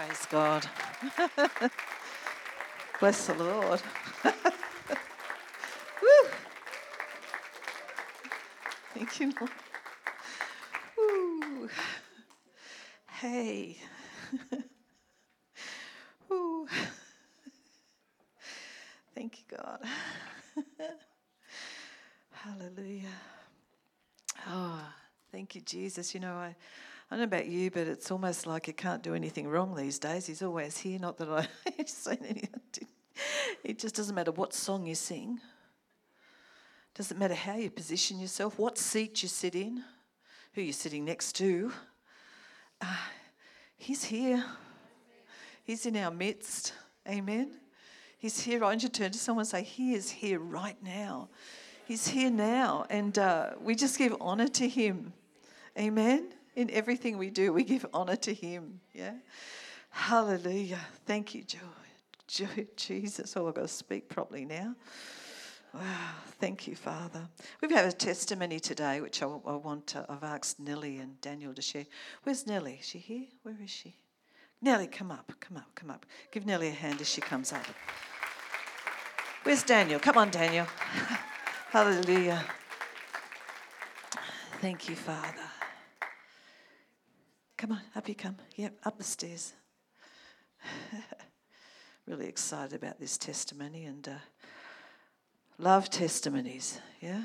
Praise 0.00 0.26
God. 0.30 0.66
Bless 3.00 3.26
the 3.26 3.34
Lord. 3.34 3.82
Woo. 6.02 6.30
Thank 8.94 9.20
you, 9.20 9.34
Lord. 9.38 9.52
Woo. 10.96 11.68
Hey. 13.10 13.76
Woo. 16.30 16.66
Thank 19.14 19.40
you, 19.40 19.44
God. 19.54 19.80
Hallelujah. 22.32 23.18
Oh, 24.48 24.82
thank 25.30 25.54
you, 25.54 25.60
Jesus. 25.60 26.14
You 26.14 26.20
know, 26.20 26.36
I, 26.36 26.56
I 27.10 27.16
don't 27.16 27.28
know 27.28 27.36
about 27.36 27.46
you, 27.46 27.72
but 27.72 27.88
it's 27.88 28.12
almost 28.12 28.46
like 28.46 28.68
you 28.68 28.72
can't 28.72 29.02
do 29.02 29.14
anything 29.16 29.48
wrong 29.48 29.74
these 29.74 29.98
days. 29.98 30.26
He's 30.26 30.42
always 30.42 30.78
here. 30.78 30.96
Not 31.00 31.18
that 31.18 31.28
I 31.28 31.48
say 31.84 32.16
anything. 32.22 32.86
It 33.64 33.80
just 33.80 33.96
doesn't 33.96 34.14
matter 34.14 34.30
what 34.30 34.54
song 34.54 34.86
you 34.86 34.94
sing. 34.94 35.40
Doesn't 36.94 37.18
matter 37.18 37.34
how 37.34 37.56
you 37.56 37.68
position 37.68 38.20
yourself, 38.20 38.58
what 38.60 38.78
seat 38.78 39.24
you 39.24 39.28
sit 39.28 39.56
in, 39.56 39.82
who 40.52 40.62
you're 40.62 40.72
sitting 40.72 41.04
next 41.04 41.32
to. 41.32 41.72
Uh, 42.80 42.96
he's 43.76 44.04
here. 44.04 44.44
He's 45.64 45.86
in 45.86 45.96
our 45.96 46.12
midst. 46.12 46.74
Amen. 47.08 47.50
He's 48.18 48.40
here. 48.40 48.62
I 48.62 48.68
want 48.68 48.84
you 48.84 48.88
to 48.88 49.00
turn 49.00 49.10
to 49.10 49.18
someone 49.18 49.42
and 49.42 49.48
say, 49.48 49.64
He 49.64 49.94
is 49.94 50.10
here 50.10 50.38
right 50.38 50.80
now. 50.80 51.28
He's 51.86 52.06
here 52.06 52.30
now. 52.30 52.86
And 52.88 53.18
uh, 53.18 53.50
we 53.60 53.74
just 53.74 53.98
give 53.98 54.16
honor 54.20 54.48
to 54.48 54.68
Him. 54.68 55.12
Amen. 55.76 56.34
In 56.56 56.70
everything 56.70 57.18
we 57.18 57.30
do, 57.30 57.52
we 57.52 57.64
give 57.64 57.86
honor 57.92 58.16
to 58.16 58.34
Him. 58.34 58.80
Yeah. 58.92 59.14
Hallelujah. 59.90 60.80
Thank 61.06 61.34
you. 61.34 61.44
Jesus. 62.76 63.36
Oh, 63.36 63.48
I've 63.48 63.54
got 63.54 63.62
to 63.62 63.68
speak 63.68 64.08
properly 64.08 64.44
now. 64.44 64.74
Wow. 65.74 66.12
Thank 66.40 66.66
you, 66.66 66.74
Father. 66.74 67.28
We've 67.60 67.70
had 67.70 67.86
a 67.86 67.92
testimony 67.92 68.58
today, 68.58 69.00
which 69.00 69.22
I, 69.22 69.26
I 69.26 69.54
want 69.56 69.86
to, 69.88 70.04
I've 70.08 70.24
asked 70.24 70.58
Nellie 70.58 70.98
and 70.98 71.20
Daniel 71.20 71.54
to 71.54 71.62
share. 71.62 71.86
Where's 72.24 72.46
Nellie? 72.46 72.78
Is 72.80 72.86
she 72.86 72.98
here? 72.98 73.26
Where 73.42 73.56
is 73.62 73.70
she? 73.70 73.96
Nellie, 74.62 74.88
come 74.88 75.10
up, 75.10 75.32
come 75.40 75.56
up, 75.56 75.74
come 75.74 75.90
up. 75.90 76.06
Give 76.32 76.44
Nellie 76.44 76.68
a 76.68 76.72
hand 76.72 77.00
as 77.00 77.08
she 77.08 77.20
comes 77.20 77.52
up. 77.52 77.64
Where's 79.44 79.62
Daniel? 79.62 80.00
Come 80.00 80.18
on, 80.18 80.30
Daniel. 80.30 80.66
Hallelujah. 81.70 82.44
Thank 84.60 84.88
you, 84.88 84.96
Father. 84.96 85.49
Come 87.60 87.72
on, 87.72 87.80
up 87.94 88.08
you 88.08 88.14
come. 88.14 88.36
Yep, 88.56 88.72
up 88.84 88.96
the 88.96 89.04
stairs. 89.04 89.52
really 92.06 92.26
excited 92.26 92.72
about 92.72 92.98
this 92.98 93.18
testimony 93.18 93.84
and 93.84 94.08
uh, 94.08 94.12
love 95.58 95.90
testimonies, 95.90 96.80
yeah? 97.02 97.24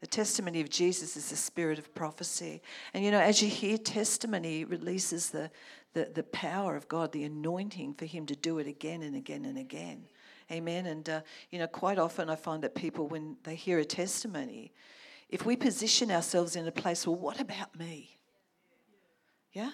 The 0.00 0.06
testimony 0.06 0.62
of 0.62 0.70
Jesus 0.70 1.18
is 1.18 1.28
the 1.28 1.36
spirit 1.36 1.78
of 1.78 1.94
prophecy. 1.94 2.62
And 2.94 3.04
you 3.04 3.10
know, 3.10 3.20
as 3.20 3.42
you 3.42 3.50
hear 3.50 3.76
testimony, 3.76 4.64
releases 4.64 5.28
the, 5.28 5.50
the, 5.92 6.12
the 6.14 6.22
power 6.22 6.74
of 6.74 6.88
God, 6.88 7.12
the 7.12 7.24
anointing 7.24 7.92
for 7.92 8.06
Him 8.06 8.24
to 8.24 8.34
do 8.34 8.60
it 8.60 8.66
again 8.66 9.02
and 9.02 9.14
again 9.14 9.44
and 9.44 9.58
again. 9.58 10.04
Amen. 10.50 10.86
And, 10.86 11.06
uh, 11.10 11.20
you 11.50 11.58
know, 11.58 11.66
quite 11.66 11.98
often 11.98 12.30
I 12.30 12.36
find 12.36 12.62
that 12.62 12.74
people, 12.74 13.06
when 13.06 13.36
they 13.42 13.54
hear 13.54 13.78
a 13.78 13.84
testimony, 13.84 14.72
if 15.28 15.44
we 15.44 15.56
position 15.56 16.10
ourselves 16.10 16.56
in 16.56 16.66
a 16.66 16.72
place, 16.72 17.06
well, 17.06 17.16
what 17.16 17.38
about 17.38 17.78
me? 17.78 18.17
Yeah? 19.58 19.70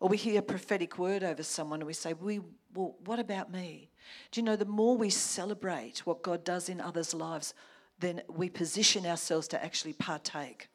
Or 0.00 0.08
we 0.08 0.16
hear 0.16 0.38
a 0.38 0.42
prophetic 0.42 0.98
word 0.98 1.22
over 1.22 1.42
someone 1.42 1.80
and 1.80 1.86
we 1.86 1.92
say, 1.92 2.14
we, 2.14 2.40
well, 2.72 2.96
what 3.04 3.18
about 3.18 3.52
me? 3.52 3.90
Do 4.30 4.40
you 4.40 4.44
know, 4.46 4.56
the 4.56 4.64
more 4.64 4.96
we 4.96 5.10
celebrate 5.10 5.98
what 6.06 6.22
God 6.22 6.42
does 6.42 6.70
in 6.70 6.80
others' 6.80 7.12
lives, 7.12 7.52
then 7.98 8.22
we 8.30 8.48
position 8.48 9.04
ourselves 9.04 9.46
to 9.48 9.62
actually 9.62 9.92
partake. 9.92 10.68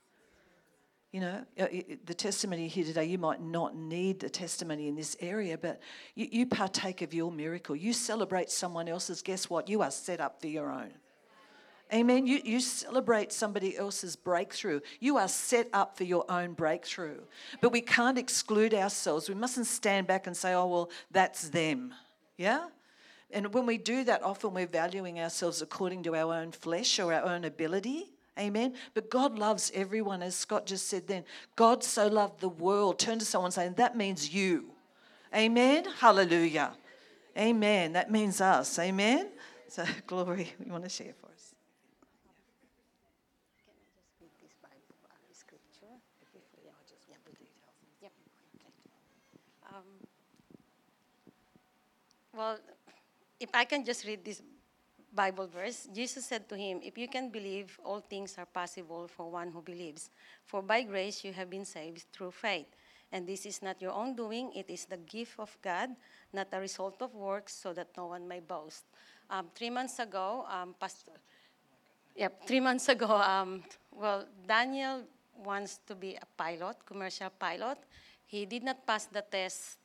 You 1.11 1.21
know, 1.21 1.45
uh, 1.59 1.65
the 2.05 2.13
testimony 2.13 2.67
here 2.67 2.85
today, 2.85 3.05
you 3.05 3.17
might 3.17 3.41
not 3.41 3.75
need 3.75 4.19
the 4.19 4.29
testimony 4.29 4.87
in 4.87 4.95
this 4.95 5.17
area, 5.19 5.57
but 5.57 5.79
you, 6.13 6.27
you, 6.31 6.45
partake 6.45 7.01
of 7.01 7.15
your 7.15 7.31
miracle. 7.31 7.75
You 7.75 7.93
celebrate 7.93 8.51
someone 8.51 8.87
else's, 8.87 9.23
guess 9.23 9.49
what? 9.49 9.67
You 9.67 9.81
are 9.81 9.89
set 9.89 10.19
up 10.19 10.39
for 10.39 10.47
your 10.47 10.69
own. 10.69 10.91
Amen. 11.91 12.27
You, 12.27 12.39
you 12.43 12.59
celebrate 12.59 13.31
somebody 13.31 13.75
else's 13.75 14.15
breakthrough. 14.15 14.79
You 14.99 15.17
are 15.17 15.27
set 15.27 15.67
up 15.73 15.97
for 15.97 16.03
your 16.03 16.23
own 16.29 16.53
breakthrough. 16.53 17.19
But 17.61 17.71
we 17.71 17.81
can't 17.81 18.17
exclude 18.17 18.75
ourselves. 18.75 19.27
We 19.27 19.33
mustn't 19.35 19.65
stand 19.65 20.05
back 20.05 20.27
and 20.27 20.37
say, 20.37 20.53
oh, 20.53 20.67
well, 20.67 20.89
that's 21.09 21.49
them. 21.49 21.93
Yeah? 22.37 22.67
And 23.31 23.53
when 23.53 23.65
we 23.65 23.77
do 23.77 24.03
that, 24.03 24.21
often 24.23 24.53
we're 24.53 24.67
valuing 24.67 25.19
ourselves 25.19 25.61
according 25.61 26.03
to 26.03 26.15
our 26.15 26.33
own 26.33 26.51
flesh 26.51 26.99
or 26.99 27.11
our 27.11 27.23
own 27.23 27.43
ability. 27.43 28.11
Amen. 28.37 28.75
But 28.93 29.09
God 29.09 29.37
loves 29.37 29.71
everyone, 29.73 30.21
as 30.21 30.35
Scott 30.35 30.65
just 30.65 30.87
said 30.87 31.07
then. 31.07 31.25
God 31.55 31.83
so 31.83 32.07
loved 32.07 32.39
the 32.39 32.49
world. 32.49 32.99
Turn 32.99 33.19
to 33.19 33.25
someone 33.25 33.47
and 33.47 33.53
say, 33.53 33.69
that 33.69 33.97
means 33.97 34.33
you. 34.33 34.71
Amen. 35.35 35.85
Hallelujah. 35.99 36.71
Amen. 37.37 37.93
That 37.93 38.11
means 38.11 38.41
us. 38.41 38.77
Amen. 38.79 39.29
So, 39.67 39.85
glory, 40.07 40.53
you 40.63 40.71
want 40.71 40.83
to 40.83 40.89
share 40.89 41.13
for 41.19 41.27
us? 41.27 41.38
Um, 49.79 49.85
well, 52.35 52.57
if 53.39 53.49
I 53.53 53.63
can 53.63 53.85
just 53.85 54.05
read 54.05 54.25
this 54.25 54.41
Bible 55.13 55.47
verse, 55.47 55.87
Jesus 55.93 56.25
said 56.25 56.49
to 56.49 56.55
him, 56.55 56.81
If 56.83 56.97
you 56.97 57.07
can 57.07 57.29
believe, 57.29 57.79
all 57.83 58.01
things 58.01 58.35
are 58.37 58.45
possible 58.45 59.07
for 59.07 59.31
one 59.31 59.51
who 59.51 59.61
believes. 59.61 60.09
For 60.45 60.61
by 60.61 60.83
grace 60.83 61.23
you 61.23 61.33
have 61.33 61.49
been 61.49 61.65
saved 61.65 62.05
through 62.11 62.31
faith. 62.31 62.67
And 63.11 63.25
this 63.25 63.45
is 63.45 63.61
not 63.61 63.81
your 63.81 63.93
own 63.93 64.15
doing, 64.15 64.51
it 64.53 64.69
is 64.69 64.85
the 64.85 64.97
gift 64.97 65.39
of 65.39 65.57
God, 65.63 65.89
not 66.31 66.47
a 66.51 66.59
result 66.59 67.01
of 67.01 67.15
works, 67.15 67.55
so 67.55 67.73
that 67.73 67.87
no 67.97 68.07
one 68.07 68.27
may 68.27 68.39
boast. 68.39 68.83
Um, 69.29 69.47
three 69.55 69.71
months 69.71 69.97
ago, 69.97 70.45
um, 70.47 70.75
Pastor, 70.79 71.13
yep, 72.15 72.45
three 72.45 72.59
months 72.59 72.87
ago, 72.87 73.07
um, 73.07 73.63
well, 73.91 74.27
Daniel 74.47 75.03
wants 75.43 75.79
to 75.87 75.95
be 75.95 76.15
a 76.15 76.25
pilot, 76.37 76.77
commercial 76.85 77.31
pilot. 77.31 77.79
He 78.29 78.45
did 78.45 78.61
not 78.61 78.85
pass 78.85 79.09
the 79.09 79.25
test 79.25 79.79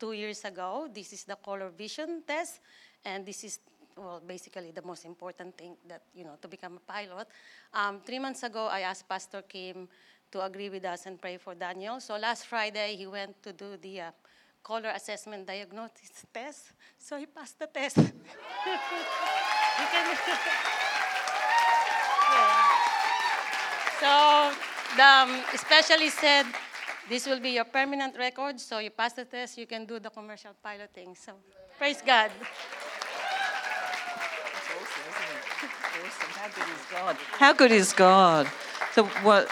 two 0.00 0.12
years 0.12 0.44
ago. 0.44 0.90
This 0.92 1.12
is 1.12 1.22
the 1.22 1.36
color 1.36 1.70
vision 1.70 2.24
test, 2.26 2.58
and 3.04 3.24
this 3.24 3.44
is 3.44 3.60
well, 3.96 4.20
basically 4.26 4.72
the 4.72 4.82
most 4.82 5.04
important 5.04 5.56
thing 5.56 5.76
that, 5.86 6.02
you 6.12 6.24
know, 6.24 6.34
to 6.42 6.48
become 6.48 6.76
a 6.76 6.92
pilot. 6.92 7.28
Um, 7.72 8.00
three 8.04 8.18
months 8.18 8.42
ago, 8.42 8.66
I 8.66 8.80
asked 8.80 9.08
Pastor 9.08 9.42
Kim 9.42 9.88
to 10.32 10.44
agree 10.44 10.70
with 10.70 10.84
us 10.84 11.06
and 11.06 11.20
pray 11.20 11.36
for 11.36 11.54
Daniel. 11.54 12.00
So 12.00 12.16
last 12.16 12.46
Friday, 12.46 12.96
he 12.96 13.06
went 13.06 13.40
to 13.44 13.52
do 13.52 13.76
the 13.80 14.00
uh, 14.00 14.10
color 14.64 14.90
assessment 14.90 15.46
diagnosis 15.46 16.26
test. 16.34 16.72
So 16.98 17.16
he 17.16 17.26
passed 17.26 17.60
the 17.60 17.68
test. 17.68 17.98
yeah. 17.98 18.10
So 24.00 24.50
the 24.96 25.04
um, 25.04 25.44
specialist 25.54 26.18
said, 26.18 26.46
this 27.08 27.26
will 27.26 27.40
be 27.40 27.50
your 27.50 27.64
permanent 27.64 28.16
record, 28.16 28.60
so 28.60 28.78
you 28.78 28.90
pass 28.90 29.12
the 29.12 29.24
test, 29.24 29.58
you 29.58 29.66
can 29.66 29.84
do 29.84 29.98
the 29.98 30.10
commercial 30.10 30.52
piloting. 30.62 31.14
So 31.14 31.32
praise 31.78 32.02
God. 32.04 32.30
How 36.34 36.48
good 36.48 36.68
is 36.68 36.84
God? 36.90 37.16
How 37.32 37.52
good 37.52 37.72
is 37.72 37.92
God? 37.92 38.48
So 38.92 39.04
what 39.22 39.48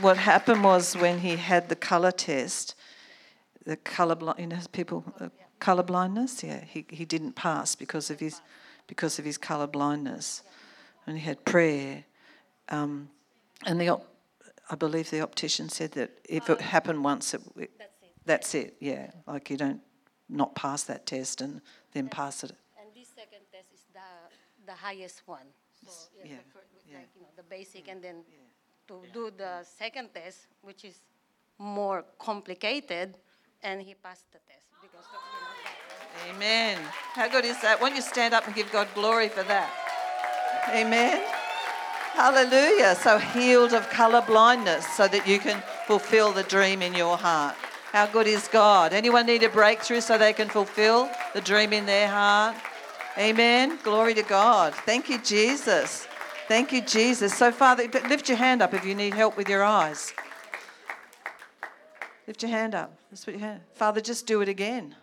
what 0.00 0.16
happened 0.16 0.64
was 0.64 0.96
when 0.96 1.18
he 1.18 1.36
had 1.36 1.68
the 1.68 1.76
color 1.76 2.12
test, 2.12 2.74
the 3.64 3.76
color 3.76 4.14
blind, 4.14 4.38
you 4.38 4.46
know, 4.46 4.58
people 4.72 5.04
uh, 5.20 5.28
color 5.58 5.82
blindness. 5.82 6.42
Yeah, 6.42 6.64
he, 6.64 6.84
he 6.88 7.04
didn't 7.04 7.32
pass 7.32 7.74
because 7.74 8.10
of 8.10 8.20
his 8.20 8.40
because 8.86 9.18
of 9.18 9.24
his 9.24 9.38
color 9.38 9.66
blindness, 9.66 10.42
and 11.06 11.18
he 11.18 11.24
had 11.24 11.44
prayer, 11.44 12.04
um, 12.68 13.08
and 13.66 13.80
the 13.80 13.98
I 14.70 14.74
believe 14.76 15.10
the 15.10 15.20
optician 15.20 15.68
said 15.68 15.92
that 15.92 16.10
if 16.24 16.48
it 16.48 16.58
oh. 16.60 16.62
happened 16.62 17.04
once, 17.04 17.34
it, 17.34 17.42
it, 17.56 17.70
that's 18.24 18.54
it. 18.54 18.76
Yeah, 18.80 19.10
like 19.26 19.50
you 19.50 19.56
don't 19.56 19.80
not 20.28 20.54
pass 20.54 20.84
that 20.84 21.06
test 21.06 21.40
and 21.40 21.60
then 21.92 22.08
pass 22.08 22.44
it. 22.44 22.52
And 22.80 22.88
this 22.94 23.08
second 23.08 23.44
test 23.52 23.68
is 23.74 23.84
the 23.92 24.08
the 24.66 24.72
highest 24.72 25.22
one. 25.26 25.46
So 25.84 25.90
yeah, 26.16 26.32
yeah. 26.32 26.36
The, 26.54 26.90
yeah. 26.90 26.98
Like, 26.98 27.08
you 27.14 27.22
know, 27.22 27.28
the 27.36 27.42
basic, 27.42 27.88
and 27.88 28.02
then 28.02 28.24
to 28.88 29.02
do 29.12 29.30
the 29.36 29.64
second 29.64 30.10
test, 30.14 30.46
which 30.62 30.84
is 30.84 31.00
more 31.58 32.04
complicated, 32.18 33.16
and 33.62 33.82
he 33.82 33.94
passed 33.94 34.30
the 34.32 34.38
test 34.48 34.66
because 34.80 35.06
of, 35.06 35.20
you 35.34 36.34
know, 36.34 36.36
Amen. 36.36 36.78
How 37.14 37.28
good 37.28 37.44
is 37.44 37.60
that? 37.62 37.80
Why 37.80 37.88
don't 37.88 37.96
you 37.96 38.02
stand 38.02 38.34
up 38.34 38.46
and 38.46 38.54
give 38.54 38.70
God 38.70 38.88
glory 38.94 39.28
for 39.28 39.42
that? 39.44 39.70
Amen. 40.68 41.41
Hallelujah. 42.14 42.94
So 42.94 43.18
healed 43.18 43.72
of 43.72 43.88
color 43.88 44.22
blindness 44.22 44.86
so 44.86 45.08
that 45.08 45.26
you 45.26 45.38
can 45.38 45.62
fulfill 45.86 46.32
the 46.32 46.42
dream 46.44 46.82
in 46.82 46.94
your 46.94 47.16
heart. 47.16 47.56
How 47.92 48.06
good 48.06 48.26
is 48.26 48.48
God? 48.48 48.92
Anyone 48.92 49.26
need 49.26 49.42
a 49.42 49.48
breakthrough 49.48 50.00
so 50.00 50.16
they 50.16 50.32
can 50.32 50.48
fulfill 50.48 51.10
the 51.34 51.40
dream 51.40 51.72
in 51.72 51.86
their 51.86 52.08
heart? 52.08 52.56
Amen. 53.18 53.78
Glory 53.82 54.14
to 54.14 54.22
God. 54.22 54.74
Thank 54.74 55.08
you, 55.08 55.18
Jesus. 55.18 56.06
Thank 56.48 56.72
you, 56.72 56.80
Jesus. 56.82 57.34
So, 57.34 57.50
Father, 57.52 57.88
lift 58.08 58.28
your 58.28 58.38
hand 58.38 58.62
up 58.62 58.74
if 58.74 58.84
you 58.84 58.94
need 58.94 59.14
help 59.14 59.36
with 59.36 59.48
your 59.48 59.62
eyes. 59.62 60.12
Lift 62.26 62.42
your 62.42 62.50
hand 62.50 62.74
up. 62.74 62.96
Put 63.10 63.26
your 63.26 63.38
hand. 63.38 63.60
Father, 63.74 64.00
just 64.00 64.26
do 64.26 64.40
it 64.40 64.48
again. 64.48 64.96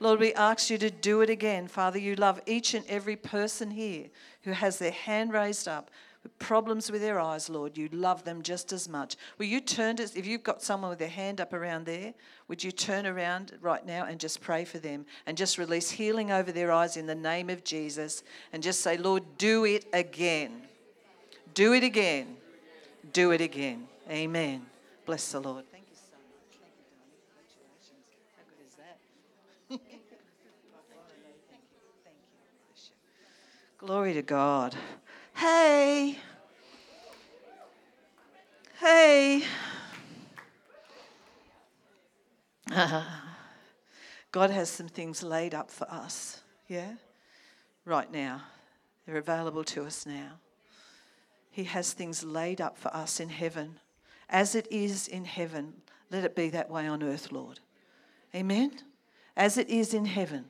Lord, 0.00 0.20
we 0.20 0.34
ask 0.34 0.68
you 0.68 0.78
to 0.78 0.90
do 0.90 1.22
it 1.22 1.30
again. 1.30 1.68
Father, 1.68 1.98
you 1.98 2.16
love 2.16 2.40
each 2.44 2.74
and 2.74 2.84
every 2.86 3.16
person 3.16 3.70
here 3.70 4.06
who 4.42 4.50
has 4.50 4.78
their 4.78 4.90
hand 4.90 5.32
raised 5.32 5.68
up 5.68 5.90
problems 6.38 6.90
with 6.90 7.00
their 7.00 7.20
eyes, 7.20 7.50
Lord. 7.50 7.76
You 7.76 7.88
love 7.92 8.24
them 8.24 8.42
just 8.42 8.72
as 8.72 8.88
much. 8.88 9.16
Will 9.38 9.46
you 9.46 9.60
turn 9.60 9.96
to, 9.96 10.04
if 10.04 10.26
you've 10.26 10.42
got 10.42 10.62
someone 10.62 10.90
with 10.90 10.98
their 10.98 11.08
hand 11.08 11.40
up 11.40 11.52
around 11.52 11.86
there, 11.86 12.14
would 12.48 12.62
you 12.62 12.72
turn 12.72 13.06
around 13.06 13.52
right 13.60 13.84
now 13.84 14.06
and 14.06 14.18
just 14.18 14.40
pray 14.40 14.64
for 14.64 14.78
them 14.78 15.04
and 15.26 15.36
just 15.36 15.58
release 15.58 15.90
healing 15.90 16.30
over 16.30 16.52
their 16.52 16.72
eyes 16.72 16.96
in 16.96 17.06
the 17.06 17.14
name 17.14 17.50
of 17.50 17.64
Jesus 17.64 18.22
and 18.52 18.62
just 18.62 18.80
say, 18.80 18.96
Lord, 18.96 19.22
do 19.38 19.64
it 19.64 19.86
again. 19.92 20.62
Do 21.52 21.72
it 21.72 21.84
again. 21.84 22.36
Do 23.12 23.30
it 23.30 23.40
again. 23.40 23.86
Amen. 24.10 24.64
Bless 25.06 25.32
the 25.32 25.40
Lord. 25.40 25.64
Thank 25.70 25.84
you 25.90 25.96
so 25.96 26.16
much. 26.16 26.58
Thank 26.60 26.74
you, 26.78 26.90
darling. 26.90 27.12
Congratulations. 27.36 28.04
How 28.36 28.44
good 28.48 28.66
is 28.66 28.74
that? 28.76 28.98
Thank 29.68 29.82
you. 29.92 30.08
Thank 32.04 32.16
you. 32.80 33.86
Glory 33.86 34.14
to 34.14 34.22
God. 34.22 34.74
Hey. 35.34 36.18
Hey. 38.80 39.44
God 44.32 44.50
has 44.50 44.70
some 44.70 44.88
things 44.88 45.22
laid 45.22 45.54
up 45.54 45.70
for 45.70 45.90
us. 45.90 46.40
Yeah? 46.68 46.94
Right 47.84 48.10
now. 48.10 48.42
They're 49.06 49.18
available 49.18 49.64
to 49.64 49.84
us 49.84 50.06
now. 50.06 50.38
He 51.50 51.64
has 51.64 51.92
things 51.92 52.24
laid 52.24 52.60
up 52.60 52.78
for 52.78 52.94
us 52.94 53.20
in 53.20 53.28
heaven. 53.28 53.78
As 54.28 54.54
it 54.54 54.66
is 54.70 55.06
in 55.06 55.24
heaven, 55.24 55.74
let 56.10 56.24
it 56.24 56.34
be 56.34 56.48
that 56.50 56.70
way 56.70 56.86
on 56.88 57.02
earth, 57.02 57.30
Lord. 57.30 57.60
Amen? 58.34 58.72
As 59.36 59.58
it 59.58 59.68
is 59.68 59.94
in 59.94 60.06
heaven. 60.06 60.46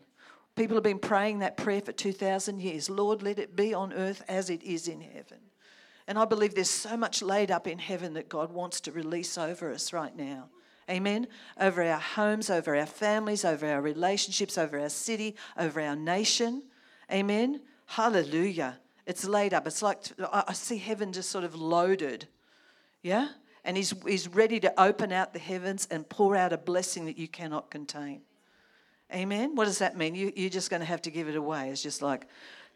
People 0.56 0.77
have 0.77 0.85
been 0.85 0.99
praying 0.99 1.41
that 1.41 1.56
prayer 1.56 1.81
for 1.81 1.93
2,000 1.93 2.61
years. 2.61 2.89
Lord, 2.89 3.23
let 3.23 3.39
it 3.39 3.56
be 3.56 3.75
on 3.75 3.93
earth 3.93 4.23
as 4.29 4.51
it 4.51 4.62
is 4.62 4.87
in 4.87 5.01
heaven. 5.01 5.39
And 6.06 6.19
I 6.19 6.25
believe 6.25 6.55
there's 6.55 6.71
so 6.71 6.97
much 6.97 7.23
laid 7.23 7.51
up 7.51 7.67
in 7.67 7.79
heaven 7.79 8.15
that 8.15 8.29
God 8.29 8.53
wants 8.53 8.81
to 8.83 8.93
release 8.93 9.37
over 9.37 9.73
us 9.73 9.93
right 9.93 10.15
now. 10.15 10.49
Amen. 10.89 11.27
Over 11.59 11.83
our 11.83 11.99
homes, 11.99 12.51
over 12.51 12.77
our 12.77 12.87
families, 12.87 13.45
over 13.45 13.67
our 13.67 13.81
relationships, 13.81 14.59
over 14.59 14.79
our 14.79 14.91
city, 14.91 15.35
over 15.59 15.81
our 15.81 15.97
nation. 15.97 16.62
Amen. 17.11 17.62
Hallelujah. 17.87 18.79
It's 19.06 19.25
laid 19.25 19.55
up. 19.55 19.67
It's 19.67 19.83
like 19.83 19.99
I 20.33 20.53
see 20.53 20.77
heaven 20.77 21.12
just 21.12 21.31
sort 21.31 21.45
of 21.45 21.55
loaded. 21.55 22.29
Yeah? 23.03 23.29
And 23.65 23.77
he's, 23.77 23.95
he's 24.06 24.29
ready 24.29 24.61
to 24.61 24.81
open 24.81 25.11
out 25.11 25.33
the 25.33 25.39
heavens 25.39 25.89
and 25.91 26.09
pour 26.09 26.37
out 26.37 26.53
a 26.53 26.59
blessing 26.59 27.06
that 27.06 27.19
you 27.19 27.29
cannot 27.29 27.71
contain. 27.71 28.21
Amen. 29.12 29.55
What 29.55 29.67
does 29.67 29.79
that 29.79 29.97
mean? 29.97 30.15
You, 30.15 30.33
you're 30.35 30.51
just 30.51 30.71
going 30.71 30.81
to 30.81 30.87
have 30.87 31.03
to 31.03 31.11
give 31.11 31.29
it 31.29 31.37
away. 31.37 31.71
It's 31.71 31.83
just 31.83 32.03
like, 32.03 32.27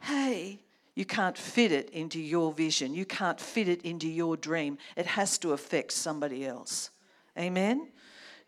hey, 0.02 0.60
you 0.94 1.04
can't 1.04 1.38
fit 1.38 1.72
it 1.72 1.90
into 1.90 2.20
your 2.20 2.52
vision. 2.52 2.94
You 2.94 3.04
can't 3.04 3.40
fit 3.40 3.68
it 3.68 3.82
into 3.82 4.08
your 4.08 4.36
dream. 4.36 4.78
It 4.96 5.06
has 5.06 5.38
to 5.38 5.52
affect 5.52 5.92
somebody 5.92 6.46
else. 6.46 6.90
Amen. 7.38 7.88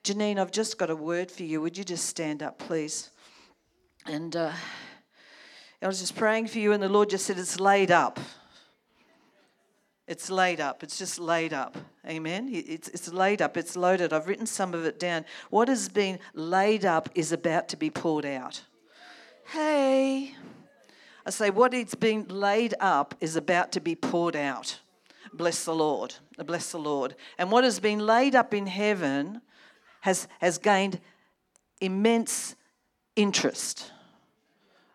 Janine, 0.02 0.38
I've 0.38 0.50
just 0.50 0.78
got 0.78 0.90
a 0.90 0.96
word 0.96 1.30
for 1.30 1.42
you. 1.42 1.60
Would 1.60 1.78
you 1.78 1.84
just 1.84 2.06
stand 2.06 2.42
up, 2.42 2.58
please? 2.58 3.10
And 4.06 4.34
uh, 4.34 4.52
I 5.82 5.86
was 5.86 6.00
just 6.00 6.16
praying 6.16 6.48
for 6.48 6.58
you, 6.58 6.72
and 6.72 6.82
the 6.82 6.88
Lord 6.88 7.10
just 7.10 7.26
said, 7.26 7.38
It's 7.38 7.60
laid 7.60 7.90
up. 7.90 8.18
It's 10.10 10.28
laid 10.28 10.60
up. 10.60 10.82
It's 10.82 10.98
just 10.98 11.20
laid 11.20 11.52
up. 11.52 11.78
Amen. 12.04 12.48
It's, 12.50 12.88
it's 12.88 13.12
laid 13.12 13.40
up. 13.40 13.56
It's 13.56 13.76
loaded. 13.76 14.12
I've 14.12 14.26
written 14.26 14.44
some 14.44 14.74
of 14.74 14.84
it 14.84 14.98
down. 14.98 15.24
What 15.50 15.68
has 15.68 15.88
been 15.88 16.18
laid 16.34 16.84
up 16.84 17.08
is 17.14 17.30
about 17.30 17.68
to 17.68 17.76
be 17.76 17.90
poured 17.90 18.26
out. 18.26 18.64
Hey. 19.52 20.34
I 21.24 21.30
say, 21.30 21.50
what 21.50 21.72
is 21.72 21.94
being 21.94 22.26
laid 22.26 22.74
up 22.80 23.14
is 23.20 23.36
about 23.36 23.70
to 23.70 23.80
be 23.80 23.94
poured 23.94 24.34
out. 24.34 24.80
Bless 25.32 25.64
the 25.64 25.76
Lord. 25.76 26.16
Bless 26.44 26.72
the 26.72 26.78
Lord. 26.78 27.14
And 27.38 27.52
what 27.52 27.62
has 27.62 27.78
been 27.78 28.00
laid 28.00 28.34
up 28.34 28.52
in 28.52 28.66
heaven 28.66 29.40
has, 30.00 30.26
has 30.40 30.58
gained 30.58 30.98
immense 31.80 32.56
interest. 33.14 33.92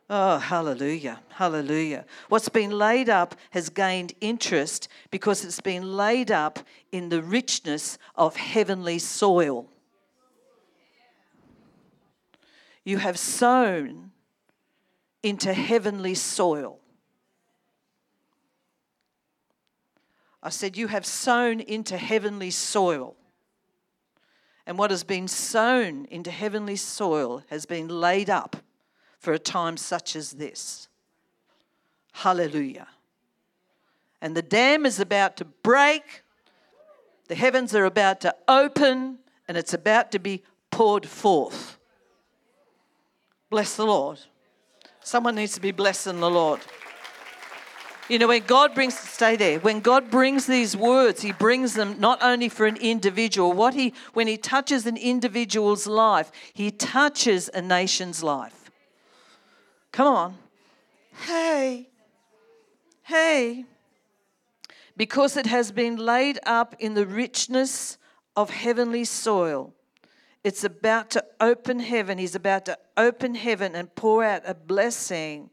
Oh, 0.07 0.37
hallelujah, 0.37 1.19
hallelujah. 1.29 2.05
What's 2.29 2.49
been 2.49 2.69
laid 2.69 3.09
up 3.09 3.35
has 3.49 3.69
gained 3.69 4.13
interest 4.21 4.87
because 5.09 5.43
it's 5.43 5.61
been 5.61 5.97
laid 5.97 6.29
up 6.29 6.59
in 6.91 7.09
the 7.09 7.23
richness 7.23 7.97
of 8.15 8.35
heavenly 8.35 8.99
soil. 8.99 9.67
You 12.83 12.99
have 12.99 13.17
sown 13.17 14.11
into 15.23 15.51
heavenly 15.55 16.13
soil. 16.13 16.79
I 20.43 20.49
said, 20.49 20.77
You 20.77 20.85
have 20.85 21.07
sown 21.07 21.59
into 21.59 21.97
heavenly 21.97 22.51
soil. 22.51 23.15
And 24.67 24.77
what 24.77 24.91
has 24.91 25.03
been 25.03 25.27
sown 25.27 26.05
into 26.11 26.29
heavenly 26.29 26.75
soil 26.75 27.41
has 27.49 27.65
been 27.65 27.87
laid 27.87 28.29
up 28.29 28.55
for 29.25 29.33
a 29.33 29.39
time 29.39 29.75
such 29.75 30.15
as 30.15 30.33
this. 30.33 30.87
Hallelujah. 32.13 32.87
And 34.21 34.37
the 34.37 34.43
dam 34.43 34.85
is 34.85 34.99
about 34.99 35.35
to 35.37 35.45
break, 35.45 36.21
the 37.27 37.33
heavens 37.33 37.73
are 37.73 37.85
about 37.85 38.21
to 38.21 38.35
open, 38.47 39.17
and 39.47 39.57
it's 39.57 39.73
about 39.73 40.11
to 40.11 40.19
be 40.19 40.43
poured 40.69 41.07
forth. 41.07 41.79
Bless 43.49 43.75
the 43.75 43.85
Lord. 43.87 44.19
Someone 45.03 45.33
needs 45.33 45.55
to 45.55 45.61
be 45.61 45.71
blessing 45.71 46.19
the 46.19 46.29
Lord. 46.29 46.59
You 48.07 48.19
know, 48.19 48.27
when 48.27 48.43
God 48.43 48.75
brings, 48.75 48.95
stay 48.95 49.35
there, 49.35 49.57
when 49.57 49.79
God 49.79 50.11
brings 50.11 50.45
these 50.45 50.77
words, 50.77 51.23
He 51.23 51.31
brings 51.31 51.73
them 51.73 51.99
not 51.99 52.21
only 52.21 52.47
for 52.47 52.67
an 52.67 52.77
individual, 52.77 53.53
what 53.53 53.73
He, 53.73 53.95
when 54.13 54.27
He 54.27 54.37
touches 54.37 54.85
an 54.85 54.97
individual's 54.97 55.87
life, 55.87 56.31
He 56.53 56.69
touches 56.69 57.49
a 57.55 57.61
nation's 57.63 58.21
life. 58.21 58.64
Come 59.95 60.07
on. 60.07 60.37
Hey, 61.25 61.87
hey. 63.03 63.63
Because 64.97 65.37
it 65.37 65.45
has 65.45 65.71
been 65.71 65.95
laid 65.95 66.37
up 66.45 66.75
in 66.79 66.95
the 66.95 67.05
richness 67.05 67.97
of 68.35 68.49
heavenly 68.49 69.05
soil. 69.05 69.73
It's 70.43 70.65
about 70.65 71.11
to 71.11 71.23
open 71.39 71.79
heaven. 71.79 72.17
He's 72.17 72.35
about 72.35 72.65
to 72.65 72.77
open 72.97 73.35
heaven 73.35 73.73
and 73.73 73.95
pour 73.95 74.21
out 74.21 74.41
a 74.45 74.53
blessing 74.53 75.49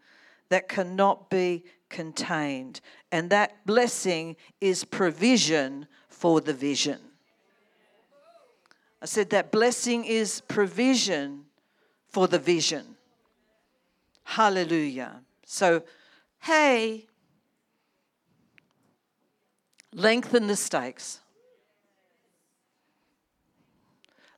that 0.49 0.69
cannot 0.69 1.31
be 1.31 1.63
contained. 1.89 2.81
And 3.13 3.31
that 3.31 3.65
blessing 3.65 4.35
is 4.61 4.83
provision 4.83 5.87
for 6.09 6.41
the 6.41 6.53
vision. 6.53 6.99
I 9.01 9.07
said 9.07 9.31
that 9.31 9.53
blessing 9.53 10.05
is 10.05 10.41
provision 10.49 11.45
for 12.09 12.27
the 12.27 12.41
vision. 12.41 12.92
Hallelujah. 14.25 15.21
So, 15.45 15.83
hey, 16.41 17.07
lengthen 19.93 20.47
the 20.47 20.57
stakes. 20.57 21.21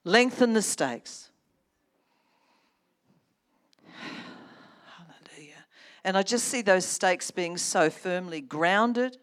Lengthen 0.04 0.52
the 0.52 0.62
stakes. 0.62 1.30
Hallelujah. 4.96 5.64
And 6.02 6.16
I 6.16 6.22
just 6.22 6.48
see 6.48 6.60
those 6.62 6.84
stakes 6.84 7.30
being 7.30 7.56
so 7.56 7.88
firmly 7.88 8.40
grounded. 8.40 9.18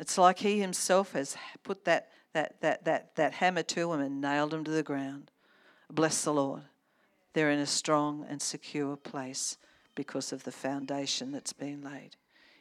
It's 0.00 0.18
like 0.18 0.40
he 0.40 0.58
himself 0.58 1.12
has 1.12 1.36
put 1.62 1.84
that, 1.84 2.08
that, 2.32 2.60
that, 2.62 2.84
that, 2.84 3.14
that 3.16 3.34
hammer 3.34 3.62
to 3.62 3.92
him 3.92 4.00
and 4.00 4.20
nailed 4.20 4.52
him 4.52 4.64
to 4.64 4.70
the 4.70 4.82
ground. 4.82 5.30
Bless 5.88 6.24
the 6.24 6.32
Lord 6.32 6.62
they're 7.32 7.50
in 7.50 7.58
a 7.58 7.66
strong 7.66 8.26
and 8.28 8.40
secure 8.40 8.96
place 8.96 9.56
because 9.94 10.32
of 10.32 10.44
the 10.44 10.52
foundation 10.52 11.32
that's 11.32 11.52
been 11.52 11.82
laid. 11.82 12.16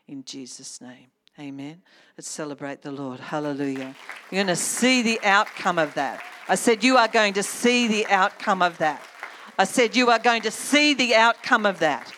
In 0.08 0.24
Jesus' 0.24 0.82
name. 0.82 1.08
Amen. 1.40 1.82
Let's 2.18 2.30
celebrate 2.30 2.82
the 2.82 2.92
Lord. 2.92 3.20
Hallelujah. 3.20 3.96
You're 4.30 4.44
going 4.44 4.48
to 4.48 4.56
see 4.56 5.02
the 5.02 5.20
outcome 5.24 5.80
of 5.80 5.94
that. 5.94 6.22
I 6.48 6.56
said, 6.56 6.84
You 6.84 6.98
are 6.98 7.08
going 7.08 7.34
to 7.34 7.44
see 7.44 7.88
the 7.88 8.06
outcome 8.08 8.62
of 8.62 8.78
that. 8.80 9.02
I 9.58 9.64
said, 9.64 9.96
You 9.96 10.10
are 10.10 10.20
going 10.20 10.42
to 10.44 10.52
see 10.52 10.94
the 10.94 11.16
outcome 11.16 11.66
of 11.66 11.80
that. 11.80 12.12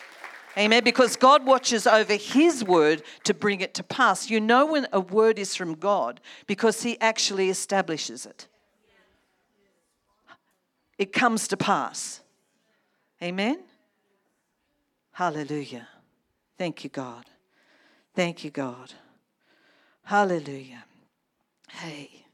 Amen. 0.58 0.84
Because 0.84 1.16
God 1.16 1.46
watches 1.46 1.86
over 1.86 2.14
His 2.14 2.64
word 2.64 3.02
to 3.24 3.34
bring 3.34 3.60
it 3.60 3.74
to 3.74 3.82
pass. 3.82 4.30
You 4.30 4.40
know 4.40 4.66
when 4.66 4.86
a 4.92 5.00
word 5.00 5.38
is 5.38 5.54
from 5.54 5.74
God 5.74 6.20
because 6.46 6.82
He 6.82 7.00
actually 7.00 7.50
establishes 7.50 8.26
it. 8.26 8.48
it 10.98 11.12
comes 11.12 11.48
to 11.48 11.56
pass. 11.56 12.20
Amen? 13.24 13.60
Hallelujah. 15.12 15.88
Thank 16.58 16.84
you, 16.84 16.90
God. 16.90 17.24
Thank 18.14 18.44
you, 18.44 18.50
God. 18.50 18.92
Hallelujah. 20.02 20.84
Hey. 21.70 22.26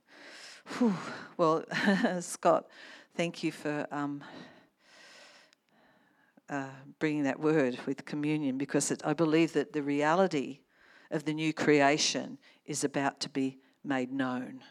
Whew. 0.66 0.96
Well, 1.36 1.64
Scott, 2.20 2.66
thank 3.16 3.44
you 3.44 3.52
for 3.52 3.86
um, 3.92 4.24
uh, 6.48 6.70
bringing 6.98 7.22
that 7.22 7.38
word 7.38 7.78
with 7.86 8.04
communion 8.04 8.58
because 8.58 8.90
it, 8.90 9.00
I 9.04 9.12
believe 9.12 9.52
that 9.52 9.72
the 9.72 9.84
reality 9.84 10.58
of 11.12 11.24
the 11.24 11.32
new 11.32 11.52
creation 11.52 12.36
is 12.66 12.82
about 12.82 13.20
to 13.20 13.28
be 13.28 13.58
made 13.84 14.12
known. 14.12 14.64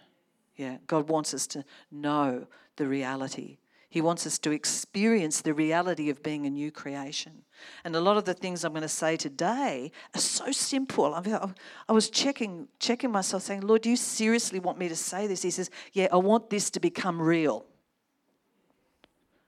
Yeah, 0.57 0.79
God 0.85 1.07
wants 1.07 1.33
us 1.33 1.47
to 1.47 1.63
know 1.89 2.45
the 2.75 2.87
reality. 2.87 3.59
He 3.91 4.01
wants 4.01 4.27
us 4.27 4.37
to 4.39 4.51
experience 4.51 5.41
the 5.41 5.53
reality 5.53 6.11
of 6.11 6.21
being 6.21 6.45
a 6.45 6.49
new 6.49 6.71
creation. 6.71 7.43
And 7.83 7.95
a 7.95 7.99
lot 7.99 8.17
of 8.17 8.25
the 8.25 8.35
things 8.35 8.63
I'm 8.63 8.71
going 8.71 8.83
to 8.83 8.87
say 8.87 9.17
today 9.17 9.91
are 10.15 10.21
so 10.21 10.51
simple. 10.51 11.15
I, 11.15 11.91
was 11.91 12.11
checking, 12.11 12.67
checking 12.77 13.11
myself, 13.11 13.43
saying, 13.43 13.61
Lord, 13.61 13.81
do 13.81 13.89
you 13.89 13.95
seriously 13.95 14.59
want 14.59 14.77
me 14.77 14.89
to 14.89 14.95
say 14.95 15.25
this? 15.25 15.41
He 15.41 15.49
says, 15.49 15.71
Yeah, 15.91 16.07
I 16.11 16.17
want 16.17 16.51
this 16.51 16.69
to 16.71 16.79
become 16.79 17.19
real. 17.19 17.65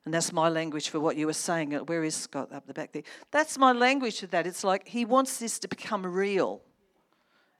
And 0.05 0.13
that's 0.13 0.33
my 0.33 0.49
language 0.49 0.89
for 0.89 0.99
what 0.99 1.15
you 1.15 1.27
were 1.27 1.33
saying. 1.33 1.75
Uh, 1.75 1.79
where 1.81 2.03
is 2.03 2.15
Scott 2.15 2.51
up 2.51 2.65
the 2.65 2.73
back 2.73 2.91
there? 2.91 3.03
That's 3.29 3.59
my 3.59 3.71
language 3.71 4.21
for 4.21 4.27
that. 4.27 4.47
It's 4.47 4.63
like 4.63 4.87
he 4.87 5.05
wants 5.05 5.37
this 5.37 5.59
to 5.59 5.67
become 5.67 6.03
real. 6.03 6.63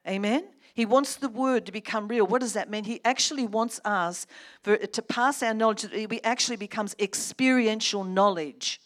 Amen? 0.08 0.48
He 0.74 0.86
wants 0.86 1.16
the 1.16 1.30
word 1.30 1.66
to 1.66 1.72
become 1.72 2.08
real. 2.08 2.25
What 2.25 2.42
does 2.42 2.54
that 2.54 2.70
mean? 2.70 2.86
He 2.86 3.01
actually 3.04 3.46
wants 3.46 3.80
us 3.84 4.25
for, 4.63 4.78
to 4.78 5.01
pass 5.01 5.44
our 5.44 5.54
knowledge, 5.54 5.84
that 5.84 5.94
it 5.94 6.22
actually 6.24 6.58
becomes 6.58 6.96
experiential 7.00 8.04
knowledge. 8.04 8.80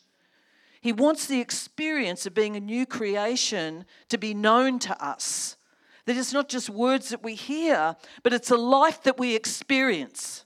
He 0.81 0.91
wants 0.91 1.25
the 1.25 1.41
experience 1.41 2.25
of 2.25 2.33
being 2.33 2.55
a 2.55 2.59
new 2.59 2.85
creation 2.85 3.85
to 4.09 4.17
be 4.17 4.33
known 4.33 4.79
to 4.79 5.03
us. 5.03 5.57
That 6.05 6.17
it's 6.17 6.33
not 6.33 6.49
just 6.49 6.69
words 6.69 7.09
that 7.09 7.23
we 7.23 7.33
hear, 7.33 7.95
but 8.21 8.33
it's 8.33 8.51
a 8.51 8.57
life 8.57 9.01
that 9.03 9.17
we 9.17 9.35
experience. 9.35 10.45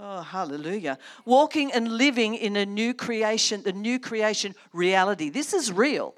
Oh, 0.00 0.22
hallelujah. 0.22 0.98
Walking 1.24 1.70
and 1.72 1.92
living 1.92 2.34
in 2.34 2.56
a 2.56 2.66
new 2.66 2.94
creation, 2.94 3.62
the 3.62 3.72
new 3.72 3.98
creation 3.98 4.54
reality. 4.72 5.28
This 5.28 5.52
is 5.52 5.70
real. 5.70 6.14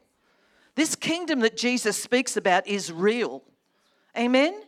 This 0.76 0.94
kingdom 0.94 1.40
that 1.40 1.56
Jesus 1.56 2.00
speaks 2.00 2.36
about 2.36 2.66
is 2.66 2.92
real. 2.92 3.42
Amen? 4.16 4.62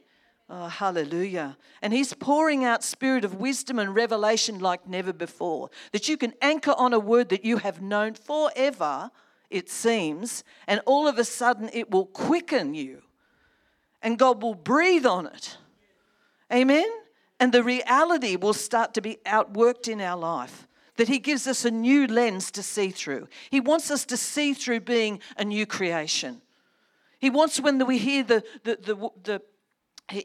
Oh, 0.50 0.68
hallelujah. 0.68 1.58
And 1.82 1.92
he's 1.92 2.14
pouring 2.14 2.64
out 2.64 2.82
spirit 2.82 3.24
of 3.24 3.34
wisdom 3.34 3.78
and 3.78 3.94
revelation 3.94 4.58
like 4.60 4.88
never 4.88 5.12
before. 5.12 5.68
That 5.92 6.08
you 6.08 6.16
can 6.16 6.32
anchor 6.40 6.74
on 6.76 6.94
a 6.94 6.98
word 6.98 7.28
that 7.28 7.44
you 7.44 7.58
have 7.58 7.82
known 7.82 8.14
forever, 8.14 9.10
it 9.50 9.68
seems, 9.68 10.44
and 10.66 10.80
all 10.86 11.06
of 11.06 11.18
a 11.18 11.24
sudden 11.24 11.68
it 11.72 11.90
will 11.90 12.06
quicken 12.06 12.74
you. 12.74 13.02
And 14.00 14.18
God 14.18 14.42
will 14.42 14.54
breathe 14.54 15.04
on 15.04 15.26
it. 15.26 15.58
Amen? 16.52 16.88
And 17.38 17.52
the 17.52 17.62
reality 17.62 18.36
will 18.36 18.54
start 18.54 18.94
to 18.94 19.02
be 19.02 19.18
outworked 19.26 19.86
in 19.86 20.00
our 20.00 20.16
life. 20.16 20.66
That 20.96 21.08
He 21.08 21.18
gives 21.18 21.46
us 21.46 21.64
a 21.64 21.70
new 21.70 22.06
lens 22.06 22.50
to 22.52 22.62
see 22.62 22.90
through. 22.90 23.28
He 23.50 23.60
wants 23.60 23.90
us 23.90 24.04
to 24.06 24.16
see 24.16 24.54
through 24.54 24.80
being 24.80 25.20
a 25.36 25.44
new 25.44 25.66
creation. 25.66 26.40
He 27.18 27.30
wants 27.30 27.60
when 27.60 27.84
we 27.86 27.98
hear 27.98 28.22
the, 28.22 28.44
the, 28.64 28.76
the, 28.76 29.10
the 29.22 29.42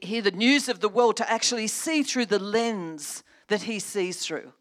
hear 0.01 0.21
the 0.21 0.31
news 0.31 0.69
of 0.69 0.79
the 0.79 0.89
world 0.89 1.17
to 1.17 1.29
actually 1.29 1.67
see 1.67 2.03
through 2.03 2.27
the 2.27 2.39
lens 2.39 3.23
that 3.47 3.63
he 3.63 3.79
sees 3.79 4.25
through. 4.25 4.53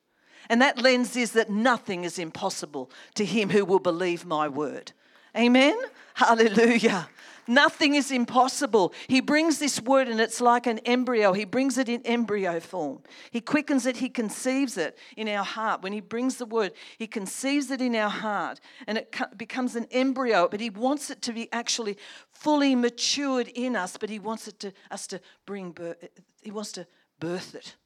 And 0.48 0.60
that 0.60 0.78
lens 0.78 1.16
is 1.16 1.32
that 1.32 1.50
nothing 1.50 2.04
is 2.04 2.18
impossible 2.18 2.90
to 3.14 3.24
him 3.24 3.50
who 3.50 3.64
will 3.64 3.78
believe 3.78 4.24
my 4.24 4.48
word. 4.48 4.92
Amen? 5.36 5.76
Hallelujah. 6.14 7.08
Nothing 7.52 7.94
is 7.94 8.10
impossible. 8.10 8.94
He 9.08 9.20
brings 9.20 9.58
this 9.58 9.80
word 9.80 10.08
and 10.08 10.20
it's 10.20 10.40
like 10.40 10.66
an 10.66 10.78
embryo. 10.80 11.32
He 11.32 11.44
brings 11.44 11.76
it 11.76 11.88
in 11.88 12.00
embryo 12.06 12.60
form. 12.60 13.00
He 13.30 13.40
quickens 13.40 13.84
it, 13.84 13.98
he 13.98 14.08
conceives 14.08 14.78
it 14.78 14.96
in 15.16 15.28
our 15.28 15.44
heart. 15.44 15.82
When 15.82 15.92
he 15.92 16.00
brings 16.00 16.36
the 16.36 16.46
word, 16.46 16.72
he 16.98 17.06
conceives 17.06 17.70
it 17.70 17.80
in 17.80 17.94
our 17.94 18.10
heart 18.10 18.58
and 18.86 18.98
it 18.98 19.14
becomes 19.36 19.76
an 19.76 19.86
embryo, 19.90 20.48
but 20.48 20.60
he 20.60 20.70
wants 20.70 21.10
it 21.10 21.20
to 21.22 21.32
be 21.32 21.52
actually 21.52 21.98
fully 22.32 22.74
matured 22.74 23.48
in 23.48 23.76
us, 23.76 23.96
but 23.98 24.08
he 24.08 24.18
wants 24.18 24.48
it 24.48 24.58
to 24.60 24.72
us 24.90 25.06
to 25.08 25.20
bring 25.44 25.72
birth, 25.72 26.04
he 26.42 26.50
wants 26.50 26.72
to 26.72 26.86
birth 27.20 27.54
it 27.54 27.76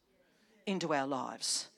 into 0.66 0.94
our 0.94 1.06
lives. 1.06 1.68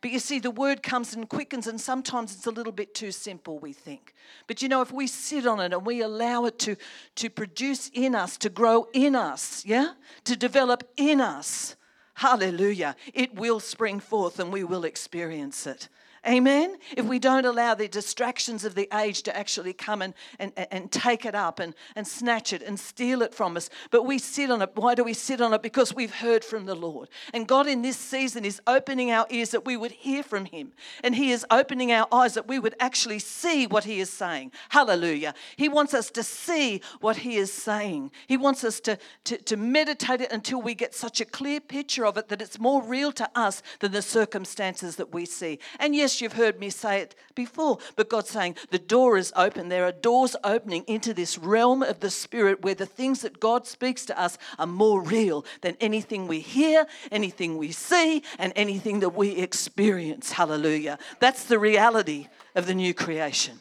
But 0.00 0.10
you 0.10 0.18
see, 0.18 0.38
the 0.38 0.50
word 0.50 0.82
comes 0.82 1.14
and 1.14 1.28
quickens, 1.28 1.66
and 1.66 1.80
sometimes 1.80 2.34
it's 2.34 2.46
a 2.46 2.50
little 2.50 2.72
bit 2.72 2.94
too 2.94 3.12
simple, 3.12 3.58
we 3.58 3.72
think. 3.72 4.14
But 4.46 4.62
you 4.62 4.68
know, 4.68 4.82
if 4.82 4.92
we 4.92 5.06
sit 5.06 5.46
on 5.46 5.60
it 5.60 5.72
and 5.72 5.86
we 5.86 6.02
allow 6.02 6.44
it 6.44 6.58
to, 6.60 6.76
to 7.16 7.30
produce 7.30 7.90
in 7.94 8.14
us, 8.14 8.36
to 8.38 8.48
grow 8.48 8.88
in 8.92 9.14
us, 9.14 9.64
yeah, 9.64 9.92
to 10.24 10.36
develop 10.36 10.84
in 10.96 11.20
us, 11.20 11.76
hallelujah, 12.14 12.96
it 13.14 13.34
will 13.34 13.60
spring 13.60 14.00
forth 14.00 14.38
and 14.38 14.52
we 14.52 14.64
will 14.64 14.84
experience 14.84 15.66
it. 15.66 15.88
Amen? 16.28 16.76
If 16.96 17.06
we 17.06 17.20
don't 17.20 17.46
allow 17.46 17.74
the 17.74 17.86
distractions 17.86 18.64
of 18.64 18.74
the 18.74 18.88
age 18.92 19.22
to 19.24 19.36
actually 19.36 19.72
come 19.72 20.02
and, 20.02 20.12
and, 20.40 20.52
and 20.72 20.90
take 20.90 21.24
it 21.24 21.36
up 21.36 21.60
and, 21.60 21.72
and 21.94 22.06
snatch 22.06 22.52
it 22.52 22.62
and 22.62 22.80
steal 22.80 23.22
it 23.22 23.32
from 23.32 23.56
us, 23.56 23.70
but 23.92 24.02
we 24.04 24.18
sit 24.18 24.50
on 24.50 24.60
it. 24.60 24.70
Why 24.74 24.96
do 24.96 25.04
we 25.04 25.14
sit 25.14 25.40
on 25.40 25.54
it? 25.54 25.62
Because 25.62 25.94
we've 25.94 26.14
heard 26.14 26.44
from 26.44 26.66
the 26.66 26.74
Lord. 26.74 27.08
And 27.32 27.46
God 27.46 27.68
in 27.68 27.82
this 27.82 27.96
season 27.96 28.44
is 28.44 28.60
opening 28.66 29.12
our 29.12 29.26
ears 29.30 29.50
that 29.50 29.64
we 29.64 29.76
would 29.76 29.92
hear 29.92 30.24
from 30.24 30.46
Him. 30.46 30.72
And 31.04 31.14
He 31.14 31.30
is 31.30 31.46
opening 31.48 31.92
our 31.92 32.08
eyes 32.10 32.34
that 32.34 32.48
we 32.48 32.58
would 32.58 32.74
actually 32.80 33.20
see 33.20 33.68
what 33.68 33.84
He 33.84 34.00
is 34.00 34.10
saying. 34.10 34.50
Hallelujah. 34.70 35.32
He 35.56 35.68
wants 35.68 35.94
us 35.94 36.10
to 36.10 36.24
see 36.24 36.80
what 37.00 37.18
He 37.18 37.36
is 37.36 37.52
saying. 37.52 38.10
He 38.26 38.36
wants 38.36 38.64
us 38.64 38.80
to, 38.80 38.98
to, 39.24 39.38
to 39.38 39.56
meditate 39.56 40.20
it 40.20 40.32
until 40.32 40.60
we 40.60 40.74
get 40.74 40.92
such 40.92 41.20
a 41.20 41.24
clear 41.24 41.60
picture 41.60 42.04
of 42.04 42.16
it 42.16 42.28
that 42.30 42.42
it's 42.42 42.58
more 42.58 42.82
real 42.82 43.12
to 43.12 43.30
us 43.36 43.62
than 43.78 43.92
the 43.92 44.02
circumstances 44.02 44.96
that 44.96 45.14
we 45.14 45.24
see. 45.24 45.60
And 45.78 45.94
yes, 45.94 46.15
you've 46.20 46.34
heard 46.34 46.58
me 46.58 46.70
say 46.70 47.00
it 47.00 47.14
before, 47.34 47.78
but 47.96 48.08
God's 48.08 48.30
saying 48.30 48.56
the 48.70 48.78
door 48.78 49.16
is 49.16 49.32
open. 49.36 49.68
There 49.68 49.84
are 49.84 49.92
doors 49.92 50.36
opening 50.44 50.84
into 50.86 51.14
this 51.14 51.38
realm 51.38 51.82
of 51.82 52.00
the 52.00 52.10
Spirit 52.10 52.62
where 52.62 52.74
the 52.74 52.86
things 52.86 53.22
that 53.22 53.40
God 53.40 53.66
speaks 53.66 54.06
to 54.06 54.20
us 54.20 54.38
are 54.58 54.66
more 54.66 55.00
real 55.02 55.44
than 55.60 55.76
anything 55.80 56.26
we 56.26 56.40
hear, 56.40 56.86
anything 57.10 57.56
we 57.56 57.72
see, 57.72 58.22
and 58.38 58.52
anything 58.56 59.00
that 59.00 59.10
we 59.10 59.30
experience. 59.36 60.32
Hallelujah. 60.32 60.98
That's 61.20 61.44
the 61.44 61.58
reality 61.58 62.28
of 62.54 62.66
the 62.66 62.74
new 62.74 62.94
creation. 62.94 63.58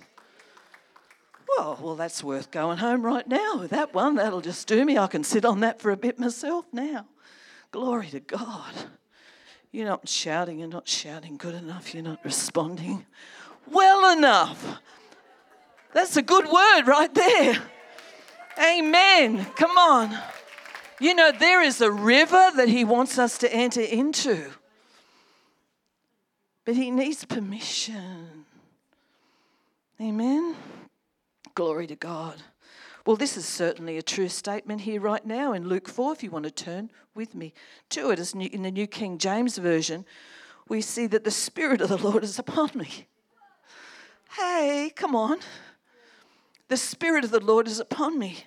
Well, 1.57 1.79
well, 1.81 1.95
that's 1.95 2.23
worth 2.23 2.51
going 2.51 2.79
home 2.79 3.05
right 3.05 3.27
now. 3.27 3.67
That 3.67 3.93
one, 3.93 4.15
that'll 4.15 4.41
just 4.41 4.67
do 4.67 4.83
me. 4.83 4.97
I 4.97 5.07
can 5.07 5.23
sit 5.23 5.45
on 5.45 5.61
that 5.61 5.79
for 5.79 5.91
a 5.91 5.97
bit 5.97 6.19
myself 6.19 6.65
now. 6.73 7.07
Glory 7.71 8.07
to 8.07 8.19
God. 8.19 8.73
You're 9.75 9.87
not 9.87 10.07
shouting, 10.07 10.59
you're 10.59 10.69
not 10.69 10.87
shouting 10.87 11.35
good 11.35 11.53
enough, 11.53 11.93
you're 11.93 12.01
not 12.01 12.23
responding 12.23 13.05
well 13.69 14.17
enough. 14.17 14.79
That's 15.91 16.15
a 16.15 16.21
good 16.21 16.45
word 16.45 16.83
right 16.87 17.13
there. 17.13 17.61
Amen. 18.57 19.43
Come 19.57 19.77
on. 19.77 20.17
You 21.01 21.13
know, 21.13 21.33
there 21.33 21.61
is 21.61 21.81
a 21.81 21.91
river 21.91 22.51
that 22.55 22.69
He 22.69 22.85
wants 22.85 23.19
us 23.19 23.37
to 23.39 23.53
enter 23.53 23.81
into, 23.81 24.49
but 26.63 26.77
He 26.77 26.89
needs 26.89 27.25
permission. 27.25 28.45
Amen. 29.99 30.55
Glory 31.53 31.87
to 31.87 31.97
God. 31.97 32.41
Well, 33.05 33.15
this 33.15 33.37
is 33.37 33.45
certainly 33.45 33.99
a 33.99 34.01
true 34.01 34.29
statement 34.29 34.81
here 34.81 34.99
right 34.99 35.23
now 35.23 35.53
in 35.53 35.67
Luke 35.67 35.87
4, 35.87 36.13
if 36.13 36.23
you 36.23 36.31
want 36.31 36.45
to 36.45 36.51
turn 36.51 36.89
with 37.13 37.35
me 37.35 37.53
to 37.89 38.09
it. 38.09 38.17
As 38.17 38.33
in 38.33 38.63
the 38.63 38.71
New 38.71 38.87
King 38.87 39.19
James 39.19 39.59
Version, 39.59 40.05
we 40.67 40.81
see 40.81 41.05
that 41.07 41.23
the 41.23 41.29
Spirit 41.29 41.81
of 41.81 41.89
the 41.89 41.97
Lord 41.97 42.23
is 42.23 42.39
upon 42.39 42.71
me. 42.73 43.07
Hey, 44.35 44.91
come 44.95 45.15
on. 45.15 45.37
The 46.67 46.77
Spirit 46.77 47.23
of 47.23 47.29
the 47.29 47.39
Lord 47.39 47.67
is 47.67 47.79
upon 47.79 48.17
me 48.17 48.43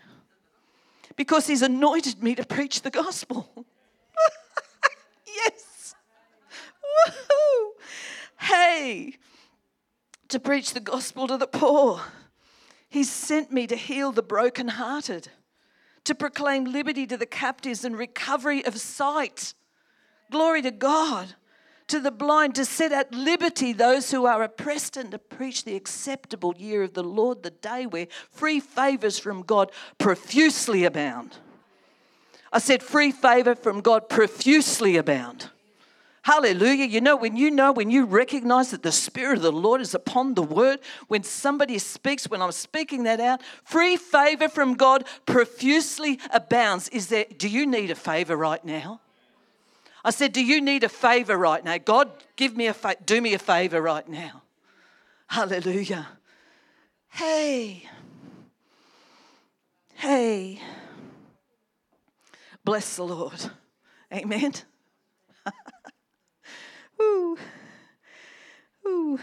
because 1.15 1.47
He's 1.47 1.63
anointed 1.63 2.21
me 2.21 2.35
to 2.35 2.45
preach 2.45 2.83
the 2.83 2.91
gospel. 2.91 3.49
yes. 5.25 5.95
Woohoo. 7.07 7.71
Hey, 8.41 9.19
to 10.27 10.41
preach 10.41 10.75
the 10.75 10.81
gospel 10.81 11.29
to 11.29 11.37
the 11.37 11.47
poor 11.47 12.03
He's 12.89 13.11
sent 13.11 13.53
me 13.53 13.67
to 13.67 13.77
heal 13.77 14.13
the 14.13 14.23
brokenhearted, 14.23 15.29
to 16.05 16.15
proclaim 16.15 16.65
liberty 16.65 17.07
to 17.07 17.17
the 17.17 17.27
captives 17.27 17.85
and 17.85 17.97
recovery 17.97 18.65
of 18.65 18.81
sight. 18.81 19.55
Glory 20.31 20.63
to 20.63 20.71
God. 20.71 21.35
To 21.89 22.01
the 22.01 22.11
blind, 22.11 22.55
to 22.57 22.67
set 22.67 22.93
at 22.93 23.15
liberty 23.15 23.73
those 23.73 24.11
who 24.11 24.27
are 24.27 24.43
oppressed, 24.43 24.99
and 24.99 25.11
to 25.11 25.19
preach 25.19 25.65
the 25.65 25.75
acceptable 25.75 26.55
year 26.59 26.83
of 26.83 26.93
the 26.93 27.03
Lord, 27.03 27.43
the 27.43 27.51
day 27.51 27.87
where 27.87 28.09
free 28.31 28.61
favors 28.61 29.19
from 29.19 29.41
God 29.41 29.73
profusely 29.97 30.85
abound. 30.85 31.37
I 32.53 32.59
said, 32.59 32.83
free 32.83 33.11
favor 33.11 33.55
from 33.55 33.81
God 33.81 34.11
profusely 34.11 34.99
abound. 34.99 35.51
Hallelujah. 36.29 36.85
You 36.85 37.01
know, 37.01 37.17
when 37.17 37.39
you 37.39 37.51
know, 37.51 37.73
when 37.73 37.89
you 37.89 38.05
recognize 38.05 38.71
that 38.73 38.83
the 38.83 38.93
Spirit 38.93 39.39
of 39.39 39.43
the 39.43 39.51
Lord 39.51 39.81
is 39.81 39.95
upon 39.95 40.35
the 40.35 40.43
word, 40.43 40.79
when 41.07 41.23
somebody 41.23 41.79
speaks, 41.79 42.29
when 42.29 42.43
I'm 42.43 42.53
speaking 42.53 43.05
that 43.05 43.19
out, 43.19 43.41
free 43.65 43.97
favor 43.97 44.51
from 44.51 44.75
God 44.75 45.07
profusely 45.25 46.21
abounds. 46.31 46.91
Is 46.91 47.07
there, 47.07 47.25
do 47.39 47.49
you 47.49 47.67
need 47.67 47.91
a 47.91 47.95
favor 47.95 48.37
right 48.37 48.63
now? 48.63 49.01
I 50.05 50.11
said, 50.11 50.35
Do 50.35 50.45
you 50.45 50.61
need 50.61 50.85
a 50.85 50.91
favor 50.91 51.35
right 51.39 51.65
now? 51.65 51.79
God, 51.79 52.11
give 52.37 52.55
me 52.55 52.67
a 52.67 52.75
fa- 52.75 52.97
do 53.03 53.23
me 53.23 53.33
a 53.33 53.39
favor 53.39 53.81
right 53.81 54.07
now. 54.07 54.43
Hallelujah. 55.29 56.09
Hey. 57.09 57.89
Hey. 59.95 60.61
Bless 62.63 62.97
the 62.97 63.05
Lord. 63.05 63.51
Amen. 64.13 64.53
Ooh. 67.01 67.39
Ah. 68.87 68.89
Ooh. 68.89 69.19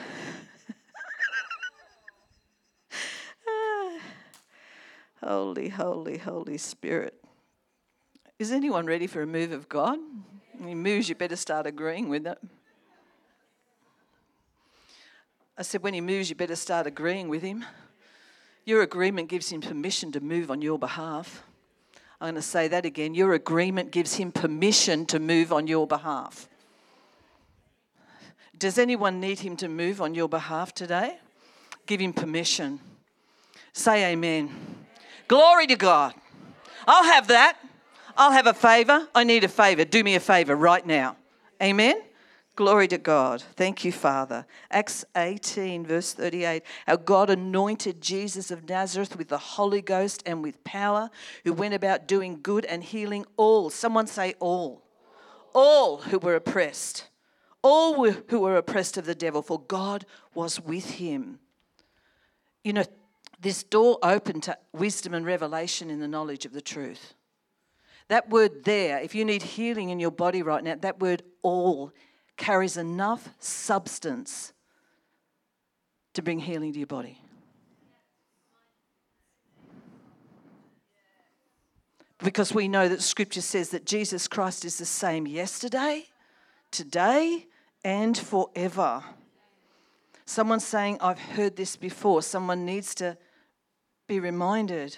holy, 5.24 5.70
holy, 5.70 6.18
Holy 6.18 6.58
Spirit. 6.58 7.24
Is 8.38 8.52
anyone 8.52 8.86
ready 8.86 9.08
for 9.08 9.22
a 9.22 9.28
move 9.28 9.52
of 9.52 9.70
God? 9.70 9.98
When 10.58 10.68
he 10.70 10.76
moves, 10.76 11.10
you 11.10 11.16
better 11.16 11.36
start 11.36 11.66
agreeing 11.66 12.10
with 12.10 12.28
it. 12.28 12.38
I 15.58 15.62
said, 15.62 15.84
when 15.84 15.94
he 15.94 16.02
moves, 16.02 16.30
you 16.30 16.36
better 16.36 16.56
start 16.56 16.86
agreeing 16.86 17.30
with 17.30 17.42
him. 17.42 17.64
Your 18.66 18.82
agreement 18.82 19.30
gives 19.30 19.50
him 19.50 19.62
permission 19.62 20.12
to 20.12 20.20
move 20.20 20.52
on 20.52 20.62
your 20.62 20.78
behalf. 20.78 21.44
I'm 22.20 22.26
going 22.26 22.36
to 22.36 22.42
say 22.42 22.68
that 22.68 22.86
again. 22.86 23.14
Your 23.14 23.34
agreement 23.34 23.92
gives 23.92 24.16
him 24.16 24.32
permission 24.32 25.06
to 25.08 25.20
move 25.20 25.54
on 25.54 25.68
your 25.68 25.88
behalf. 25.88 26.50
Does 28.58 28.78
anyone 28.78 29.20
need 29.20 29.40
him 29.40 29.58
to 29.58 29.68
move 29.68 30.02
on 30.02 30.16
your 30.16 30.30
behalf 30.30 30.74
today? 30.74 31.18
Give 31.86 32.00
him 32.00 32.14
permission. 32.14 32.80
Say 33.74 34.12
amen. 34.12 34.50
Glory 35.28 35.68
to 35.68 35.76
God. 35.76 36.14
I'll 36.88 37.04
have 37.04 37.28
that. 37.28 37.58
I'll 38.18 38.32
have 38.32 38.48
a 38.48 38.54
favor. 38.54 39.08
I 39.14 39.24
need 39.24 39.44
a 39.44 39.50
favor. 39.50 39.84
Do 39.84 40.04
me 40.04 40.16
a 40.16 40.20
favor 40.20 40.56
right 40.56 40.86
now. 40.86 41.18
Amen. 41.62 42.02
Glory 42.56 42.88
to 42.88 42.98
God. 42.98 43.42
Thank 43.42 43.84
you, 43.84 43.92
Father. 43.92 44.46
Acts 44.72 45.04
18, 45.18 45.86
verse 45.86 46.14
38. 46.14 46.64
Our 46.88 46.96
God 46.96 47.30
anointed 47.30 48.02
Jesus 48.02 48.50
of 48.50 48.70
Nazareth 48.70 49.18
with 49.18 49.28
the 49.28 49.38
Holy 49.38 49.82
Ghost 49.82 50.24
and 50.26 50.42
with 50.42 50.64
power, 50.64 51.10
who 51.44 51.52
went 51.52 51.74
about 51.74 52.08
doing 52.08 52.40
good 52.42 52.64
and 52.64 52.82
healing 52.82 53.26
all. 53.36 53.70
Someone 53.70 54.08
say, 54.08 54.36
all. 54.40 54.82
All 55.54 55.98
who 55.98 56.18
were 56.18 56.36
oppressed. 56.36 57.08
All 57.68 58.12
who 58.12 58.42
were 58.42 58.58
oppressed 58.58 58.96
of 58.96 59.08
the 59.08 59.16
devil, 59.16 59.42
for 59.42 59.60
God 59.60 60.06
was 60.36 60.62
with 60.62 60.88
him. 60.88 61.40
You 62.64 62.74
know, 62.74 62.84
this 63.40 63.64
door 63.64 63.98
opened 64.04 64.44
to 64.44 64.56
wisdom 64.72 65.16
and 65.16 65.26
revelation 65.26 65.90
in 65.90 66.00
the 66.00 66.08
knowledge 66.08 66.46
of 66.46 66.54
the 66.54 66.62
truth. 66.62 67.16
That 68.08 68.30
word 68.30 68.66
there, 68.66 69.00
if 69.00 69.16
you 69.16 69.26
need 69.26 69.42
healing 69.42 69.90
in 69.90 70.00
your 70.00 70.12
body 70.12 70.44
right 70.44 70.64
now, 70.64 70.76
that 70.76 71.00
word 71.00 71.24
all 71.42 71.92
carries 72.38 72.78
enough 72.78 73.30
substance 73.40 74.54
to 76.14 76.22
bring 76.22 76.38
healing 76.38 76.72
to 76.72 76.78
your 76.78 76.86
body. 76.86 77.20
Because 82.20 82.54
we 82.54 82.68
know 82.68 82.88
that 82.88 83.02
scripture 83.02 83.42
says 83.42 83.70
that 83.70 83.88
Jesus 83.88 84.28
Christ 84.28 84.66
is 84.66 84.78
the 84.78 84.86
same 84.86 85.26
yesterday, 85.26 86.06
today, 86.70 87.48
and 87.86 88.18
forever. 88.18 89.04
Someone 90.26 90.60
saying, 90.60 90.98
I've 91.02 91.20
heard 91.20 91.56
this 91.56 91.76
before. 91.76 92.24
Someone 92.24 92.66
needs 92.66 92.96
to 92.96 93.16
be 94.08 94.20
reminded 94.20 94.98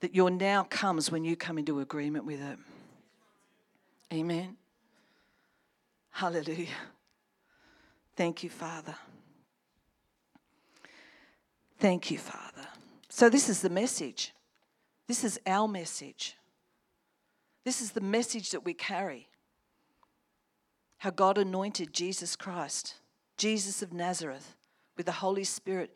that 0.00 0.16
your 0.16 0.30
now 0.30 0.64
comes 0.64 1.12
when 1.12 1.24
you 1.24 1.36
come 1.36 1.56
into 1.56 1.78
agreement 1.78 2.24
with 2.24 2.42
it. 2.42 2.58
Amen. 4.12 4.56
Hallelujah. 6.10 6.66
Thank 8.16 8.42
you, 8.42 8.50
Father. 8.50 8.96
Thank 11.78 12.10
you, 12.10 12.18
Father. 12.18 12.66
So, 13.08 13.28
this 13.28 13.48
is 13.48 13.60
the 13.60 13.70
message. 13.70 14.32
This 15.06 15.22
is 15.22 15.38
our 15.46 15.68
message. 15.68 16.36
This 17.64 17.80
is 17.80 17.92
the 17.92 18.00
message 18.00 18.50
that 18.50 18.64
we 18.64 18.74
carry. 18.74 19.28
How 20.98 21.10
God 21.10 21.38
anointed 21.38 21.92
Jesus 21.92 22.36
Christ, 22.36 22.96
Jesus 23.36 23.82
of 23.82 23.92
Nazareth, 23.92 24.56
with 24.96 25.06
the 25.06 25.12
Holy 25.12 25.44
Spirit 25.44 25.90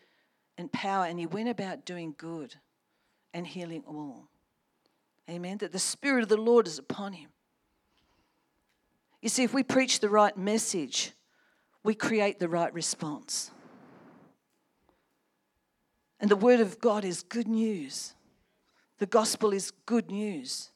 and 0.56 0.72
power, 0.72 1.06
and 1.06 1.18
he 1.18 1.26
went 1.26 1.48
about 1.48 1.84
doing 1.84 2.14
good 2.16 2.54
and 3.34 3.46
healing 3.46 3.82
all. 3.86 4.28
Amen. 5.28 5.58
That 5.58 5.72
the 5.72 5.78
Spirit 5.78 6.22
of 6.22 6.28
the 6.28 6.36
Lord 6.36 6.66
is 6.66 6.78
upon 6.78 7.14
him. 7.14 7.30
You 9.20 9.28
see, 9.28 9.44
if 9.44 9.54
we 9.54 9.62
preach 9.62 10.00
the 10.00 10.08
right 10.08 10.36
message, 10.36 11.12
we 11.84 11.94
create 11.94 12.38
the 12.38 12.48
right 12.48 12.72
response. 12.72 13.50
And 16.20 16.30
the 16.30 16.36
Word 16.36 16.60
of 16.60 16.80
God 16.80 17.04
is 17.04 17.22
good 17.22 17.48
news. 17.48 18.14
The 18.98 19.06
gospel 19.06 19.52
is 19.52 19.72
good 19.86 20.10
news. 20.10 20.70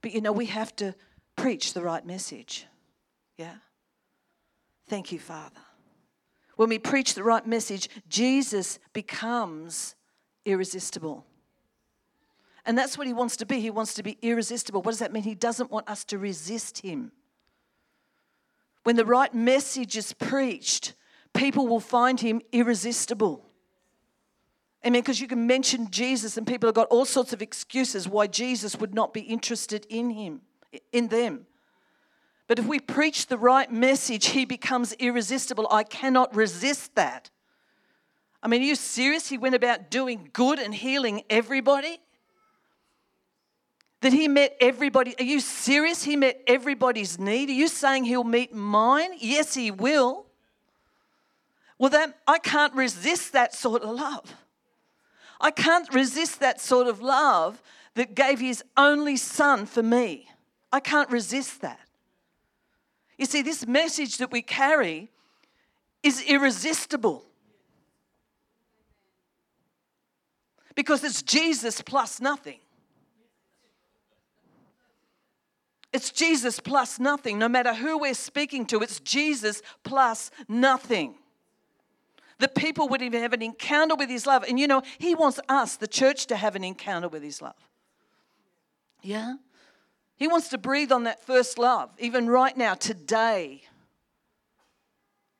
But 0.00 0.12
you 0.12 0.22
know, 0.22 0.32
we 0.32 0.46
have 0.46 0.74
to 0.76 0.94
preach 1.36 1.74
the 1.74 1.82
right 1.82 2.04
message. 2.06 2.66
Yeah? 3.42 3.54
Thank 4.86 5.10
you, 5.10 5.18
Father. 5.18 5.58
When 6.54 6.68
we 6.68 6.78
preach 6.78 7.14
the 7.14 7.24
right 7.24 7.44
message, 7.44 7.88
Jesus 8.08 8.78
becomes 8.92 9.96
irresistible. 10.44 11.26
And 12.64 12.78
that's 12.78 12.96
what 12.96 13.08
he 13.08 13.12
wants 13.12 13.36
to 13.38 13.46
be. 13.46 13.58
He 13.58 13.70
wants 13.70 13.94
to 13.94 14.04
be 14.04 14.16
irresistible. 14.22 14.80
What 14.80 14.92
does 14.92 15.00
that 15.00 15.12
mean? 15.12 15.24
He 15.24 15.34
doesn't 15.34 15.72
want 15.72 15.90
us 15.90 16.04
to 16.04 16.18
resist 16.18 16.82
him. 16.82 17.10
When 18.84 18.94
the 18.94 19.04
right 19.04 19.34
message 19.34 19.96
is 19.96 20.12
preached, 20.12 20.92
people 21.34 21.66
will 21.66 21.80
find 21.80 22.20
him 22.20 22.42
irresistible. 22.52 23.44
Amen. 24.86 25.00
Because 25.00 25.20
you 25.20 25.26
can 25.26 25.48
mention 25.48 25.90
Jesus 25.90 26.36
and 26.36 26.46
people 26.46 26.68
have 26.68 26.76
got 26.76 26.86
all 26.88 27.04
sorts 27.04 27.32
of 27.32 27.42
excuses 27.42 28.08
why 28.08 28.28
Jesus 28.28 28.78
would 28.78 28.94
not 28.94 29.12
be 29.12 29.22
interested 29.22 29.84
in 29.88 30.10
him, 30.10 30.42
in 30.92 31.08
them. 31.08 31.46
But 32.48 32.58
if 32.58 32.66
we 32.66 32.80
preach 32.80 33.26
the 33.26 33.38
right 33.38 33.70
message, 33.70 34.26
he 34.26 34.44
becomes 34.44 34.92
irresistible. 34.94 35.68
I 35.70 35.84
cannot 35.84 36.34
resist 36.34 36.94
that. 36.96 37.30
I 38.42 38.48
mean, 38.48 38.62
are 38.62 38.66
you 38.66 38.74
serious? 38.74 39.28
He 39.28 39.38
went 39.38 39.54
about 39.54 39.90
doing 39.90 40.30
good 40.32 40.58
and 40.58 40.74
healing 40.74 41.22
everybody? 41.30 42.00
That 44.00 44.12
he 44.12 44.26
met 44.26 44.56
everybody. 44.60 45.14
Are 45.20 45.24
you 45.24 45.38
serious? 45.38 46.02
He 46.02 46.16
met 46.16 46.42
everybody's 46.48 47.20
need. 47.20 47.48
Are 47.48 47.52
you 47.52 47.68
saying 47.68 48.04
he'll 48.04 48.24
meet 48.24 48.52
mine? 48.52 49.10
Yes, 49.18 49.54
he 49.54 49.70
will. 49.70 50.26
Well, 51.78 51.90
then 51.90 52.14
I 52.26 52.38
can't 52.38 52.74
resist 52.74 53.32
that 53.32 53.54
sort 53.54 53.82
of 53.82 53.90
love. 53.90 54.34
I 55.40 55.52
can't 55.52 55.92
resist 55.94 56.40
that 56.40 56.60
sort 56.60 56.88
of 56.88 57.00
love 57.00 57.62
that 57.94 58.14
gave 58.14 58.40
his 58.40 58.64
only 58.76 59.16
son 59.16 59.66
for 59.66 59.82
me. 59.82 60.28
I 60.72 60.80
can't 60.80 61.10
resist 61.10 61.60
that. 61.60 61.81
You 63.22 63.26
see, 63.26 63.42
this 63.42 63.68
message 63.68 64.16
that 64.16 64.32
we 64.32 64.42
carry 64.42 65.08
is 66.02 66.20
irresistible. 66.22 67.24
Because 70.74 71.04
it's 71.04 71.22
Jesus 71.22 71.80
plus 71.82 72.20
nothing. 72.20 72.58
It's 75.92 76.10
Jesus 76.10 76.58
plus 76.58 76.98
nothing. 76.98 77.38
No 77.38 77.48
matter 77.48 77.74
who 77.74 77.96
we're 77.96 78.14
speaking 78.14 78.66
to, 78.66 78.80
it's 78.80 78.98
Jesus 78.98 79.62
plus 79.84 80.32
nothing. 80.48 81.14
The 82.40 82.48
people 82.48 82.88
would 82.88 83.02
even 83.02 83.22
have 83.22 83.34
an 83.34 83.42
encounter 83.42 83.94
with 83.94 84.10
His 84.10 84.26
love. 84.26 84.42
And 84.42 84.58
you 84.58 84.66
know, 84.66 84.82
He 84.98 85.14
wants 85.14 85.38
us, 85.48 85.76
the 85.76 85.86
church, 85.86 86.26
to 86.26 86.34
have 86.34 86.56
an 86.56 86.64
encounter 86.64 87.06
with 87.06 87.22
His 87.22 87.40
love. 87.40 87.54
Yeah? 89.00 89.34
He 90.22 90.28
wants 90.28 90.50
to 90.50 90.58
breathe 90.58 90.92
on 90.92 91.02
that 91.02 91.26
first 91.26 91.58
love, 91.58 91.90
even 91.98 92.28
right 92.28 92.56
now, 92.56 92.74
today. 92.74 93.62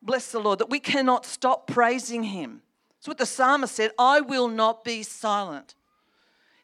Bless 0.01 0.29
the 0.29 0.41
Lord, 0.41 0.59
that 0.59 0.69
we 0.69 0.81
cannot 0.81 1.25
stop 1.25 1.67
praising 1.67 2.23
Him. 2.23 2.63
It's 2.97 3.07
what 3.07 3.17
the 3.17 3.25
psalmist 3.25 3.73
said 3.73 3.91
I 3.97 4.19
will 4.19 4.49
not 4.49 4.83
be 4.83 5.01
silent. 5.01 5.75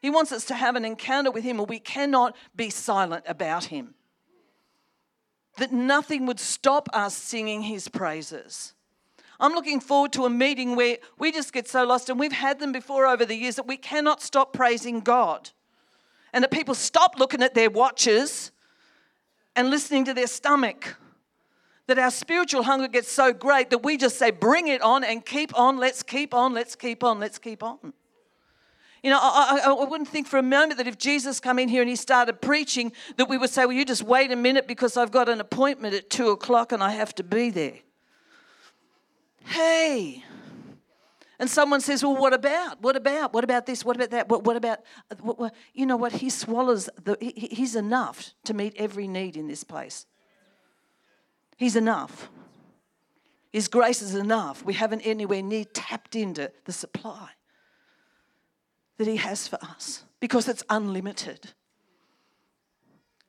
He 0.02 0.10
wants 0.10 0.32
us 0.32 0.44
to 0.44 0.54
have 0.54 0.76
an 0.76 0.84
encounter 0.84 1.30
with 1.30 1.44
Him 1.44 1.56
where 1.56 1.64
we 1.64 1.78
cannot 1.78 2.36
be 2.54 2.68
silent 2.68 3.24
about 3.26 3.64
Him. 3.64 3.94
That 5.56 5.72
nothing 5.72 6.26
would 6.26 6.40
stop 6.40 6.90
us 6.92 7.16
singing 7.16 7.62
His 7.62 7.88
praises. 7.88 8.74
I'm 9.40 9.54
looking 9.54 9.80
forward 9.80 10.12
to 10.12 10.26
a 10.26 10.30
meeting 10.30 10.76
where 10.76 10.98
we 11.18 11.32
just 11.32 11.54
get 11.54 11.68
so 11.68 11.84
lost, 11.84 12.10
and 12.10 12.20
we've 12.20 12.32
had 12.32 12.58
them 12.58 12.72
before 12.72 13.06
over 13.06 13.24
the 13.24 13.36
years 13.36 13.56
that 13.56 13.66
we 13.66 13.78
cannot 13.78 14.20
stop 14.20 14.52
praising 14.52 15.00
God. 15.00 15.52
And 16.32 16.44
that 16.44 16.50
people 16.50 16.74
stop 16.74 17.18
looking 17.18 17.42
at 17.42 17.54
their 17.54 17.70
watches 17.70 18.52
and 19.56 19.70
listening 19.70 20.04
to 20.06 20.14
their 20.14 20.26
stomach. 20.26 20.96
That 21.86 21.98
our 21.98 22.10
spiritual 22.10 22.62
hunger 22.62 22.88
gets 22.88 23.10
so 23.10 23.32
great 23.32 23.70
that 23.70 23.78
we 23.78 23.96
just 23.96 24.16
say, 24.16 24.30
bring 24.30 24.68
it 24.68 24.80
on 24.80 25.02
and 25.02 25.24
keep 25.24 25.58
on, 25.58 25.78
let's 25.78 26.02
keep 26.02 26.32
on, 26.32 26.54
let's 26.54 26.76
keep 26.76 27.02
on, 27.02 27.18
let's 27.18 27.38
keep 27.38 27.62
on. 27.62 27.92
You 29.02 29.10
know, 29.10 29.18
I, 29.20 29.62
I, 29.64 29.70
I, 29.70 29.84
wouldn't 29.84 30.08
think 30.08 30.26
for 30.26 30.38
a 30.38 30.42
moment 30.42 30.76
that 30.76 30.86
if 30.86 30.98
Jesus 30.98 31.40
come 31.40 31.58
in 31.58 31.70
here 31.70 31.80
and 31.80 31.88
he 31.88 31.96
started 31.96 32.42
preaching, 32.42 32.92
that 33.16 33.30
we 33.30 33.38
would 33.38 33.48
say, 33.48 33.64
well, 33.64 33.72
you 33.72 33.86
just 33.86 34.02
wait 34.02 34.30
a 34.30 34.36
minute 34.36 34.68
because 34.68 34.98
I've 34.98 35.10
got 35.10 35.28
an 35.28 35.40
appointment 35.40 35.94
at 35.94 36.10
two 36.10 36.28
o'clock 36.28 36.70
and 36.70 36.82
I 36.82 36.90
have 36.90 37.14
to 37.14 37.24
be 37.24 37.48
there. 37.48 37.78
Hey. 39.44 40.22
And 41.40 41.48
someone 41.48 41.80
says, 41.80 42.04
well, 42.04 42.14
what 42.14 42.34
about? 42.34 42.82
What 42.82 42.96
about? 42.96 43.32
What 43.32 43.44
about 43.44 43.64
this? 43.64 43.82
What 43.82 43.96
about 43.96 44.10
that? 44.10 44.28
What, 44.28 44.44
what 44.44 44.56
about, 44.56 44.80
uh, 45.10 45.14
what, 45.22 45.38
what? 45.38 45.54
you 45.72 45.86
know 45.86 45.96
what? 45.96 46.12
He 46.12 46.28
swallows, 46.28 46.90
the, 47.02 47.16
he, 47.18 47.48
he's 47.50 47.74
enough 47.74 48.34
to 48.44 48.52
meet 48.52 48.74
every 48.76 49.08
need 49.08 49.38
in 49.38 49.48
this 49.48 49.64
place. 49.64 50.04
He's 51.56 51.76
enough. 51.76 52.28
His 53.50 53.68
grace 53.68 54.02
is 54.02 54.14
enough. 54.14 54.62
We 54.62 54.74
haven't 54.74 55.00
anywhere 55.00 55.40
near 55.40 55.64
tapped 55.64 56.14
into 56.14 56.52
the 56.66 56.72
supply 56.72 57.30
that 58.98 59.06
He 59.06 59.16
has 59.16 59.48
for 59.48 59.58
us 59.62 60.04
because 60.20 60.46
it's 60.46 60.62
unlimited. 60.68 61.54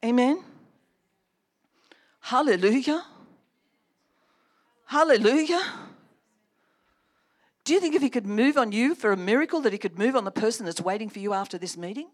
Amen? 0.04 0.44
Hallelujah. 2.20 3.06
Hallelujah. 4.86 5.64
Do 7.64 7.74
you 7.74 7.80
think 7.80 7.96
if 7.96 8.02
He 8.02 8.10
could 8.10 8.26
move 8.26 8.58
on 8.58 8.72
you 8.72 8.96
for 8.96 9.12
a 9.12 9.18
miracle, 9.18 9.62
that 9.62 9.74
He 9.74 9.80
could 9.80 9.98
move 9.98 10.16
on 10.16 10.26
the 10.26 10.32
person 10.32 10.66
that's 10.66 10.82
waiting 10.82 11.10
for 11.10 11.20
you 11.20 11.34
after 11.34 11.58
this 11.58 11.78
meeting? 11.78 12.10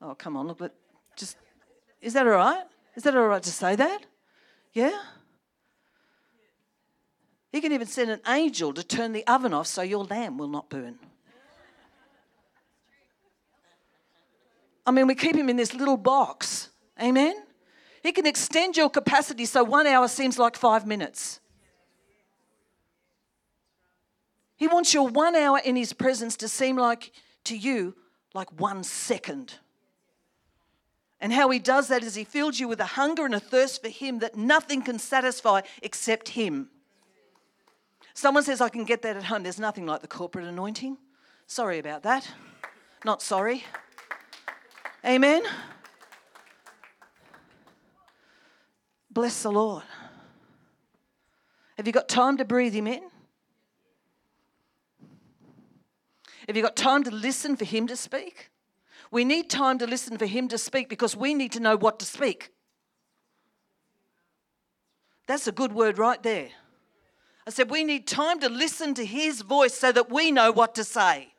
Oh, 0.00 0.14
come 0.14 0.36
on, 0.36 0.46
look, 0.48 0.72
just, 1.16 1.36
is 2.00 2.12
that 2.12 2.26
all 2.26 2.32
right? 2.32 2.64
Is 2.94 3.02
that 3.02 3.16
all 3.16 3.26
right 3.26 3.42
to 3.42 3.50
say 3.50 3.76
that? 3.76 4.02
Yeah? 4.72 4.98
He 7.50 7.60
can 7.60 7.72
even 7.72 7.86
send 7.86 8.10
an 8.10 8.20
angel 8.28 8.72
to 8.74 8.84
turn 8.84 9.12
the 9.12 9.26
oven 9.26 9.54
off 9.54 9.66
so 9.66 9.82
your 9.82 10.04
lamb 10.04 10.36
will 10.36 10.48
not 10.48 10.68
burn. 10.68 10.98
I 14.86 14.90
mean, 14.90 15.06
we 15.06 15.14
keep 15.14 15.36
him 15.36 15.48
in 15.48 15.56
this 15.56 15.74
little 15.74 15.96
box. 15.96 16.70
Amen? 17.00 17.34
He 18.02 18.12
can 18.12 18.26
extend 18.26 18.76
your 18.76 18.88
capacity 18.88 19.44
so 19.44 19.62
one 19.62 19.86
hour 19.86 20.08
seems 20.08 20.38
like 20.38 20.56
five 20.56 20.86
minutes. 20.86 21.40
He 24.58 24.66
wants 24.66 24.92
your 24.92 25.08
one 25.08 25.34
hour 25.34 25.58
in 25.64 25.76
his 25.76 25.92
presence 25.92 26.36
to 26.36 26.48
seem 26.48 26.76
like 26.76 27.12
to 27.44 27.56
you 27.56 27.94
like 28.34 28.60
one 28.60 28.84
second. 28.84 29.54
And 31.20 31.32
how 31.32 31.48
he 31.50 31.58
does 31.58 31.88
that 31.88 32.02
is 32.02 32.16
he 32.16 32.24
fills 32.24 32.60
you 32.60 32.68
with 32.68 32.80
a 32.80 32.84
hunger 32.84 33.24
and 33.24 33.34
a 33.34 33.40
thirst 33.40 33.82
for 33.82 33.88
him 33.88 34.18
that 34.18 34.36
nothing 34.36 34.82
can 34.82 34.98
satisfy 34.98 35.62
except 35.82 36.30
him. 36.30 36.68
Someone 38.14 38.42
says, 38.42 38.60
I 38.60 38.68
can 38.68 38.84
get 38.84 39.02
that 39.02 39.16
at 39.16 39.24
home. 39.24 39.44
There's 39.44 39.60
nothing 39.60 39.86
like 39.86 40.02
the 40.02 40.08
corporate 40.08 40.44
anointing. 40.44 40.98
Sorry 41.46 41.78
about 41.78 42.02
that. 42.02 42.28
Not 43.04 43.22
sorry. 43.22 43.64
Amen. 45.04 45.44
Bless 49.10 49.42
the 49.42 49.52
Lord. 49.52 49.84
Have 51.76 51.86
you 51.86 51.92
got 51.92 52.08
time 52.08 52.36
to 52.38 52.44
breathe 52.44 52.74
Him 52.74 52.88
in? 52.88 53.02
Have 56.48 56.56
you 56.56 56.62
got 56.62 56.74
time 56.74 57.04
to 57.04 57.10
listen 57.10 57.56
for 57.56 57.64
Him 57.64 57.86
to 57.86 57.94
speak? 57.94 58.50
We 59.10 59.24
need 59.24 59.48
time 59.48 59.78
to 59.78 59.86
listen 59.86 60.18
for 60.18 60.26
Him 60.26 60.48
to 60.48 60.58
speak 60.58 60.88
because 60.88 61.14
we 61.14 61.34
need 61.34 61.52
to 61.52 61.60
know 61.60 61.76
what 61.76 61.98
to 62.00 62.04
speak. 62.04 62.50
That's 65.26 65.46
a 65.46 65.52
good 65.52 65.72
word 65.72 65.98
right 65.98 66.22
there. 66.22 66.48
I 67.46 67.50
said, 67.50 67.70
we 67.70 67.84
need 67.84 68.06
time 68.06 68.40
to 68.40 68.48
listen 68.48 68.94
to 68.94 69.04
His 69.04 69.42
voice 69.42 69.74
so 69.74 69.92
that 69.92 70.10
we 70.10 70.32
know 70.32 70.50
what 70.50 70.74
to 70.74 70.84
say. 70.84 71.34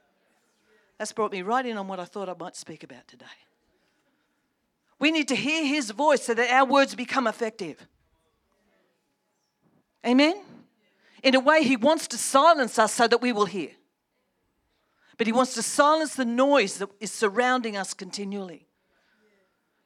That's 0.99 1.11
brought 1.11 1.31
me 1.31 1.41
right 1.41 1.65
in 1.65 1.77
on 1.77 1.87
what 1.87 1.99
I 1.99 2.05
thought 2.05 2.29
I 2.29 2.35
might 2.39 2.55
speak 2.55 2.83
about 2.83 3.07
today. 3.07 3.25
We 4.99 5.11
need 5.11 5.29
to 5.29 5.35
hear 5.35 5.65
his 5.65 5.91
voice 5.91 6.23
so 6.23 6.33
that 6.33 6.51
our 6.51 6.65
words 6.65 6.93
become 6.93 7.25
effective. 7.25 7.87
Amen? 10.05 10.41
In 11.23 11.35
a 11.35 11.39
way, 11.39 11.63
he 11.63 11.77
wants 11.77 12.07
to 12.09 12.17
silence 12.17 12.77
us 12.77 12.93
so 12.93 13.07
that 13.07 13.21
we 13.21 13.31
will 13.31 13.45
hear. 13.45 13.69
But 15.19 15.27
he 15.27 15.33
wants 15.33 15.53
to 15.55 15.61
silence 15.61 16.15
the 16.15 16.23
noise 16.23 16.77
that 16.77 16.89
is 17.01 17.11
surrounding 17.11 17.75
us 17.75 17.93
continually. 17.93 18.65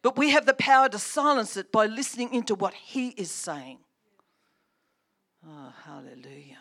But 0.03 0.15
we 0.15 0.29
have 0.29 0.45
the 0.45 0.53
power 0.53 0.87
to 0.89 0.99
silence 0.99 1.57
it 1.57 1.71
by 1.71 1.87
listening 1.87 2.35
into 2.35 2.53
what 2.53 2.75
he 2.75 3.09
is 3.09 3.31
saying. 3.31 3.79
Oh, 5.43 5.73
hallelujah. 5.85 6.59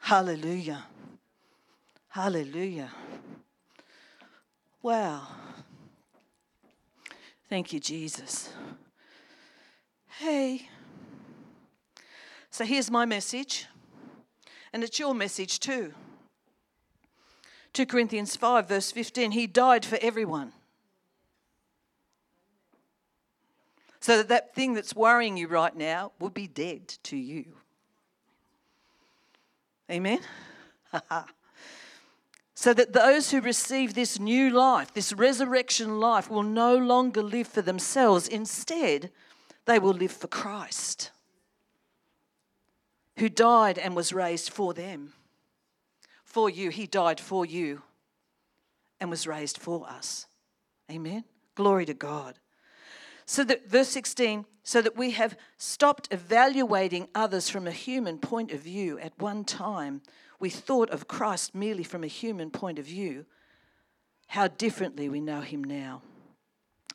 Hallelujah. 0.00 0.84
Hallelujah. 2.08 2.90
Wow. 4.82 5.28
Thank 7.48 7.72
you, 7.72 7.78
Jesus. 7.78 8.50
Hey. 10.18 10.68
So 12.50 12.64
here's 12.64 12.90
my 12.90 13.04
message, 13.04 13.66
and 14.72 14.82
it's 14.82 14.98
your 14.98 15.14
message 15.14 15.60
too. 15.60 15.94
2 17.76 17.84
Corinthians 17.84 18.36
5, 18.36 18.68
verse 18.68 18.90
15 18.90 19.32
He 19.32 19.46
died 19.46 19.84
for 19.84 19.98
everyone. 20.00 20.52
So 24.00 24.16
that 24.16 24.28
that 24.28 24.54
thing 24.54 24.72
that's 24.72 24.96
worrying 24.96 25.36
you 25.36 25.46
right 25.46 25.76
now 25.76 26.12
will 26.18 26.30
be 26.30 26.46
dead 26.46 26.88
to 27.02 27.18
you. 27.18 27.44
Amen? 29.90 30.20
so 32.54 32.72
that 32.72 32.94
those 32.94 33.30
who 33.30 33.42
receive 33.42 33.92
this 33.92 34.18
new 34.18 34.48
life, 34.48 34.94
this 34.94 35.12
resurrection 35.12 36.00
life, 36.00 36.30
will 36.30 36.42
no 36.42 36.78
longer 36.78 37.22
live 37.22 37.46
for 37.46 37.60
themselves. 37.60 38.26
Instead, 38.26 39.10
they 39.66 39.78
will 39.78 39.92
live 39.92 40.12
for 40.12 40.28
Christ, 40.28 41.10
who 43.18 43.28
died 43.28 43.76
and 43.76 43.94
was 43.94 44.14
raised 44.14 44.48
for 44.48 44.72
them. 44.72 45.12
For 46.36 46.50
you, 46.50 46.68
He 46.68 46.86
died 46.86 47.18
for 47.18 47.46
you 47.46 47.80
and 49.00 49.08
was 49.08 49.26
raised 49.26 49.56
for 49.56 49.88
us. 49.88 50.26
Amen. 50.90 51.24
Glory 51.54 51.86
to 51.86 51.94
God. 51.94 52.38
So 53.24 53.42
that, 53.44 53.70
verse 53.70 53.88
16, 53.88 54.44
so 54.62 54.82
that 54.82 54.98
we 54.98 55.12
have 55.12 55.34
stopped 55.56 56.08
evaluating 56.10 57.08
others 57.14 57.48
from 57.48 57.66
a 57.66 57.70
human 57.70 58.18
point 58.18 58.52
of 58.52 58.60
view 58.60 58.98
at 58.98 59.18
one 59.18 59.44
time 59.44 60.02
we 60.38 60.50
thought 60.50 60.90
of 60.90 61.08
Christ 61.08 61.54
merely 61.54 61.82
from 61.82 62.04
a 62.04 62.06
human 62.06 62.50
point 62.50 62.78
of 62.78 62.84
view, 62.84 63.24
how 64.26 64.46
differently 64.46 65.08
we 65.08 65.22
know 65.22 65.40
him 65.40 65.64
now. 65.64 66.02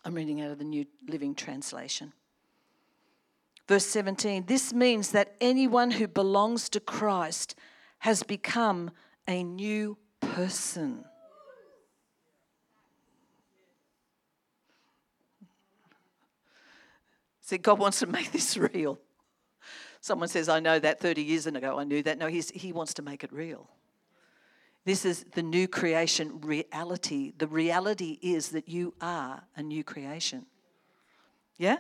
I'm 0.06 0.14
reading 0.14 0.40
out 0.42 0.52
of 0.52 0.60
the 0.60 0.66
New 0.66 0.86
Living 1.08 1.34
Translation. 1.34 2.14
Verse 3.68 3.88
17 3.88 4.46
this 4.46 4.72
means 4.72 5.10
that 5.14 5.36
anyone 5.42 5.90
who 5.90 6.08
belongs 6.08 6.70
to 6.70 6.80
Christ 6.80 7.56
has 8.02 8.22
become 8.22 8.92
a 9.32 9.44
new 9.44 9.98
person. 10.20 11.06
See, 17.40 17.58
God 17.58 17.80
wants 17.80 18.00
to 18.00 18.08
make 18.08 18.32
this 18.32 18.58
real. 18.58 19.00
Someone 20.02 20.28
says, 20.28 20.50
I 20.50 20.60
know 20.60 20.80
that 20.80 21.00
30 21.00 21.22
years 21.22 21.48
ago, 21.48 21.80
I 21.80 21.84
knew 21.86 22.04
that. 22.04 22.18
No, 22.18 22.28
he 22.28 22.74
wants 22.74 22.94
to 22.96 23.02
make 23.02 23.24
it 23.24 23.32
real. 23.32 23.70
This 24.84 25.06
is 25.06 25.26
the 25.34 25.44
new 25.44 25.68
creation 25.68 26.42
reality. 26.42 27.34
The 27.38 27.48
reality 27.48 28.18
is 28.22 28.50
that 28.50 28.68
you 28.68 28.96
are 29.00 29.44
a 29.56 29.62
new 29.62 29.84
creation. 29.84 30.48
Yeah? 31.58 31.78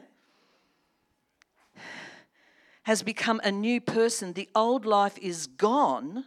Has 2.84 3.02
become 3.02 3.42
a 3.44 3.52
new 3.52 3.82
person. 3.82 4.34
The 4.34 4.50
old 4.56 4.86
life 4.86 5.18
is 5.18 5.48
gone 5.48 6.26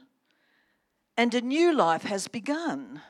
and 1.16 1.34
a 1.34 1.40
new 1.40 1.74
life 1.74 2.02
has 2.02 2.28
begun. 2.28 3.00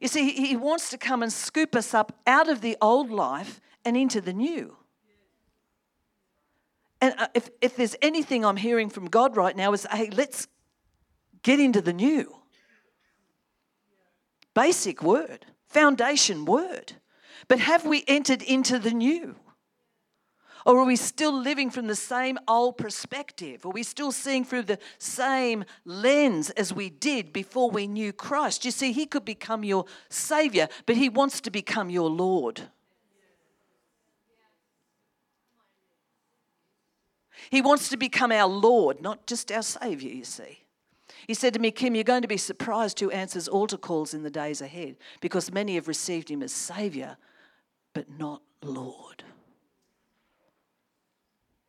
You 0.00 0.08
see, 0.08 0.32
he 0.32 0.56
wants 0.56 0.90
to 0.90 0.98
come 0.98 1.22
and 1.22 1.32
scoop 1.32 1.76
us 1.76 1.94
up 1.94 2.18
out 2.26 2.48
of 2.48 2.60
the 2.60 2.76
old 2.80 3.10
life 3.10 3.60
and 3.84 3.96
into 3.96 4.20
the 4.20 4.32
new. 4.32 4.76
And 7.00 7.14
uh, 7.18 7.28
if, 7.34 7.50
if 7.60 7.76
there's 7.76 7.96
anything 8.00 8.44
I'm 8.44 8.56
hearing 8.56 8.88
from 8.88 9.06
God 9.06 9.36
right 9.36 9.56
now 9.56 9.72
is, 9.72 9.86
hey, 9.90 10.08
let's 10.10 10.46
get 11.42 11.60
into 11.60 11.80
the 11.80 11.92
new. 11.92 12.34
Basic 14.54 15.02
word, 15.02 15.46
foundation 15.66 16.44
word. 16.44 16.94
But 17.48 17.58
have 17.58 17.84
we 17.84 18.04
entered 18.06 18.42
into 18.42 18.78
the 18.78 18.92
new? 18.92 19.36
Or 20.64 20.78
are 20.78 20.84
we 20.84 20.96
still 20.96 21.32
living 21.32 21.70
from 21.70 21.86
the 21.86 21.96
same 21.96 22.38
old 22.46 22.78
perspective? 22.78 23.66
Are 23.66 23.70
we 23.70 23.82
still 23.82 24.12
seeing 24.12 24.44
through 24.44 24.62
the 24.62 24.78
same 24.98 25.64
lens 25.84 26.50
as 26.50 26.72
we 26.72 26.90
did 26.90 27.32
before 27.32 27.70
we 27.70 27.86
knew 27.86 28.12
Christ? 28.12 28.64
You 28.64 28.70
see, 28.70 28.92
He 28.92 29.06
could 29.06 29.24
become 29.24 29.64
your 29.64 29.86
Savior, 30.08 30.68
but 30.86 30.96
He 30.96 31.08
wants 31.08 31.40
to 31.42 31.50
become 31.50 31.90
your 31.90 32.10
Lord. 32.10 32.62
He 37.50 37.60
wants 37.60 37.88
to 37.88 37.96
become 37.96 38.32
our 38.32 38.48
Lord, 38.48 39.02
not 39.02 39.26
just 39.26 39.50
our 39.50 39.62
Savior, 39.62 40.10
you 40.10 40.24
see. 40.24 40.60
He 41.26 41.34
said 41.34 41.54
to 41.54 41.60
me, 41.60 41.70
Kim, 41.70 41.94
you're 41.94 42.04
going 42.04 42.22
to 42.22 42.28
be 42.28 42.36
surprised 42.36 42.98
who 43.00 43.10
answers 43.10 43.48
altar 43.48 43.76
calls 43.76 44.14
in 44.14 44.22
the 44.22 44.30
days 44.30 44.60
ahead 44.60 44.96
because 45.20 45.52
many 45.52 45.74
have 45.74 45.88
received 45.88 46.30
Him 46.30 46.42
as 46.42 46.52
Savior, 46.52 47.16
but 47.94 48.06
not 48.18 48.42
Lord. 48.62 49.24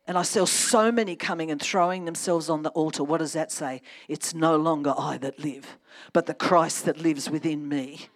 And 0.06 0.18
I 0.18 0.24
saw 0.24 0.46
so 0.46 0.92
many 0.92 1.16
coming 1.16 1.50
and 1.50 1.62
throwing 1.62 2.06
themselves 2.06 2.50
on 2.50 2.64
the 2.64 2.70
altar. 2.72 3.04
What 3.04 3.20
does 3.20 3.34
that 3.34 3.52
say? 3.52 3.82
It's 4.10 4.34
no 4.34 4.58
longer 4.58 4.94
I 4.98 5.18
that 5.20 5.40
live, 5.40 5.78
but 6.12 6.26
the 6.26 6.34
Christ 6.34 6.86
that 6.86 7.00
lives 7.00 7.30
within 7.30 7.70
me. 7.70 8.08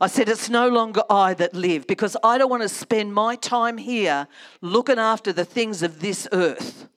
I 0.00 0.06
said, 0.06 0.28
It's 0.28 0.50
no 0.50 0.68
longer 0.68 1.02
I 1.08 1.34
that 1.34 1.54
live 1.54 1.86
because 1.86 2.16
I 2.22 2.36
don't 2.36 2.50
want 2.50 2.62
to 2.62 2.68
spend 2.68 3.14
my 3.14 3.36
time 3.36 3.78
here 3.78 4.28
looking 4.60 4.98
after 4.98 5.32
the 5.32 5.44
things 5.44 5.82
of 5.82 6.00
this 6.00 6.28
earth. 6.32 6.88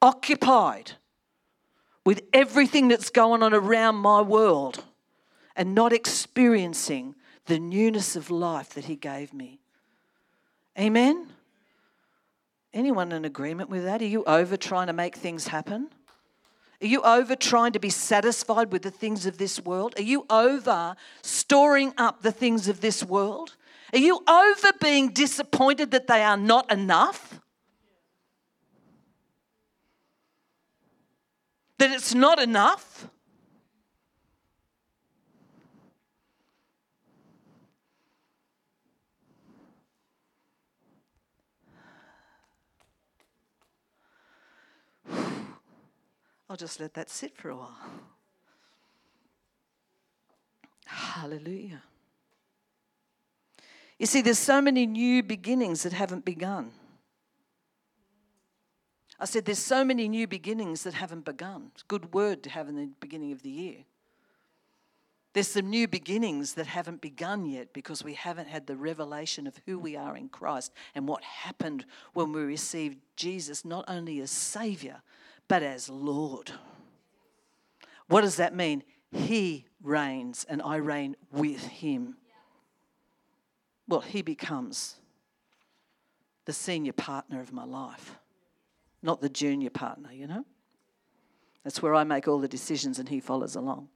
Occupied 0.00 0.92
with 2.04 2.22
everything 2.32 2.88
that's 2.88 3.10
going 3.10 3.42
on 3.42 3.52
around 3.52 3.96
my 3.96 4.22
world 4.22 4.84
and 5.54 5.74
not 5.74 5.92
experiencing 5.92 7.14
the 7.46 7.58
newness 7.58 8.16
of 8.16 8.30
life 8.30 8.70
that 8.70 8.86
He 8.86 8.96
gave 8.96 9.34
me. 9.34 9.60
Amen? 10.78 11.32
Anyone 12.74 13.12
in 13.12 13.24
agreement 13.24 13.70
with 13.70 13.84
that? 13.84 14.02
Are 14.02 14.06
you 14.06 14.24
over 14.24 14.56
trying 14.56 14.88
to 14.88 14.92
make 14.92 15.16
things 15.16 15.48
happen? 15.48 15.88
Are 16.82 16.86
you 16.86 17.00
over 17.02 17.34
trying 17.34 17.72
to 17.72 17.78
be 17.78 17.88
satisfied 17.88 18.70
with 18.70 18.82
the 18.82 18.90
things 18.90 19.24
of 19.24 19.38
this 19.38 19.58
world? 19.60 19.94
Are 19.96 20.02
you 20.02 20.26
over 20.28 20.94
storing 21.22 21.94
up 21.96 22.20
the 22.20 22.32
things 22.32 22.68
of 22.68 22.82
this 22.82 23.02
world? 23.02 23.56
Are 23.94 23.98
you 23.98 24.22
over 24.28 24.72
being 24.80 25.08
disappointed 25.08 25.92
that 25.92 26.06
they 26.06 26.22
are 26.22 26.36
not 26.36 26.70
enough? 26.70 27.40
That 31.78 31.90
it's 31.90 32.14
not 32.14 32.38
enough? 32.38 33.08
I'll 46.48 46.56
just 46.56 46.80
let 46.80 46.94
that 46.94 47.10
sit 47.10 47.36
for 47.36 47.50
a 47.50 47.56
while. 47.56 47.76
Hallelujah. 50.84 51.82
You 53.98 54.06
see, 54.06 54.22
there's 54.22 54.38
so 54.38 54.60
many 54.60 54.86
new 54.86 55.22
beginnings 55.22 55.82
that 55.82 55.92
haven't 55.92 56.24
begun. 56.24 56.70
I 59.18 59.24
said, 59.24 59.46
there's 59.46 59.58
so 59.58 59.82
many 59.82 60.08
new 60.08 60.26
beginnings 60.26 60.82
that 60.82 60.94
haven't 60.94 61.24
begun. 61.24 61.70
It's 61.72 61.82
a 61.82 61.86
good 61.86 62.12
word 62.12 62.42
to 62.42 62.50
have 62.50 62.68
in 62.68 62.76
the 62.76 62.90
beginning 63.00 63.32
of 63.32 63.42
the 63.42 63.50
year. 63.50 63.84
There's 65.32 65.48
some 65.48 65.68
new 65.68 65.88
beginnings 65.88 66.54
that 66.54 66.66
haven't 66.66 67.00
begun 67.00 67.46
yet 67.46 67.72
because 67.72 68.04
we 68.04 68.14
haven't 68.14 68.48
had 68.48 68.66
the 68.66 68.76
revelation 68.76 69.46
of 69.46 69.60
who 69.66 69.78
we 69.78 69.96
are 69.96 70.16
in 70.16 70.28
Christ 70.28 70.72
and 70.94 71.08
what 71.08 71.22
happened 71.24 71.84
when 72.14 72.32
we 72.32 72.42
received 72.42 72.98
Jesus 73.16 73.64
not 73.64 73.84
only 73.88 74.20
as 74.20 74.30
Savior, 74.30 75.02
but 75.48 75.62
as 75.62 75.88
Lord. 75.88 76.52
What 78.08 78.22
does 78.22 78.36
that 78.36 78.54
mean? 78.54 78.82
He 79.10 79.66
reigns 79.82 80.44
and 80.48 80.62
I 80.62 80.76
reign 80.76 81.16
with 81.32 81.64
him. 81.66 82.16
Well, 83.88 84.00
he 84.00 84.22
becomes 84.22 84.96
the 86.44 86.52
senior 86.52 86.92
partner 86.92 87.40
of 87.40 87.52
my 87.52 87.64
life, 87.64 88.16
not 89.02 89.20
the 89.20 89.28
junior 89.28 89.70
partner, 89.70 90.12
you 90.12 90.26
know? 90.26 90.44
That's 91.64 91.82
where 91.82 91.94
I 91.94 92.04
make 92.04 92.28
all 92.28 92.38
the 92.38 92.48
decisions 92.48 92.98
and 92.98 93.08
he 93.08 93.20
follows 93.20 93.56
along. 93.56 93.88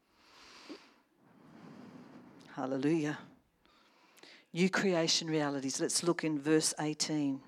Hallelujah. 2.54 3.18
New 4.52 4.68
creation 4.68 5.28
realities. 5.28 5.80
Let's 5.80 6.02
look 6.02 6.24
in 6.24 6.38
verse 6.38 6.74
18. 6.80 7.40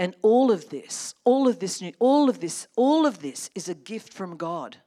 And 0.00 0.16
all 0.22 0.50
of 0.50 0.70
this, 0.70 1.14
all 1.24 1.46
of 1.46 1.58
this, 1.58 1.82
all 1.98 2.30
of 2.30 2.40
this, 2.40 2.66
all 2.74 3.04
of 3.04 3.20
this 3.20 3.50
is 3.54 3.68
a 3.68 3.74
gift 3.74 4.14
from 4.14 4.38
God. 4.38 4.78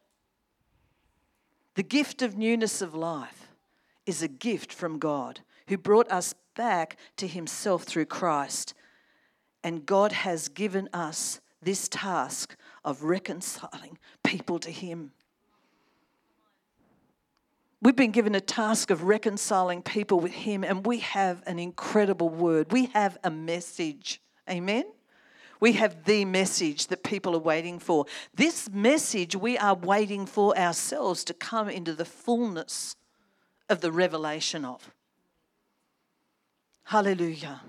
The 1.75 1.83
gift 1.83 2.23
of 2.23 2.35
newness 2.35 2.81
of 2.81 2.95
life 2.95 3.49
is 4.07 4.23
a 4.23 4.27
gift 4.27 4.73
from 4.73 4.97
God 4.97 5.41
who 5.67 5.77
brought 5.77 6.11
us 6.11 6.33
back 6.55 6.97
to 7.17 7.27
himself 7.27 7.83
through 7.83 8.05
Christ. 8.05 8.73
And 9.63 9.85
God 9.85 10.13
has 10.13 10.47
given 10.47 10.89
us 10.91 11.39
this 11.61 11.87
task 11.87 12.55
of 12.83 13.03
reconciling 13.03 13.99
people 14.23 14.57
to 14.57 14.71
him. 14.71 15.11
We've 17.83 17.95
been 17.95 18.09
given 18.09 18.33
a 18.33 18.41
task 18.41 18.89
of 18.89 19.03
reconciling 19.03 19.83
people 19.83 20.19
with 20.19 20.31
him, 20.31 20.63
and 20.63 20.83
we 20.83 20.99
have 20.99 21.43
an 21.45 21.59
incredible 21.59 22.29
word. 22.29 22.71
We 22.71 22.87
have 22.95 23.19
a 23.23 23.29
message. 23.29 24.19
Amen? 24.49 24.85
We 25.63 25.71
have 25.71 26.03
the 26.03 26.25
message 26.25 26.87
that 26.87 27.05
people 27.05 27.37
are 27.37 27.39
waiting 27.39 27.79
for. 27.79 28.05
This 28.35 28.69
message 28.69 29.33
we 29.33 29.57
are 29.57 29.73
waiting 29.73 30.25
for 30.25 30.57
ourselves 30.57 31.23
to 31.23 31.33
come 31.33 31.69
into 31.69 31.93
the 31.93 32.03
fullness 32.03 32.97
of 33.69 33.79
the 33.79 33.89
revelation 33.89 34.65
of. 34.65 34.91
Hallelujah. 36.83 37.61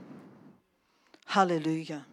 Hallelujah. 1.26 2.04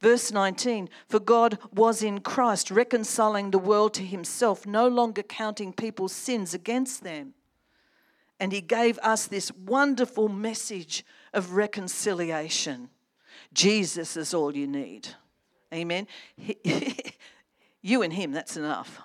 Verse 0.00 0.32
19 0.32 0.90
For 1.08 1.20
God 1.20 1.58
was 1.72 2.02
in 2.02 2.18
Christ, 2.18 2.68
reconciling 2.68 3.52
the 3.52 3.60
world 3.60 3.94
to 3.94 4.02
himself, 4.02 4.66
no 4.66 4.88
longer 4.88 5.22
counting 5.22 5.72
people's 5.72 6.12
sins 6.12 6.52
against 6.52 7.04
them. 7.04 7.34
And 8.40 8.50
he 8.50 8.60
gave 8.60 8.98
us 9.04 9.28
this 9.28 9.52
wonderful 9.52 10.28
message 10.28 11.04
of 11.32 11.52
reconciliation. 11.52 12.90
Jesus 13.52 14.16
is 14.16 14.32
all 14.34 14.56
you 14.56 14.66
need. 14.66 15.08
Amen. 15.72 16.06
you 17.82 18.02
and 18.02 18.12
Him, 18.12 18.32
that's 18.32 18.56
enough. 18.56 19.00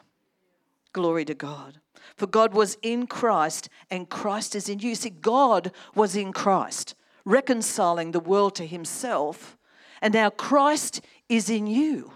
Glory 0.94 1.26
to 1.26 1.34
God. 1.34 1.80
For 2.16 2.28
God 2.28 2.54
was 2.54 2.78
in 2.82 3.08
Christ 3.08 3.70
and 3.90 4.10
Christ 4.10 4.56
is 4.56 4.70
in 4.70 4.80
you. 4.80 4.96
See, 4.96 5.10
God 5.10 5.72
was 5.94 6.16
in 6.16 6.32
Christ, 6.32 6.96
reconciling 7.26 8.12
the 8.12 8.20
world 8.20 8.56
to 8.56 8.66
Himself, 8.66 9.58
and 10.02 10.14
now 10.14 10.30
Christ 10.30 11.02
is 11.28 11.50
in 11.50 11.68
you, 11.68 12.14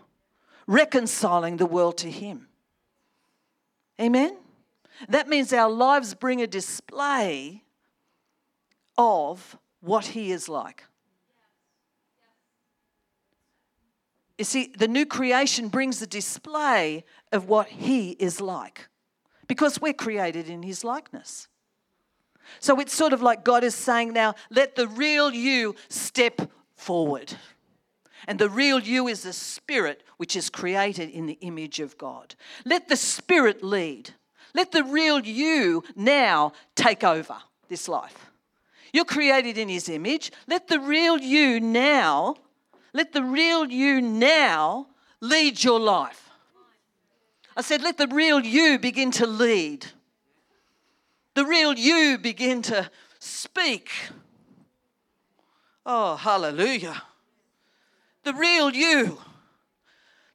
reconciling 0.67 1.57
the 1.57 1.65
world 1.65 1.97
to 1.99 2.11
Him. 2.11 2.47
Amen? 3.99 4.37
That 5.07 5.27
means 5.27 5.51
our 5.51 5.69
lives 5.69 6.13
bring 6.13 6.41
a 6.41 6.47
display 6.47 7.63
of 8.97 9.57
what 9.81 10.07
He 10.07 10.31
is 10.31 10.47
like. 10.47 10.83
You 14.39 14.45
see, 14.45 14.71
the 14.75 14.87
new 14.87 15.05
creation 15.05 15.67
brings 15.67 16.01
a 16.01 16.07
display 16.07 17.03
of 17.33 17.49
what 17.49 17.67
He 17.67 18.11
is 18.11 18.39
like 18.39 18.87
because 19.47 19.81
we're 19.81 19.91
created 19.93 20.49
in 20.49 20.63
His 20.63 20.85
likeness. 20.85 21.49
So 22.61 22.79
it's 22.79 22.95
sort 22.95 23.11
of 23.11 23.21
like 23.21 23.43
God 23.43 23.65
is 23.65 23.75
saying 23.75 24.13
now, 24.13 24.35
let 24.49 24.77
the 24.77 24.87
real 24.87 25.31
you 25.31 25.75
step 25.89 26.39
forward. 26.77 27.33
And 28.27 28.39
the 28.39 28.49
real 28.49 28.79
you 28.79 29.09
is 29.09 29.23
the 29.23 29.33
spirit 29.33 30.03
which 30.15 30.37
is 30.37 30.49
created 30.49 31.09
in 31.09 31.25
the 31.25 31.37
image 31.41 31.81
of 31.81 31.97
God. 31.97 32.35
Let 32.63 32.87
the 32.87 32.95
spirit 32.95 33.61
lead. 33.61 34.11
Let 34.53 34.71
the 34.71 34.85
real 34.85 35.19
you 35.19 35.83
now 35.97 36.53
take 36.75 37.03
over 37.03 37.35
this 37.67 37.89
life. 37.89 38.31
You're 38.93 39.03
created 39.03 39.57
in 39.57 39.67
his 39.67 39.89
image. 39.89 40.31
Let 40.47 40.69
the 40.69 40.79
real 40.79 41.17
you 41.17 41.59
now 41.59 42.35
let 42.93 43.13
the 43.13 43.23
real 43.23 43.65
you 43.65 44.01
now 44.01 44.87
lead 45.21 45.63
your 45.63 45.79
life. 45.79 46.29
I 47.55 47.61
said, 47.61 47.81
let 47.81 47.97
the 47.97 48.07
real 48.07 48.39
you 48.39 48.79
begin 48.79 49.11
to 49.11 49.27
lead. 49.27 49.85
The 51.35 51.45
real 51.45 51.73
you 51.73 52.17
begin 52.17 52.61
to 52.63 52.89
speak. 53.19 53.91
Oh, 55.85 56.15
hallelujah. 56.15 57.03
The 58.23 58.33
real 58.33 58.71
you. 58.71 59.19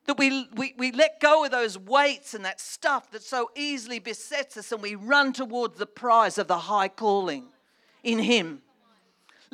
That 0.07 0.19
we, 0.19 0.49
we, 0.55 0.75
we 0.77 0.93
let 0.93 1.19
go 1.21 1.45
of 1.45 1.51
those 1.51 1.79
weights 1.79 2.35
and 2.35 2.45
that 2.45 2.61
stuff 2.61 3.11
that 3.13 3.23
so 3.23 3.51
easily 3.57 3.99
besets 3.99 4.57
us 4.59 4.71
and 4.71 4.83
we 4.83 4.95
run 4.95 5.33
towards 5.33 5.79
the 5.79 5.87
prize 5.87 6.37
of 6.37 6.47
the 6.47 6.59
high 6.59 6.89
calling 6.89 7.45
in 8.03 8.19
Him. 8.19 8.61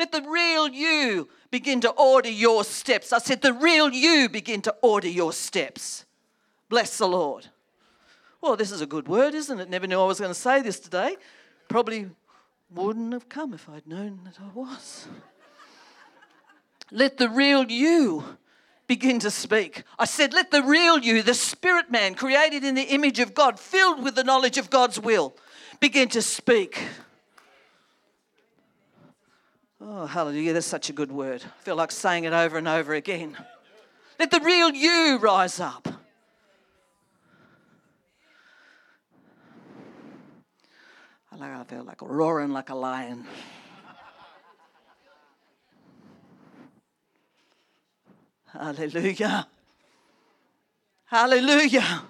Let 0.00 0.12
the 0.12 0.22
real 0.22 0.66
you 0.66 1.28
begin 1.50 1.82
to 1.82 1.90
order 1.90 2.30
your 2.30 2.64
steps. 2.64 3.12
I 3.12 3.18
said, 3.18 3.42
the 3.42 3.52
real 3.52 3.90
you 3.90 4.30
begin 4.30 4.62
to 4.62 4.74
order 4.80 5.08
your 5.08 5.30
steps. 5.30 6.06
Bless 6.70 6.96
the 6.96 7.06
Lord. 7.06 7.48
Well, 8.40 8.56
this 8.56 8.72
is 8.72 8.80
a 8.80 8.86
good 8.86 9.08
word, 9.08 9.34
isn't 9.34 9.60
it? 9.60 9.68
Never 9.68 9.86
knew 9.86 10.00
I 10.00 10.06
was 10.06 10.18
going 10.18 10.30
to 10.30 10.34
say 10.34 10.62
this 10.62 10.80
today. 10.80 11.18
Probably 11.68 12.08
wouldn't 12.70 13.12
have 13.12 13.28
come 13.28 13.52
if 13.52 13.68
I'd 13.68 13.86
known 13.86 14.20
that 14.24 14.38
I 14.40 14.48
was. 14.54 15.06
Let 16.90 17.18
the 17.18 17.28
real 17.28 17.70
you 17.70 18.24
begin 18.86 19.18
to 19.18 19.30
speak. 19.30 19.82
I 19.98 20.06
said, 20.06 20.32
Let 20.32 20.50
the 20.50 20.62
real 20.62 20.98
you, 21.00 21.22
the 21.22 21.34
spirit 21.34 21.90
man 21.90 22.14
created 22.14 22.64
in 22.64 22.74
the 22.74 22.84
image 22.84 23.20
of 23.20 23.34
God, 23.34 23.60
filled 23.60 24.02
with 24.02 24.14
the 24.14 24.24
knowledge 24.24 24.56
of 24.56 24.70
God's 24.70 24.98
will, 24.98 25.34
begin 25.78 26.08
to 26.08 26.22
speak. 26.22 26.82
Oh, 29.80 30.06
hallelujah. 30.06 30.52
That's 30.52 30.66
such 30.66 30.90
a 30.90 30.92
good 30.92 31.10
word. 31.10 31.42
I 31.44 31.62
feel 31.62 31.76
like 31.76 31.90
saying 31.90 32.24
it 32.24 32.32
over 32.32 32.58
and 32.58 32.68
over 32.68 32.92
again. 32.94 33.36
Let 34.18 34.30
the 34.30 34.40
real 34.40 34.70
you 34.70 35.18
rise 35.18 35.58
up. 35.58 35.88
I 41.42 41.64
feel 41.64 41.84
like 41.84 42.02
roaring 42.02 42.50
like 42.50 42.68
a 42.68 42.74
lion. 42.74 43.24
Hallelujah. 48.52 49.46
Hallelujah. 51.04 52.02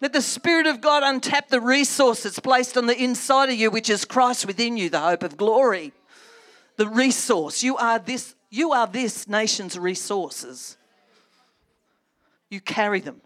Let 0.00 0.12
the 0.12 0.22
Spirit 0.22 0.66
of 0.66 0.80
God 0.80 1.02
untap 1.02 1.48
the 1.48 1.60
resource 1.60 2.22
that's 2.22 2.38
placed 2.38 2.76
on 2.76 2.86
the 2.86 2.96
inside 2.96 3.48
of 3.48 3.56
you, 3.56 3.70
which 3.70 3.90
is 3.90 4.04
Christ 4.04 4.46
within 4.46 4.76
you, 4.76 4.88
the 4.90 5.00
hope 5.00 5.22
of 5.22 5.36
glory. 5.36 5.92
The 6.76 6.88
resource. 6.88 7.62
You 7.62 7.76
are 7.76 7.98
this, 7.98 8.34
you 8.50 8.72
are 8.72 8.86
this 8.86 9.28
nation's 9.28 9.78
resources. 9.78 10.76
You 12.50 12.60
carry 12.60 13.00
them. 13.00 13.20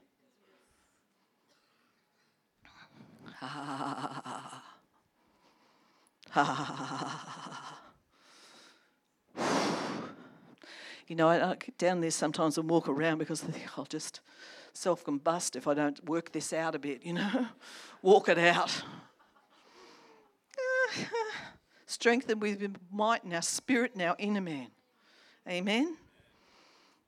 You 11.11 11.17
know, 11.17 11.29
I, 11.29 11.51
I 11.51 11.57
get 11.57 11.77
down 11.77 12.01
there 12.01 12.13
sometimes 12.13 12.57
and 12.57 12.71
walk 12.71 12.89
around 12.89 13.19
because 13.19 13.43
I 13.43 13.49
think 13.49 13.77
I'll 13.77 13.85
just 13.85 14.21
self 14.73 15.05
combust 15.05 15.57
if 15.57 15.67
I 15.67 15.75
don't 15.75 16.09
work 16.09 16.31
this 16.31 16.53
out 16.53 16.77
a 16.77 16.79
bit, 16.79 17.05
you 17.05 17.15
know, 17.15 17.49
walk 18.03 18.29
it 18.29 18.39
out. 18.39 18.85
Strengthen 21.91 22.39
with 22.39 22.77
might 22.93 23.25
in 23.25 23.33
our 23.33 23.43
spirit 23.43 23.95
and 23.95 24.03
our 24.03 24.15
inner 24.19 24.41
man. 24.41 24.69
Amen 25.49 25.97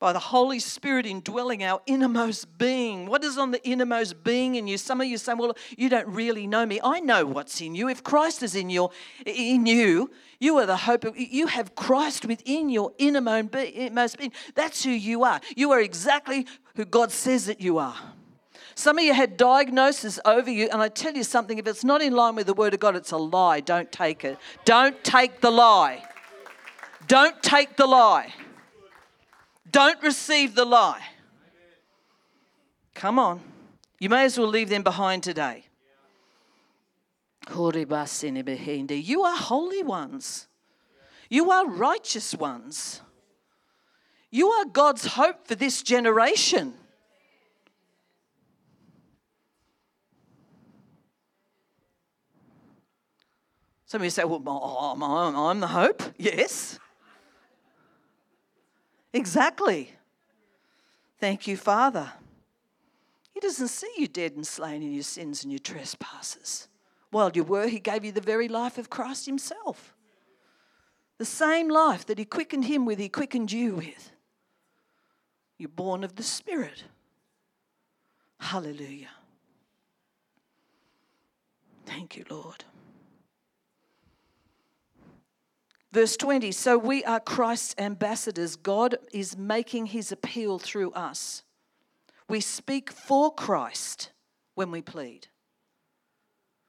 by 0.00 0.12
the 0.12 0.18
Holy 0.18 0.58
Spirit 0.58 1.06
indwelling 1.06 1.62
our 1.62 1.80
innermost 1.86 2.58
being. 2.58 3.06
What 3.06 3.22
is 3.22 3.38
on 3.38 3.52
the 3.52 3.64
innermost 3.64 4.24
being 4.24 4.56
in 4.56 4.66
you? 4.66 4.76
Some 4.76 5.00
of 5.00 5.06
you 5.06 5.16
say, 5.16 5.32
"Well, 5.32 5.56
you 5.78 5.88
don't 5.88 6.08
really 6.08 6.48
know 6.48 6.66
me." 6.66 6.80
I 6.82 6.98
know 6.98 7.24
what's 7.24 7.60
in 7.60 7.76
you. 7.76 7.88
If 7.88 8.02
Christ 8.02 8.42
is 8.42 8.56
in 8.56 8.68
your 8.68 8.90
in 9.24 9.64
you, 9.66 10.10
you 10.40 10.58
are 10.58 10.66
the 10.66 10.78
hope 10.78 11.04
of 11.04 11.16
you 11.16 11.46
have 11.46 11.76
Christ 11.76 12.24
within 12.24 12.68
your 12.68 12.92
innermost 12.98 14.18
being. 14.18 14.32
That's 14.56 14.82
who 14.82 14.90
you 14.90 15.22
are. 15.22 15.40
You 15.54 15.70
are 15.70 15.80
exactly 15.80 16.48
who 16.74 16.84
God 16.84 17.12
says 17.12 17.46
that 17.46 17.60
you 17.60 17.78
are. 17.78 17.94
Some 18.74 18.98
of 18.98 19.04
you 19.04 19.14
had 19.14 19.36
diagnosis 19.36 20.18
over 20.24 20.50
you, 20.50 20.68
and 20.72 20.82
I 20.82 20.88
tell 20.88 21.12
you 21.14 21.24
something, 21.24 21.58
if 21.58 21.66
it's 21.66 21.84
not 21.84 22.02
in 22.02 22.14
line 22.14 22.34
with 22.34 22.46
the 22.46 22.54
Word 22.54 22.74
of 22.74 22.80
God, 22.80 22.96
it's 22.96 23.12
a 23.12 23.16
lie. 23.16 23.60
Don't 23.60 23.90
take 23.92 24.24
it. 24.24 24.38
Don't 24.64 25.02
take 25.04 25.40
the 25.40 25.50
lie. 25.50 26.02
Don't 27.06 27.42
take 27.42 27.76
the 27.76 27.86
lie. 27.86 28.32
Don't 29.70 30.02
receive 30.02 30.54
the 30.54 30.64
lie. 30.64 31.02
Come 32.94 33.18
on. 33.18 33.40
You 33.98 34.08
may 34.08 34.24
as 34.24 34.38
well 34.38 34.48
leave 34.48 34.68
them 34.68 34.82
behind 34.82 35.22
today. 35.22 35.64
You 37.48 39.22
are 39.22 39.36
holy 39.36 39.82
ones. 39.82 40.46
You 41.28 41.50
are 41.50 41.66
righteous 41.66 42.34
ones. 42.34 43.00
You 44.30 44.48
are 44.50 44.64
God's 44.64 45.06
hope 45.06 45.46
for 45.46 45.54
this 45.54 45.82
generation. 45.82 46.74
Some 53.92 54.00
of 54.00 54.04
you 54.04 54.10
say, 54.10 54.24
Well, 54.24 54.42
oh, 54.46 54.96
oh, 54.98 55.46
I'm 55.48 55.60
the 55.60 55.66
hope. 55.66 56.02
Yes. 56.16 56.78
Exactly. 59.12 59.92
Thank 61.20 61.46
you, 61.46 61.58
Father. 61.58 62.10
He 63.34 63.40
doesn't 63.40 63.68
see 63.68 63.92
you 63.98 64.08
dead 64.08 64.32
and 64.32 64.46
slain 64.46 64.82
in 64.82 64.94
your 64.94 65.02
sins 65.02 65.42
and 65.42 65.52
your 65.52 65.58
trespasses. 65.58 66.68
While 67.10 67.32
you 67.34 67.44
were, 67.44 67.68
He 67.68 67.80
gave 67.80 68.02
you 68.02 68.12
the 68.12 68.22
very 68.22 68.48
life 68.48 68.78
of 68.78 68.88
Christ 68.88 69.26
Himself. 69.26 69.94
The 71.18 71.26
same 71.26 71.68
life 71.68 72.06
that 72.06 72.16
He 72.18 72.24
quickened 72.24 72.64
Him 72.64 72.86
with, 72.86 72.98
He 72.98 73.10
quickened 73.10 73.52
you 73.52 73.74
with. 73.74 74.10
You're 75.58 75.68
born 75.68 76.02
of 76.02 76.16
the 76.16 76.22
Spirit. 76.22 76.84
Hallelujah. 78.40 79.10
Thank 81.84 82.16
you, 82.16 82.24
Lord. 82.30 82.64
Verse 85.92 86.16
20 86.16 86.52
So 86.52 86.78
we 86.78 87.04
are 87.04 87.20
Christ's 87.20 87.74
ambassadors. 87.78 88.56
God 88.56 88.96
is 89.12 89.36
making 89.36 89.86
his 89.86 90.10
appeal 90.10 90.58
through 90.58 90.92
us. 90.92 91.42
We 92.28 92.40
speak 92.40 92.90
for 92.90 93.32
Christ 93.32 94.10
when 94.54 94.70
we 94.70 94.80
plead. 94.80 95.28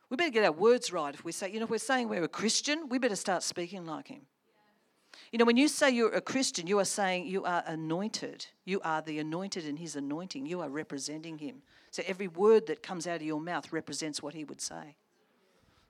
We 0.10 0.18
better 0.18 0.30
get 0.30 0.44
our 0.44 0.52
words 0.52 0.92
right. 0.92 1.14
If 1.14 1.24
we 1.24 1.32
say, 1.32 1.52
you 1.52 1.60
know, 1.60 1.64
if 1.64 1.70
we're 1.70 1.78
saying 1.78 2.10
we're 2.10 2.24
a 2.24 2.28
Christian, 2.28 2.90
we 2.90 3.00
better 3.00 3.16
start 3.16 3.42
speaking 3.42 3.86
like 3.86 4.10
him. 4.10 4.22
You 5.32 5.40
know, 5.40 5.46
when 5.46 5.58
you 5.58 5.68
say 5.68 5.90
you're 5.90 6.14
a 6.14 6.22
Christian, 6.22 6.68
you 6.68 6.78
are 6.80 6.86
saying 6.86 7.26
you 7.26 7.44
are 7.46 7.64
anointed. 7.66 8.46
You 8.66 8.80
are 8.82 9.02
the 9.02 9.18
anointed 9.20 9.66
in 9.66 9.78
his 9.78 9.96
anointing. 9.96 10.46
You 10.46 10.62
are 10.62 10.70
representing 10.70 11.40
him. 11.40 11.64
So 11.90 12.04
every 12.06 12.28
word 12.28 12.68
that 12.68 12.84
comes 12.84 13.08
out 13.08 13.16
of 13.16 13.24
your 13.24 13.40
mouth 13.40 13.72
represents 13.72 14.22
what 14.22 14.36
he 14.36 14.44
would 14.44 14.62
say. 14.62 14.96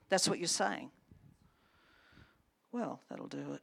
That's 0.08 0.28
what 0.28 0.38
you're 0.38 0.48
saying. 0.48 0.90
Well, 2.74 2.98
that'll 3.08 3.28
do 3.28 3.52
it. 3.52 3.60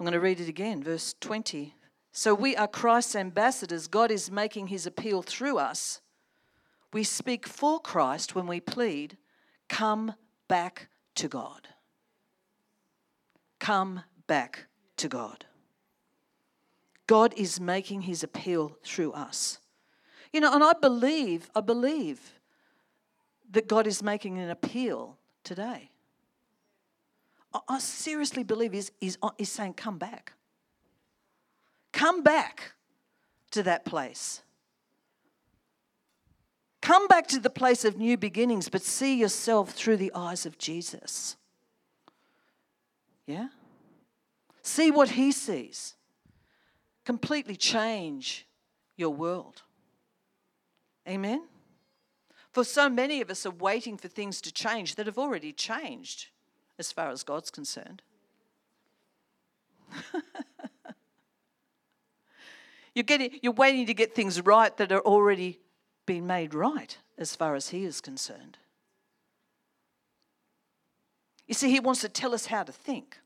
I'm 0.00 0.06
going 0.06 0.14
to 0.14 0.18
read 0.20 0.40
it 0.40 0.48
again, 0.48 0.82
verse 0.82 1.14
20. 1.20 1.74
So 2.10 2.32
we 2.32 2.56
are 2.56 2.66
Christ's 2.66 3.16
ambassadors. 3.16 3.86
God 3.86 4.10
is 4.10 4.30
making 4.30 4.68
his 4.68 4.86
appeal 4.86 5.20
through 5.20 5.58
us. 5.58 6.00
We 6.90 7.04
speak 7.04 7.46
for 7.46 7.78
Christ 7.80 8.34
when 8.34 8.46
we 8.46 8.60
plead, 8.60 9.18
Come 9.68 10.14
back 10.48 10.88
to 11.16 11.28
God. 11.28 11.68
Come 13.58 14.00
back 14.26 14.68
to 14.96 15.08
God. 15.08 15.44
God 17.06 17.34
is 17.36 17.60
making 17.60 18.02
his 18.02 18.22
appeal 18.22 18.78
through 18.82 19.12
us. 19.12 19.58
You 20.32 20.40
know, 20.40 20.54
and 20.54 20.64
I 20.64 20.72
believe, 20.72 21.50
I 21.54 21.60
believe 21.60 22.40
that 23.50 23.68
God 23.68 23.86
is 23.86 24.02
making 24.02 24.38
an 24.38 24.48
appeal 24.48 25.18
today. 25.44 25.90
I 27.68 27.78
seriously 27.78 28.42
believe 28.42 28.74
is, 28.74 28.90
is, 29.00 29.18
uh, 29.22 29.30
is 29.38 29.50
saying, 29.50 29.74
come 29.74 29.98
back. 29.98 30.32
Come 31.92 32.22
back 32.22 32.74
to 33.52 33.62
that 33.62 33.84
place. 33.84 34.42
Come 36.82 37.08
back 37.08 37.26
to 37.28 37.40
the 37.40 37.50
place 37.50 37.84
of 37.84 37.96
new 37.96 38.16
beginnings, 38.16 38.68
but 38.68 38.82
see 38.82 39.18
yourself 39.18 39.72
through 39.72 39.96
the 39.96 40.12
eyes 40.14 40.46
of 40.46 40.58
Jesus. 40.58 41.36
Yeah? 43.26 43.48
See 44.62 44.90
what 44.90 45.10
he 45.10 45.32
sees. 45.32 45.94
Completely 47.04 47.56
change 47.56 48.46
your 48.96 49.10
world. 49.10 49.62
Amen? 51.08 51.44
For 52.52 52.64
so 52.64 52.88
many 52.88 53.20
of 53.20 53.30
us 53.30 53.44
are 53.46 53.50
waiting 53.50 53.96
for 53.96 54.08
things 54.08 54.40
to 54.42 54.52
change 54.52 54.94
that 54.94 55.06
have 55.06 55.18
already 55.18 55.52
changed 55.52 56.28
as 56.78 56.92
far 56.92 57.10
as 57.10 57.22
God's 57.22 57.50
concerned. 57.50 58.02
you're, 62.94 63.02
getting, 63.02 63.38
you're 63.42 63.52
waiting 63.52 63.86
to 63.86 63.94
get 63.94 64.14
things 64.14 64.40
right 64.42 64.76
that 64.76 64.92
are 64.92 65.00
already 65.00 65.60
been 66.04 66.26
made 66.26 66.54
right 66.54 66.98
as 67.18 67.34
far 67.34 67.54
as 67.54 67.70
He 67.70 67.84
is 67.84 68.00
concerned. 68.00 68.58
You 71.46 71.54
see, 71.54 71.70
He 71.70 71.80
wants 71.80 72.00
to 72.02 72.08
tell 72.08 72.34
us 72.34 72.46
how 72.46 72.62
to 72.62 72.72
think. 72.72 73.18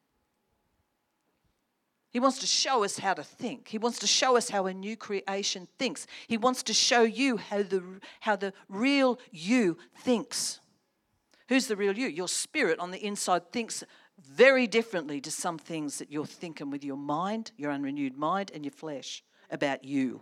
He 2.11 2.19
wants 2.19 2.39
to 2.41 2.47
show 2.47 2.83
us 2.83 2.99
how 2.99 3.15
to 3.15 3.23
think. 3.23 3.69
He 3.69 3.79
wants 3.79 4.01
to 4.01 4.07
show 4.07 4.37
us 4.37 4.51
how 4.51 4.67
a 4.67 4.75
new 4.75 4.97
creation 4.97 5.69
thinks. 5.79 6.09
He 6.27 6.37
wants 6.37 6.65
to 6.65 6.75
show 6.75 7.03
you 7.03 7.37
how 7.37 7.63
the, 7.63 7.83
how 8.19 8.35
the 8.35 8.53
real 8.69 9.21
you 9.31 9.79
thinks. 9.97 10.60
Who's 11.51 11.67
the 11.67 11.75
real 11.75 11.99
you? 11.99 12.07
Your 12.07 12.29
spirit 12.29 12.79
on 12.79 12.93
the 12.93 13.05
inside 13.05 13.51
thinks 13.51 13.83
very 14.25 14.69
differently 14.69 15.21
to 15.21 15.33
some 15.33 15.59
things 15.59 15.99
that 15.99 16.11
you're 16.11 16.25
thinking 16.25 16.71
with 16.71 16.85
your 16.85 16.97
mind, 16.97 17.51
your 17.57 17.73
unrenewed 17.73 18.17
mind, 18.17 18.53
and 18.55 18.65
your 18.65 18.71
flesh 18.71 19.25
about 19.51 19.85
you. 19.85 20.21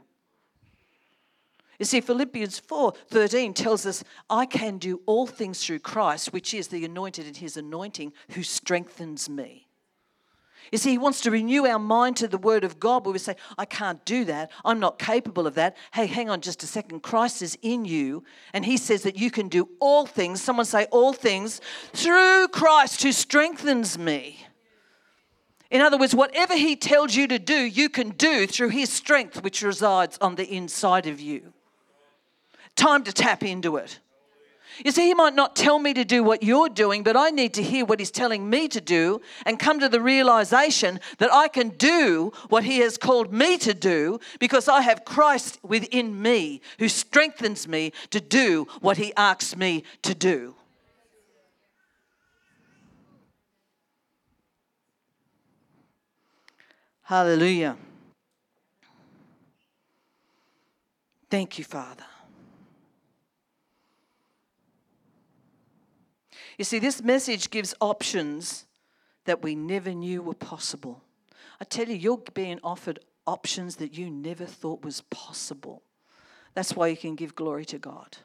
You 1.79 1.85
see, 1.85 2.01
Philippians 2.01 2.59
4 2.61 2.95
13 3.09 3.53
tells 3.53 3.85
us, 3.85 4.03
I 4.31 4.47
can 4.47 4.79
do 4.79 5.03
all 5.05 5.27
things 5.27 5.63
through 5.63 5.81
Christ, 5.81 6.33
which 6.33 6.55
is 6.55 6.69
the 6.69 6.87
anointed 6.87 7.27
in 7.27 7.35
his 7.35 7.59
anointing, 7.59 8.15
who 8.31 8.43
strengthens 8.43 9.29
me. 9.29 9.68
You 10.71 10.79
see, 10.79 10.91
He 10.91 10.99
wants 10.99 11.21
to 11.23 11.31
renew 11.31 11.67
our 11.67 11.79
mind 11.79 12.17
to 12.19 12.29
the 12.29 12.39
Word 12.39 12.65
of 12.65 12.79
God 12.79 13.05
where 13.05 13.13
we 13.13 13.19
say, 13.19 13.37
I 13.57 13.65
can't 13.65 14.05
do 14.05 14.25
that. 14.27 14.51
I'm 14.65 14.81
not 14.81 14.99
capable 14.99 15.47
of 15.47 15.55
that. 15.55 15.77
Hey, 15.93 16.07
hang 16.07 16.29
on 16.31 16.41
just 16.41 16.63
a 16.63 16.67
second. 16.67 17.03
Christ 17.03 17.43
is 17.43 17.59
in 17.63 17.85
you, 17.85 18.25
and 18.53 18.65
He 18.65 18.77
says 18.77 19.03
that 19.03 19.17
you 19.17 19.31
can 19.31 19.49
do 19.49 19.69
all 19.81 20.07
things. 20.07 20.43
Someone 20.43 20.67
say, 20.67 20.87
all 20.91 21.13
things 21.13 21.61
through 21.93 22.49
Christ 22.49 23.03
who 23.03 23.13
strengthens 23.13 23.99
me. 23.99 24.45
In 25.71 25.81
other 25.81 25.99
words, 25.99 26.15
whatever 26.15 26.57
He 26.57 26.77
tells 26.77 27.15
you 27.15 27.27
to 27.29 27.39
do, 27.39 27.55
you 27.55 27.89
can 27.89 28.11
do 28.11 28.47
through 28.47 28.71
His 28.71 28.91
strength 28.91 29.43
which 29.43 29.63
resides 29.63 30.19
on 30.21 30.35
the 30.35 30.49
inside 30.49 31.07
of 31.07 31.21
you. 31.21 31.53
Time 32.75 33.05
to 33.05 33.13
tap 33.13 33.43
into 33.43 33.77
it. 33.77 33.99
You 34.85 34.93
see, 34.93 35.07
he 35.07 35.15
might 35.15 35.35
not 35.35 35.57
tell 35.57 35.79
me 35.79 35.93
to 35.95 36.05
do 36.05 36.23
what 36.23 36.43
you're 36.43 36.69
doing, 36.69 37.03
but 37.03 37.17
I 37.17 37.31
need 37.31 37.55
to 37.55 37.63
hear 37.63 37.85
what 37.85 37.99
he's 37.99 38.11
telling 38.11 38.49
me 38.49 38.69
to 38.69 38.81
do 38.81 39.21
and 39.45 39.59
come 39.59 39.81
to 39.81 39.89
the 39.89 40.01
realization 40.01 41.01
that 41.19 41.33
I 41.33 41.49
can 41.49 41.71
do 41.71 42.33
what 42.49 42.65
he 42.65 42.79
has 42.79 42.97
called 42.97 43.33
me 43.33 43.59
to 43.59 43.75
do 43.75 44.21
because 44.39 44.69
I 44.69 44.83
have 44.83 45.05
Christ 45.05 45.59
within 45.63 46.21
me 46.21 46.61
who 46.79 46.89
strengthens 46.89 47.67
me 47.67 47.93
to 48.11 48.21
do 48.21 48.67
what 48.81 48.97
he 48.97 49.13
asks 49.17 49.57
me 49.57 49.85
to 50.03 50.15
do. 50.15 50.55
Hallelujah. 57.03 57.77
Thank 61.31 61.59
you, 61.59 61.65
Father. 61.65 62.05
You 66.59 66.65
see, 66.65 66.81
this 66.81 67.03
message 67.03 67.51
gives 67.51 67.73
options 67.81 68.67
that 69.25 69.43
we 69.43 69.55
never 69.55 69.95
knew 69.95 70.21
were 70.21 70.35
possible. 70.35 71.03
I 71.61 71.65
tell 71.65 71.89
you, 71.89 71.95
you're 71.95 72.23
being 72.35 72.59
offered 72.65 72.99
options 73.27 73.77
that 73.77 73.97
you 73.97 74.11
never 74.11 74.45
thought 74.45 74.85
was 74.85 75.03
possible. 75.03 75.83
That's 76.55 76.75
why 76.75 76.89
you 76.89 76.97
can 76.97 77.15
give 77.15 77.37
glory 77.37 77.65
to 77.67 77.79
God. 77.79 78.19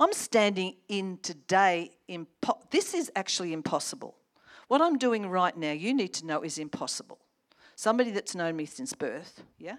I'm 0.00 0.12
standing 0.12 0.74
in 0.88 1.18
today, 1.22 1.92
impo- 2.08 2.68
this 2.70 2.92
is 2.92 3.10
actually 3.14 3.52
impossible. 3.52 4.16
What 4.66 4.82
I'm 4.82 4.98
doing 4.98 5.28
right 5.28 5.56
now, 5.56 5.72
you 5.72 5.94
need 5.94 6.14
to 6.14 6.26
know 6.26 6.42
is 6.42 6.58
impossible. 6.58 7.18
Somebody 7.76 8.10
that's 8.10 8.34
known 8.34 8.56
me 8.56 8.64
since 8.64 8.92
birth, 8.92 9.42
yeah? 9.58 9.76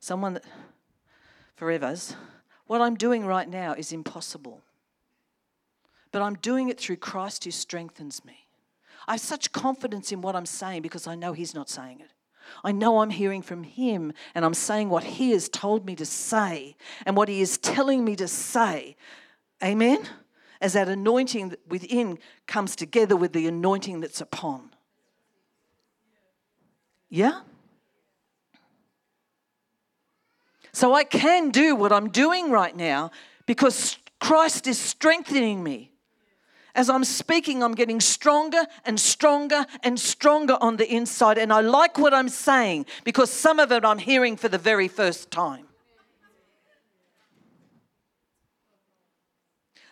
Someone 0.00 0.34
that, 0.34 0.44
forevers, 1.60 2.14
what 2.66 2.80
I'm 2.80 2.94
doing 2.94 3.26
right 3.26 3.48
now 3.48 3.74
is 3.74 3.92
impossible 3.92 4.62
but 6.12 6.22
I'm 6.22 6.34
doing 6.34 6.68
it 6.68 6.78
through 6.78 6.96
Christ 6.96 7.44
who 7.44 7.50
strengthens 7.50 8.24
me. 8.24 8.48
I 9.06 9.12
have 9.12 9.20
such 9.20 9.52
confidence 9.52 10.12
in 10.12 10.20
what 10.20 10.36
I'm 10.36 10.46
saying 10.46 10.82
because 10.82 11.06
I 11.06 11.14
know 11.14 11.32
He's 11.32 11.54
not 11.54 11.68
saying 11.68 12.00
it. 12.00 12.10
I 12.64 12.72
know 12.72 13.00
I'm 13.00 13.10
hearing 13.10 13.42
from 13.42 13.62
Him 13.62 14.12
and 14.34 14.44
I'm 14.44 14.54
saying 14.54 14.88
what 14.90 15.04
He 15.04 15.30
has 15.30 15.48
told 15.48 15.86
me 15.86 15.94
to 15.96 16.06
say 16.06 16.76
and 17.06 17.16
what 17.16 17.28
He 17.28 17.40
is 17.40 17.58
telling 17.58 18.04
me 18.04 18.16
to 18.16 18.28
say. 18.28 18.96
Amen? 19.62 19.98
As 20.60 20.72
that 20.72 20.88
anointing 20.88 21.54
within 21.68 22.18
comes 22.46 22.74
together 22.76 23.16
with 23.16 23.32
the 23.32 23.46
anointing 23.46 24.00
that's 24.00 24.20
upon. 24.20 24.70
Yeah? 27.08 27.40
So 30.72 30.94
I 30.94 31.04
can 31.04 31.50
do 31.50 31.74
what 31.74 31.92
I'm 31.92 32.10
doing 32.10 32.50
right 32.50 32.76
now 32.76 33.10
because 33.46 33.98
Christ 34.20 34.66
is 34.66 34.78
strengthening 34.78 35.62
me. 35.62 35.92
As 36.78 36.88
I'm 36.88 37.02
speaking, 37.02 37.60
I'm 37.64 37.74
getting 37.74 37.98
stronger 37.98 38.64
and 38.84 39.00
stronger 39.00 39.66
and 39.82 39.98
stronger 39.98 40.56
on 40.60 40.76
the 40.76 40.88
inside. 40.88 41.36
And 41.36 41.52
I 41.52 41.60
like 41.60 41.98
what 41.98 42.14
I'm 42.14 42.28
saying 42.28 42.86
because 43.02 43.32
some 43.32 43.58
of 43.58 43.72
it 43.72 43.84
I'm 43.84 43.98
hearing 43.98 44.36
for 44.36 44.48
the 44.48 44.58
very 44.58 44.86
first 44.86 45.32
time. 45.32 45.66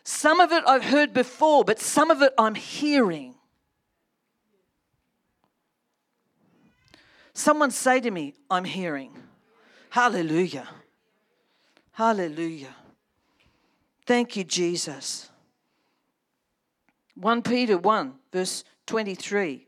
Some 0.05 0.39
of 0.39 0.53
it 0.53 0.63
I've 0.65 0.85
heard 0.85 1.13
before, 1.13 1.65
but 1.65 1.81
some 1.81 2.13
of 2.13 2.23
it 2.23 2.33
I'm 2.39 2.55
hearing. 2.55 3.35
Someone 7.35 7.73
say 7.73 8.01
to 8.01 8.13
me, 8.13 8.35
I'm 8.49 8.65
hearing. 8.65 9.13
Hallelujah. 9.91 10.69
Hallelujah. 11.91 12.77
Thank 14.07 14.37
you, 14.37 14.45
Jesus. 14.45 15.31
1 17.17 17.43
Peter 17.43 17.79
1, 17.79 18.15
verse 18.33 18.63
23. 18.87 19.67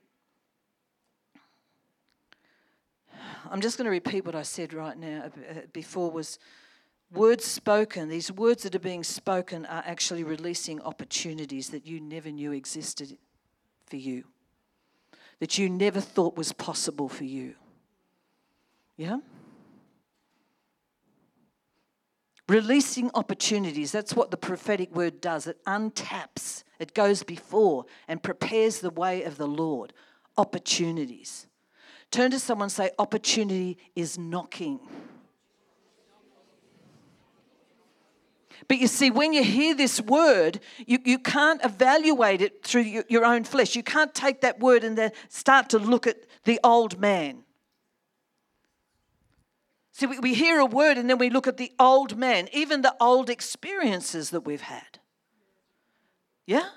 I'm 3.51 3.61
just 3.61 3.79
going 3.79 3.87
to 3.87 3.91
repeat 3.91 4.27
what 4.27 4.35
I 4.35 4.43
said 4.43 4.75
right 4.75 4.97
now 4.97 5.25
uh, 5.25 5.55
before 5.73 6.11
was 6.11 6.39
words 7.11 7.45
spoken 7.45 8.09
these 8.09 8.31
words 8.31 8.65
that 8.65 8.75
are 8.75 8.81
being 8.81 9.03
spoken 9.03 9.65
are 9.67 9.83
actually 9.87 10.23
releasing 10.23 10.81
opportunities 10.83 11.71
that 11.71 11.87
you 11.87 12.01
never 12.01 12.31
knew 12.31 12.53
existed 12.53 13.17
for 13.87 13.97
you 13.97 14.25
that 15.41 15.57
you 15.57 15.71
never 15.71 16.01
thought 16.01 16.37
was 16.37 16.53
possible 16.53 17.09
for 17.09 17.25
you 17.25 17.55
yeah 18.99 19.17
Releasing 22.49 23.11
opportunities, 23.15 23.93
that's 23.93 24.15
what 24.15 24.31
the 24.31 24.37
prophetic 24.39 24.95
word 24.95 25.21
does. 25.21 25.47
It 25.47 25.63
untaps, 25.67 26.65
it 26.79 26.95
goes 26.95 27.23
before 27.23 27.85
and 28.09 28.23
prepares 28.23 28.81
the 28.81 28.91
way 28.91 29.23
of 29.23 29.37
the 29.37 29.47
Lord. 29.47 29.93
Opportunities. 30.39 31.47
Turn 32.11 32.31
to 32.31 32.39
someone 32.39 32.71
say, 32.71 32.91
Opportunity 32.99 33.77
is 33.95 34.19
knocking. 34.19 34.81
But 38.67 38.79
you 38.79 38.87
see, 38.87 39.11
when 39.11 39.33
you 39.33 39.45
hear 39.45 39.75
this 39.75 40.01
word, 40.01 40.61
you, 40.87 40.99
you 41.05 41.19
can't 41.19 41.65
evaluate 41.65 42.41
it 42.41 42.63
through 42.63 42.83
your, 42.83 43.05
your 43.09 43.25
own 43.25 43.45
flesh. 43.45 43.77
You 43.77 43.83
can't 43.83 44.15
take 44.15 44.41
that 44.41 44.59
word 44.59 44.85
and 44.85 44.97
then 44.97 45.13
start 45.29 45.69
to 45.71 45.79
look 45.79 46.07
at 46.07 46.17
the 46.45 46.59
old 46.65 46.99
man. 46.99 47.45
See, 49.99 50.07
we, 50.07 50.21
we 50.21 50.35
hear 50.35 50.61
a 50.61 50.65
word 50.65 50.97
and 50.97 51.11
then 51.11 51.19
we 51.19 51.29
look 51.29 51.49
at 51.49 51.57
the 51.57 51.73
old 51.77 52.17
man, 52.17 52.49
even 52.53 52.83
the 52.83 52.95
old 53.01 53.29
experiences 53.29 54.31
that 54.31 54.43
we've 54.43 54.61
had. 54.61 55.01
Yeah? 56.47 56.69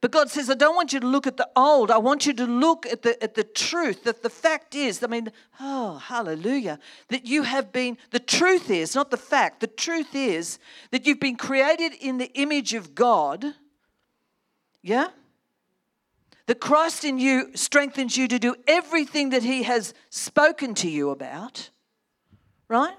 But 0.00 0.12
God 0.12 0.30
says, 0.30 0.48
I 0.48 0.54
don't 0.54 0.76
want 0.76 0.92
you 0.92 1.00
to 1.00 1.06
look 1.08 1.26
at 1.26 1.38
the 1.38 1.48
old. 1.56 1.90
I 1.90 1.98
want 1.98 2.24
you 2.24 2.32
to 2.34 2.46
look 2.46 2.86
at 2.86 3.02
the, 3.02 3.20
at 3.20 3.34
the 3.34 3.42
truth. 3.42 4.04
That 4.04 4.22
the 4.22 4.30
fact 4.30 4.76
is, 4.76 5.02
I 5.02 5.08
mean, 5.08 5.32
oh, 5.58 5.96
hallelujah, 5.98 6.78
that 7.08 7.26
you 7.26 7.42
have 7.42 7.72
been, 7.72 7.98
the 8.12 8.20
truth 8.20 8.70
is, 8.70 8.94
not 8.94 9.10
the 9.10 9.16
fact, 9.16 9.58
the 9.58 9.66
truth 9.66 10.14
is 10.14 10.60
that 10.92 11.04
you've 11.04 11.18
been 11.18 11.34
created 11.34 11.94
in 11.94 12.18
the 12.18 12.32
image 12.34 12.74
of 12.74 12.94
God. 12.94 13.44
Yeah? 14.82 15.08
That 16.46 16.60
Christ 16.60 17.04
in 17.04 17.18
you 17.18 17.50
strengthens 17.56 18.16
you 18.16 18.28
to 18.28 18.38
do 18.38 18.54
everything 18.68 19.30
that 19.30 19.42
He 19.42 19.64
has 19.64 19.94
spoken 20.10 20.76
to 20.76 20.88
you 20.88 21.10
about 21.10 21.70
right? 22.68 22.94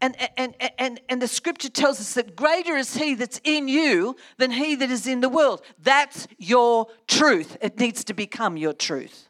And, 0.00 0.16
and, 0.36 0.54
and, 0.78 1.00
and 1.08 1.22
the 1.22 1.28
scripture 1.28 1.70
tells 1.70 1.98
us 1.98 2.14
that 2.14 2.36
greater 2.36 2.76
is 2.76 2.94
he 2.94 3.14
that's 3.14 3.40
in 3.42 3.68
you 3.68 4.16
than 4.36 4.50
he 4.50 4.74
that 4.74 4.90
is 4.90 5.06
in 5.06 5.20
the 5.20 5.28
world. 5.30 5.62
That's 5.82 6.28
your 6.36 6.88
truth. 7.06 7.56
It 7.62 7.78
needs 7.78 8.04
to 8.04 8.14
become 8.14 8.56
your 8.56 8.74
truth. 8.74 9.28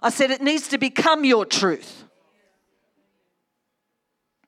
I 0.00 0.10
said 0.10 0.30
it 0.30 0.42
needs 0.42 0.68
to 0.68 0.78
become 0.78 1.24
your 1.24 1.44
truth. 1.44 2.04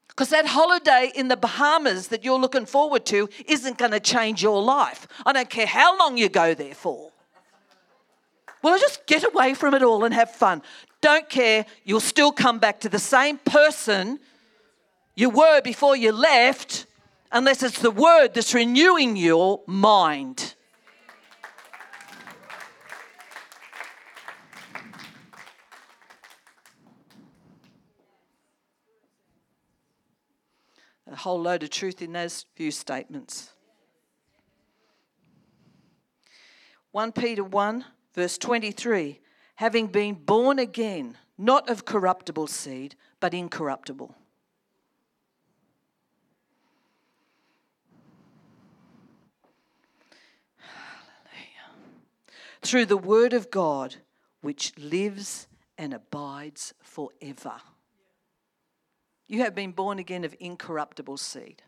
Because 0.08 0.30
that 0.30 0.46
holiday 0.46 1.10
in 1.12 1.26
the 1.26 1.36
Bahamas 1.36 2.08
that 2.08 2.24
you're 2.24 2.38
looking 2.38 2.66
forward 2.66 3.04
to 3.06 3.28
isn't 3.46 3.78
going 3.78 3.90
to 3.90 3.98
change 3.98 4.44
your 4.44 4.62
life. 4.62 5.08
I 5.26 5.32
don't 5.32 5.50
care 5.50 5.66
how 5.66 5.98
long 5.98 6.16
you 6.16 6.28
go 6.28 6.54
there 6.54 6.74
for. 6.74 7.10
Well, 8.62 8.78
just 8.78 9.06
get 9.06 9.24
away 9.24 9.54
from 9.54 9.74
it 9.74 9.82
all 9.82 10.04
and 10.04 10.14
have 10.14 10.30
fun. 10.30 10.62
Don't 11.04 11.28
care, 11.28 11.66
you'll 11.84 12.00
still 12.00 12.32
come 12.32 12.58
back 12.58 12.80
to 12.80 12.88
the 12.88 12.98
same 12.98 13.36
person 13.36 14.18
you 15.14 15.28
were 15.28 15.60
before 15.60 15.94
you 15.94 16.12
left, 16.12 16.86
unless 17.30 17.62
it's 17.62 17.78
the 17.78 17.90
word 17.90 18.32
that's 18.32 18.54
renewing 18.54 19.14
your 19.14 19.60
mind. 19.66 20.54
A 31.06 31.16
whole 31.16 31.38
load 31.38 31.62
of 31.64 31.68
truth 31.68 32.00
in 32.00 32.14
those 32.14 32.46
few 32.54 32.70
statements. 32.70 33.52
1 36.92 37.12
Peter 37.12 37.44
1, 37.44 37.84
verse 38.14 38.38
23 38.38 39.20
having 39.56 39.86
been 39.86 40.14
born 40.14 40.58
again, 40.58 41.16
not 41.38 41.68
of 41.68 41.84
corruptible 41.84 42.46
seed, 42.46 42.94
but 43.20 43.34
incorruptible. 43.34 44.14
Hallelujah. 50.56 51.70
Through 52.62 52.86
the 52.86 52.96
word 52.96 53.32
of 53.32 53.50
God, 53.50 53.96
which 54.40 54.72
lives 54.76 55.46
and 55.78 55.94
abides 55.94 56.74
forever. 56.82 57.56
You 59.26 59.40
have 59.40 59.54
been 59.54 59.72
born 59.72 59.98
again 59.98 60.24
of 60.24 60.34
incorruptible 60.38 61.16
seed, 61.16 61.62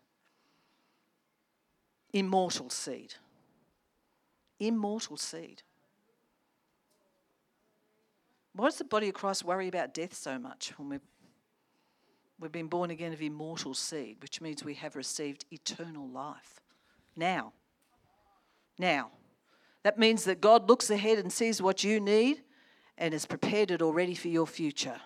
immortal 2.12 2.70
seed. 2.70 3.14
Immortal 4.58 5.18
seed. 5.18 5.62
Why 8.56 8.68
does 8.68 8.78
the 8.78 8.84
body 8.84 9.08
of 9.08 9.14
Christ 9.14 9.44
worry 9.44 9.68
about 9.68 9.92
death 9.92 10.14
so 10.14 10.38
much 10.38 10.72
when 10.78 10.88
we've, 10.88 11.00
we've 12.40 12.52
been 12.52 12.68
born 12.68 12.90
again 12.90 13.12
of 13.12 13.20
immortal 13.20 13.74
seed, 13.74 14.16
which 14.22 14.40
means 14.40 14.64
we 14.64 14.74
have 14.74 14.96
received 14.96 15.44
eternal 15.50 16.08
life? 16.08 16.60
Now. 17.14 17.52
Now. 18.78 19.10
That 19.82 19.98
means 19.98 20.24
that 20.24 20.40
God 20.40 20.68
looks 20.70 20.88
ahead 20.88 21.18
and 21.18 21.30
sees 21.30 21.60
what 21.60 21.84
you 21.84 22.00
need 22.00 22.42
and 22.96 23.12
has 23.12 23.26
prepared 23.26 23.70
it 23.70 23.82
already 23.82 24.14
for 24.14 24.28
your 24.28 24.46
future. 24.46 25.00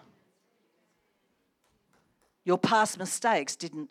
Your 2.45 2.57
past 2.57 2.99
mistakes 2.99 3.57
didn't 3.57 3.91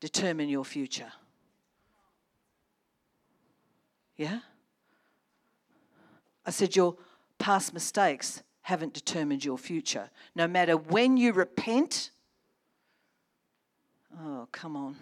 determine 0.00 0.48
your 0.48 0.64
future. 0.64 1.12
Yeah? 4.16 4.40
I 6.44 6.50
said, 6.50 6.74
Your 6.74 6.96
past 7.42 7.74
mistakes 7.74 8.40
haven't 8.62 8.94
determined 8.94 9.44
your 9.44 9.58
future. 9.58 10.10
No 10.36 10.46
matter 10.46 10.76
when 10.76 11.16
you 11.16 11.32
repent, 11.32 12.12
oh, 14.16 14.46
come 14.52 14.76
on. 14.76 14.94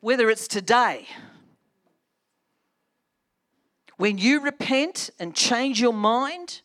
Whether 0.00 0.28
it's 0.28 0.46
today, 0.46 1.06
when 3.96 4.18
you 4.18 4.42
repent 4.42 5.08
and 5.18 5.34
change 5.34 5.80
your 5.80 5.94
mind, 5.94 6.60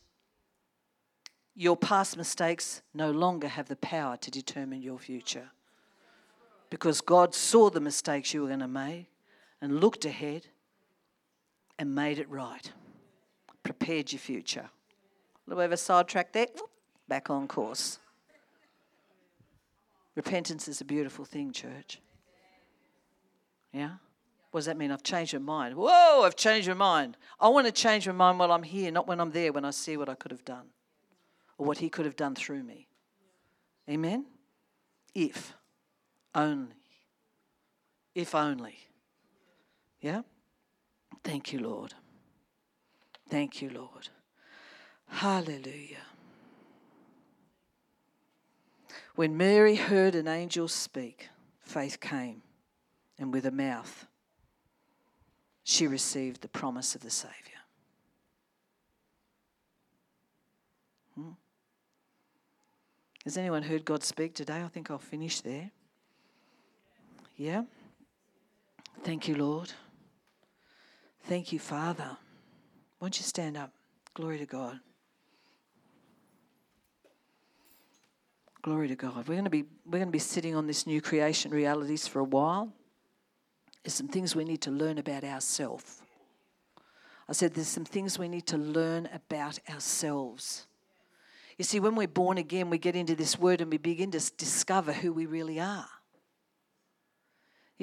your 1.56 1.78
past 1.78 2.18
mistakes 2.18 2.82
no 2.94 3.10
longer 3.10 3.48
have 3.48 3.70
the 3.70 3.78
power 3.78 4.18
to 4.18 4.30
determine 4.30 4.82
your 4.82 5.00
future. 5.00 5.50
Because 6.70 7.00
God 7.00 7.34
saw 7.34 7.70
the 7.70 7.80
mistakes 7.80 8.34
you 8.34 8.42
were 8.42 8.48
going 8.50 8.60
to 8.60 8.68
make 8.68 9.06
and 9.62 9.80
looked 9.80 10.04
ahead 10.04 10.48
and 11.80 11.96
made 11.96 12.20
it 12.20 12.30
right, 12.30 12.74
prepared 13.64 14.12
your 14.12 14.20
future. 14.20 14.70
A 14.70 15.50
little 15.50 15.62
bit 15.62 15.66
of 15.66 15.72
a 15.72 15.78
sidetrack 15.78 16.34
there, 16.34 16.48
back 17.08 17.30
on 17.30 17.48
course. 17.48 18.00
Repentance 20.16 20.68
is 20.68 20.82
a 20.82 20.86
beautiful 20.86 21.26
thing, 21.26 21.52
church. 21.52 22.00
Yeah? 23.74 23.92
What 24.52 24.60
does 24.60 24.66
that 24.66 24.78
mean? 24.78 24.92
I've 24.92 25.04
changed 25.04 25.34
my 25.34 25.40
mind. 25.40 25.76
Whoa, 25.76 26.24
I've 26.24 26.36
changed 26.36 26.68
my 26.68 26.74
mind. 26.74 27.18
I 27.40 27.48
want 27.48 27.68
to 27.68 27.72
change 27.72 28.06
my 28.08 28.14
mind 28.14 28.38
while 28.38 28.52
I'm 28.52 28.64
here, 28.64 28.92
not 28.92 29.08
when 29.08 29.22
I'm 29.22 29.32
there, 29.32 29.54
when 29.54 29.64
I 29.64 29.72
see 29.72 29.96
what 29.96 30.10
I 30.10 30.16
could 30.16 30.32
have 30.32 30.44
done 30.44 30.68
or 31.58 31.66
what 31.66 31.78
He 31.78 31.90
could 31.90 32.06
have 32.06 32.18
done 32.18 32.36
through 32.36 32.64
me. 32.64 32.88
Amen? 33.90 34.26
If 35.16 35.54
only. 36.36 36.76
If 38.14 38.36
only. 38.36 38.78
Yeah? 40.02 40.24
Thank 41.24 41.54
you, 41.54 41.60
Lord. 41.60 41.94
Thank 43.32 43.62
you, 43.62 43.70
Lord. 43.70 44.10
Hallelujah. 45.08 46.04
When 49.16 49.38
Mary 49.38 49.76
heard 49.76 50.16
an 50.16 50.28
angel 50.28 50.68
speak, 50.68 51.30
faith 51.62 52.02
came, 52.02 52.42
and 53.18 53.32
with 53.32 53.46
a 53.46 53.52
mouth, 53.52 54.06
she 55.64 55.88
received 55.88 56.42
the 56.42 56.50
promise 56.50 56.94
of 56.94 57.04
the 57.04 57.10
Saviour. 57.10 57.62
Hmm? 61.16 61.30
Has 63.24 63.38
anyone 63.38 63.64
heard 63.64 63.86
God 63.86 64.04
speak 64.04 64.34
today? 64.34 64.62
I 64.62 64.68
think 64.68 64.92
I'll 64.92 64.98
finish 64.98 65.40
there. 65.40 65.72
Yeah? 67.38 67.64
Thank 69.06 69.30
you, 69.30 69.36
Lord. 69.36 69.72
Thank 71.24 71.54
you, 71.54 71.60
Father. 71.60 72.18
Won't 73.02 73.18
you 73.18 73.24
stand 73.24 73.58
up? 73.58 73.74
Glory 74.14 74.38
to 74.38 74.46
God. 74.46 74.80
Glory 78.62 78.88
to 78.90 78.96
God. 78.96 79.28
We're 79.28 79.34
going 79.34 79.46
to 79.46 79.50
be 79.50 79.66
we're 79.86 79.98
going 79.98 80.08
to 80.08 80.12
be 80.12 80.20
sitting 80.20 80.56
on 80.56 80.68
this 80.68 80.86
new 80.86 81.02
creation 81.02 81.52
realities 81.52 82.08
for 82.08 82.20
a 82.20 82.24
while. 82.24 82.72
There's 83.84 83.96
some 83.96 84.08
things 84.08 84.36
we 84.36 84.46
need 84.46 84.62
to 84.62 84.72
learn 84.72 85.00
about 85.00 85.24
ourselves. 85.24 86.04
I 87.28 87.34
said 87.34 87.56
there's 87.56 87.68
some 87.68 87.86
things 87.86 88.20
we 88.20 88.28
need 88.28 88.46
to 88.48 88.58
learn 88.58 89.10
about 89.12 89.58
ourselves. 89.68 90.68
You 91.58 91.64
see, 91.64 91.80
when 91.80 91.96
we're 91.96 92.08
born 92.08 92.38
again, 92.38 92.70
we 92.70 92.78
get 92.78 92.96
into 92.96 93.16
this 93.16 93.40
word 93.40 93.62
and 93.62 93.72
we 93.72 93.78
begin 93.78 94.12
to 94.12 94.32
discover 94.38 94.94
who 94.94 95.12
we 95.12 95.26
really 95.26 95.60
are. 95.60 95.88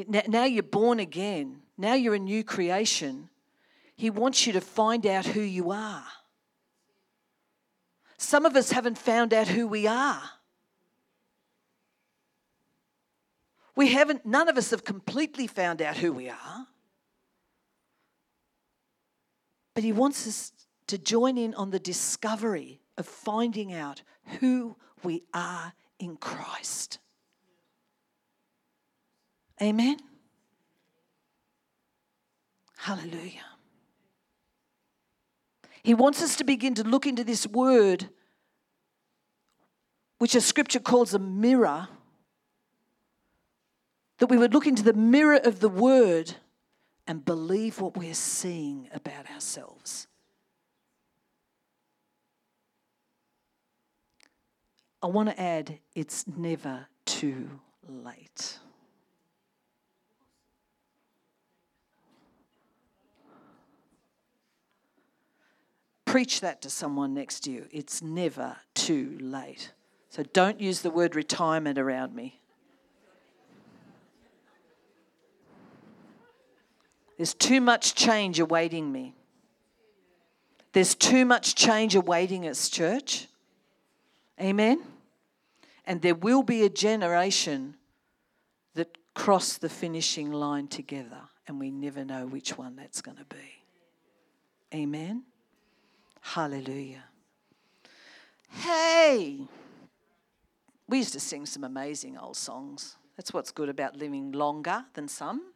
Now 0.07 0.45
you're 0.45 0.63
born 0.63 1.01
again. 1.01 1.63
Now 1.77 1.95
you're 1.95 2.15
a 2.15 2.21
new 2.21 2.45
creation. 2.45 3.31
He 3.99 4.11
wants 4.11 4.47
you 4.47 4.53
to 4.53 4.61
find 4.61 5.05
out 5.05 5.27
who 5.27 5.41
you 5.41 5.73
are. 5.73 6.05
Some 8.17 8.47
of 8.47 8.55
us 8.55 8.71
haven't 8.71 8.97
found 8.97 9.35
out 9.35 9.49
who 9.49 9.67
we 9.67 9.89
are. 9.89 10.23
We 13.75 13.89
haven't, 13.89 14.25
none 14.25 14.49
of 14.49 14.57
us 14.57 14.71
have 14.71 14.85
completely 14.85 15.49
found 15.49 15.83
out 15.83 15.97
who 15.97 16.13
we 16.13 16.29
are. 16.29 16.69
But 19.75 19.83
He 19.83 19.91
wants 19.91 20.29
us 20.29 20.53
to 20.87 20.97
join 20.97 21.37
in 21.37 21.53
on 21.55 21.71
the 21.71 21.81
discovery 21.81 22.81
of 22.97 23.05
finding 23.05 23.73
out 23.73 24.03
who 24.39 24.77
we 25.03 25.25
are 25.35 25.73
in 25.99 26.17
Christ. 26.17 27.01
Amen. 29.61 29.97
Hallelujah. 32.77 33.58
He 35.83 35.95
wants 35.95 36.23
us 36.23 36.37
to 36.37 36.45
begin 36.45 36.75
to 36.75 36.85
look 36.85 37.07
into 37.07 37.25
this 37.25 37.47
word, 37.47 38.09
which 40.19 40.35
a 40.35 40.41
scripture 40.41 40.81
calls 40.81 41.15
a 41.15 41.19
mirror 41.19 41.89
that 44.19 44.27
we 44.27 44.37
would 44.37 44.53
look 44.53 44.67
into 44.67 44.83
the 44.83 44.93
mirror 44.93 45.41
of 45.43 45.61
the 45.61 45.69
Word 45.69 46.35
and 47.07 47.25
believe 47.25 47.81
what 47.81 47.97
we're 47.97 48.15
seeing 48.15 48.89
about 48.93 49.31
ourselves. 49.31 50.07
I 55.01 55.07
want 55.07 55.29
to 55.29 55.41
add 55.41 55.79
it's 55.95 56.27
never 56.27 56.87
too 57.05 57.61
late. 57.89 58.59
Preach 66.09 66.41
that 66.41 66.63
to 66.63 66.71
someone 66.71 67.13
next 67.13 67.41
to 67.41 67.51
you. 67.51 67.67
It's 67.71 68.01
never 68.01 68.57
too 68.73 69.19
late. 69.21 69.73
So 70.09 70.23
don't 70.23 70.59
use 70.59 70.81
the 70.81 70.89
word 70.89 71.15
retirement 71.15 71.79
around 71.79 72.15
me. 72.15 72.41
There's 77.19 77.35
too 77.35 77.61
much 77.61 77.95
change 77.95 78.41
awaiting 78.41 78.91
me. 78.91 79.17
There's 80.73 80.95
too 80.95 81.27
much 81.27 81.55
change 81.55 81.95
awaiting 81.95 82.49
us, 82.49 82.71
church. 82.71 83.27
Amen? 84.41 84.81
And 85.85 86.01
there 86.01 86.15
will 86.15 86.43
be 86.43 86.63
a 86.65 86.71
generation 86.71 87.75
that 88.73 88.97
cross 89.13 89.59
the 89.59 89.69
finishing 89.69 90.33
line 90.33 90.69
together, 90.69 91.21
and 91.47 91.61
we 91.61 91.71
never 91.71 92.03
know 92.03 92.27
which 92.27 92.57
one 92.57 92.77
that's 92.77 93.03
going 93.03 93.19
to 93.19 93.27
be. 93.27 93.63
Amen? 94.75 95.25
Hallelujah. 96.21 97.05
Hey! 98.51 99.39
We 100.89 100.99
used 100.99 101.13
to 101.13 101.21
sing 101.21 101.47
some 101.47 101.65
amazing 101.65 102.17
old 102.17 102.37
songs. 102.37 102.97
That's 103.17 103.33
what's 103.33 103.51
good 103.51 103.69
about 103.69 103.97
living 103.97 104.33
longer 104.33 104.85
than 104.95 105.09
some. 105.09 105.53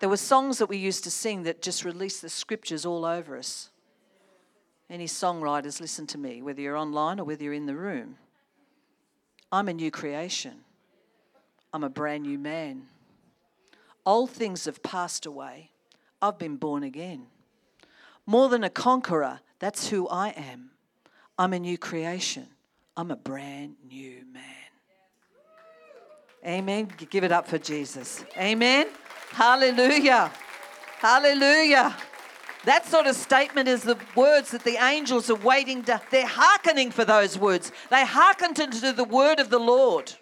There 0.00 0.08
were 0.08 0.16
songs 0.16 0.58
that 0.58 0.68
we 0.68 0.76
used 0.76 1.04
to 1.04 1.10
sing 1.10 1.44
that 1.44 1.62
just 1.62 1.84
released 1.84 2.20
the 2.20 2.28
scriptures 2.28 2.84
all 2.84 3.04
over 3.04 3.38
us. 3.38 3.70
Any 4.90 5.06
songwriters, 5.06 5.80
listen 5.80 6.06
to 6.08 6.18
me, 6.18 6.42
whether 6.42 6.60
you're 6.60 6.76
online 6.76 7.20
or 7.20 7.24
whether 7.24 7.44
you're 7.44 7.52
in 7.52 7.66
the 7.66 7.76
room. 7.76 8.16
I'm 9.50 9.68
a 9.68 9.72
new 9.72 9.90
creation. 9.90 10.64
I'm 11.72 11.84
a 11.84 11.88
brand 11.88 12.24
new 12.24 12.38
man. 12.38 12.82
Old 14.04 14.30
things 14.30 14.64
have 14.66 14.82
passed 14.82 15.26
away. 15.26 15.70
I've 16.20 16.38
been 16.38 16.56
born 16.56 16.82
again. 16.82 17.26
More 18.26 18.48
than 18.48 18.64
a 18.64 18.70
conqueror, 18.70 19.40
that's 19.58 19.88
who 19.88 20.08
I 20.08 20.28
am. 20.30 20.70
I'm 21.38 21.52
a 21.52 21.58
new 21.58 21.76
creation. 21.76 22.46
I'm 22.96 23.10
a 23.10 23.16
brand 23.16 23.76
new 23.88 24.24
man. 24.32 24.42
Amen. 26.46 26.88
Give 27.10 27.24
it 27.24 27.32
up 27.32 27.48
for 27.48 27.58
Jesus. 27.58 28.24
Amen. 28.36 28.88
Hallelujah. 29.30 30.30
Hallelujah. 30.98 31.96
That 32.64 32.86
sort 32.86 33.06
of 33.06 33.16
statement 33.16 33.68
is 33.68 33.82
the 33.82 33.98
words 34.14 34.50
that 34.52 34.64
the 34.64 34.82
angels 34.82 35.28
are 35.28 35.34
waiting 35.34 35.82
to, 35.84 36.00
they're 36.10 36.26
hearkening 36.26 36.90
for 36.90 37.04
those 37.04 37.38
words. 37.38 37.72
They 37.90 38.04
hearken 38.06 38.54
to 38.54 38.92
the 38.92 39.04
word 39.04 39.38
of 39.38 39.50
the 39.50 39.58
Lord. 39.58 40.14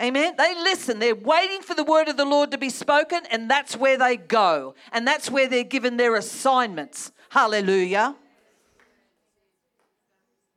Amen. 0.00 0.34
They 0.36 0.54
listen. 0.54 0.98
They're 0.98 1.14
waiting 1.14 1.60
for 1.60 1.74
the 1.74 1.84
word 1.84 2.08
of 2.08 2.16
the 2.16 2.24
Lord 2.24 2.50
to 2.50 2.58
be 2.58 2.70
spoken, 2.70 3.20
and 3.30 3.48
that's 3.48 3.76
where 3.76 3.96
they 3.96 4.16
go. 4.16 4.74
And 4.92 5.06
that's 5.06 5.30
where 5.30 5.48
they're 5.48 5.62
given 5.62 5.96
their 5.96 6.16
assignments. 6.16 7.12
Hallelujah. 7.30 8.16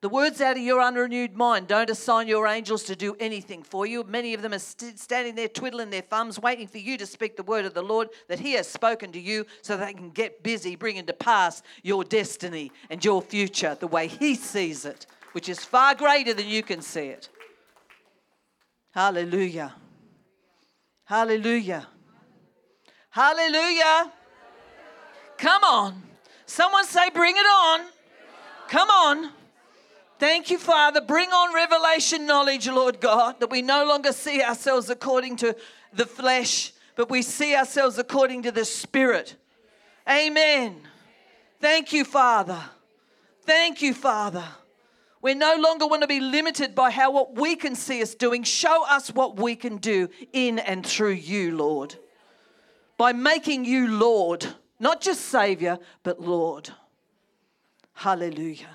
The 0.02 0.10
words 0.10 0.42
out 0.42 0.58
of 0.58 0.64
your 0.64 0.80
unrenewed 0.80 1.36
mind 1.36 1.68
don't 1.68 1.90
assign 1.90 2.28
your 2.28 2.48
angels 2.48 2.84
to 2.84 2.96
do 2.96 3.16
anything 3.20 3.64
for 3.64 3.88
you. 3.88 4.04
Many 4.04 4.36
of 4.36 4.44
them 4.44 4.54
are 4.54 4.60
st- 4.60 5.00
standing 5.00 5.34
there 5.34 5.48
twiddling 5.48 5.90
their 5.90 6.02
thumbs, 6.04 6.40
waiting 6.40 6.68
for 6.68 6.78
you 6.78 6.98
to 7.00 7.06
speak 7.08 7.36
the 7.36 7.44
word 7.44 7.66
of 7.66 7.74
the 7.74 7.82
Lord 7.82 8.10
that 8.28 8.40
He 8.40 8.54
has 8.54 8.68
spoken 8.68 9.12
to 9.12 9.20
you 9.20 9.46
so 9.64 9.76
they 9.76 9.94
can 9.94 10.12
get 10.12 10.44
busy 10.44 10.76
bringing 10.76 11.08
to 11.08 11.14
pass 11.14 11.64
your 11.82 12.04
destiny 12.04 12.72
and 12.92 13.04
your 13.04 13.24
future 13.24 13.76
the 13.80 13.88
way 13.88 14.08
He 14.08 14.36
sees 14.36 14.86
it, 14.86 15.08
which 15.32 15.50
is 15.50 15.66
far 15.66 15.96
greater 15.96 16.34
than 16.34 16.48
you 16.48 16.62
can 16.62 16.82
see 16.82 17.08
it. 17.08 17.30
Hallelujah. 18.98 19.76
Hallelujah. 21.06 21.88
Hallelujah. 23.12 24.12
Come 25.38 25.64
on. 25.64 26.02
Someone 26.48 26.84
say, 26.84 27.12
bring 27.12 27.36
it 27.38 27.46
on. 27.46 27.82
Come 28.68 28.90
on. 28.90 29.34
Thank 30.18 30.50
you, 30.50 30.58
Father. 30.58 31.00
Bring 31.00 31.30
on 31.30 31.54
revelation 31.54 32.26
knowledge, 32.26 32.68
Lord 32.68 33.00
God, 33.00 33.40
that 33.40 33.52
we 33.52 33.62
no 33.62 33.86
longer 33.86 34.12
see 34.12 34.42
ourselves 34.42 34.90
according 34.90 35.36
to 35.36 35.56
the 35.94 36.08
flesh, 36.08 36.74
but 36.96 37.08
we 37.08 37.22
see 37.22 37.56
ourselves 37.56 38.00
according 38.00 38.42
to 38.42 38.52
the 38.52 38.66
Spirit. 38.66 39.36
Amen. 40.10 40.76
Thank 41.60 41.94
you, 41.94 42.04
Father. 42.04 42.64
Thank 43.44 43.84
you, 43.84 43.94
Father. 43.94 44.46
We 45.22 45.34
no 45.34 45.56
longer 45.56 45.88
want 45.88 46.04
to 46.04 46.08
be 46.08 46.20
limited 46.20 46.76
by 46.76 46.92
how 46.92 47.12
what 47.12 47.36
we 47.36 47.56
can 47.56 47.76
see 47.76 48.02
us 48.02 48.14
doing. 48.14 48.44
Show 48.44 48.86
us 48.88 49.10
what 49.10 49.40
we 49.40 49.56
can 49.56 49.78
do 49.78 50.10
in 50.32 50.60
and 50.60 50.86
through 50.86 51.14
you, 51.14 51.56
Lord. 51.56 51.96
By 52.98 53.14
making 53.14 53.66
you 53.66 53.88
Lord, 53.88 54.46
not 54.80 55.02
just 55.02 55.26
Savior, 55.26 55.80
but 56.04 56.20
Lord. 56.20 56.70
Hallelujah. 57.94 58.70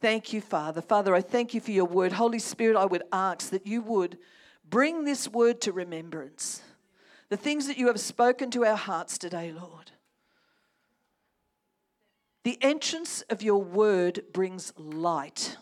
Thank 0.00 0.32
you, 0.32 0.40
Father. 0.40 0.82
Father, 0.82 1.14
I 1.14 1.20
thank 1.20 1.54
you 1.54 1.60
for 1.60 1.70
your 1.70 1.86
word. 1.86 2.12
Holy 2.12 2.38
Spirit, 2.38 2.76
I 2.76 2.84
would 2.84 3.04
ask 3.12 3.50
that 3.50 3.66
you 3.66 3.82
would 3.82 4.18
bring 4.68 5.04
this 5.04 5.28
word 5.28 5.60
to 5.62 5.72
remembrance. 5.72 6.62
The 7.28 7.36
things 7.36 7.66
that 7.66 7.78
you 7.78 7.86
have 7.86 8.00
spoken 8.00 8.50
to 8.52 8.64
our 8.64 8.76
hearts 8.76 9.16
today, 9.16 9.52
Lord. 9.52 9.92
The 12.46 12.62
entrance 12.62 13.22
of 13.22 13.42
your 13.42 13.60
word 13.60 14.22
brings 14.32 14.72
light. 14.76 15.56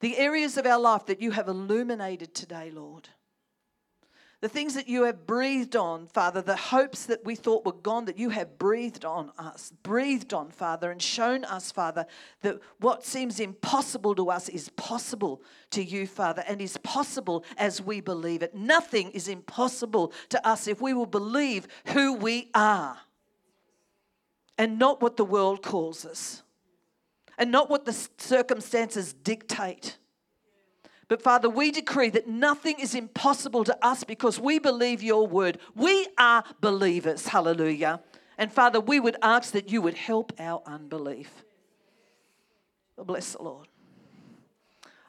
The 0.00 0.18
areas 0.18 0.56
of 0.56 0.66
our 0.66 0.80
life 0.80 1.06
that 1.06 1.22
you 1.22 1.30
have 1.30 1.46
illuminated 1.46 2.34
today, 2.34 2.72
Lord. 2.72 3.08
The 4.40 4.48
things 4.48 4.74
that 4.74 4.88
you 4.88 5.04
have 5.04 5.28
breathed 5.28 5.76
on, 5.76 6.08
Father, 6.08 6.42
the 6.42 6.56
hopes 6.56 7.06
that 7.06 7.24
we 7.24 7.36
thought 7.36 7.64
were 7.64 7.70
gone, 7.70 8.06
that 8.06 8.18
you 8.18 8.30
have 8.30 8.58
breathed 8.58 9.04
on 9.04 9.30
us, 9.38 9.72
breathed 9.84 10.34
on, 10.34 10.50
Father, 10.50 10.90
and 10.90 11.00
shown 11.00 11.44
us, 11.44 11.70
Father, 11.70 12.04
that 12.42 12.58
what 12.80 13.06
seems 13.06 13.38
impossible 13.38 14.16
to 14.16 14.30
us 14.30 14.48
is 14.48 14.70
possible 14.70 15.40
to 15.70 15.84
you, 15.84 16.08
Father, 16.08 16.42
and 16.48 16.60
is 16.60 16.78
possible 16.78 17.44
as 17.56 17.80
we 17.80 18.00
believe 18.00 18.42
it. 18.42 18.56
Nothing 18.56 19.12
is 19.12 19.28
impossible 19.28 20.12
to 20.30 20.44
us 20.44 20.66
if 20.66 20.80
we 20.80 20.94
will 20.94 21.06
believe 21.06 21.68
who 21.84 22.14
we 22.14 22.50
are 22.56 22.98
and 24.58 24.78
not 24.78 25.00
what 25.00 25.16
the 25.16 25.24
world 25.24 25.62
calls 25.62 26.04
us, 26.04 26.42
and 27.38 27.50
not 27.50 27.70
what 27.70 27.84
the 27.84 27.92
circumstances 28.18 29.12
dictate. 29.12 29.96
But 31.06 31.22
Father, 31.22 31.48
we 31.48 31.70
decree 31.70 32.10
that 32.10 32.28
nothing 32.28 32.78
is 32.80 32.94
impossible 32.94 33.64
to 33.64 33.78
us 33.80 34.04
because 34.04 34.38
we 34.38 34.58
believe 34.58 35.02
your 35.02 35.26
word. 35.26 35.58
We 35.74 36.06
are 36.18 36.44
believers. 36.60 37.28
Hallelujah. 37.28 38.02
And 38.36 38.52
Father, 38.52 38.78
we 38.78 39.00
would 39.00 39.16
ask 39.22 39.52
that 39.52 39.70
you 39.70 39.80
would 39.80 39.94
help 39.94 40.32
our 40.38 40.62
unbelief. 40.66 41.30
Oh, 42.98 43.04
bless 43.04 43.32
the 43.32 43.42
Lord. 43.42 43.68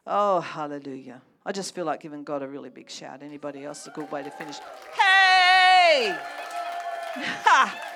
Oh, 0.08 0.40
hallelujah. 0.40 1.22
I 1.46 1.52
just 1.52 1.76
feel 1.76 1.86
like 1.86 2.02
giving 2.02 2.24
God 2.24 2.44
a 2.44 2.48
really 2.48 2.70
big 2.70 2.90
shout. 2.90 3.22
Anybody 3.22 3.66
else? 3.66 3.86
A 3.88 3.92
good 3.92 4.10
way 4.12 4.24
to 4.24 4.32
finish. 4.32 4.58
Hey! 4.98 6.18
Ha! 7.16 7.89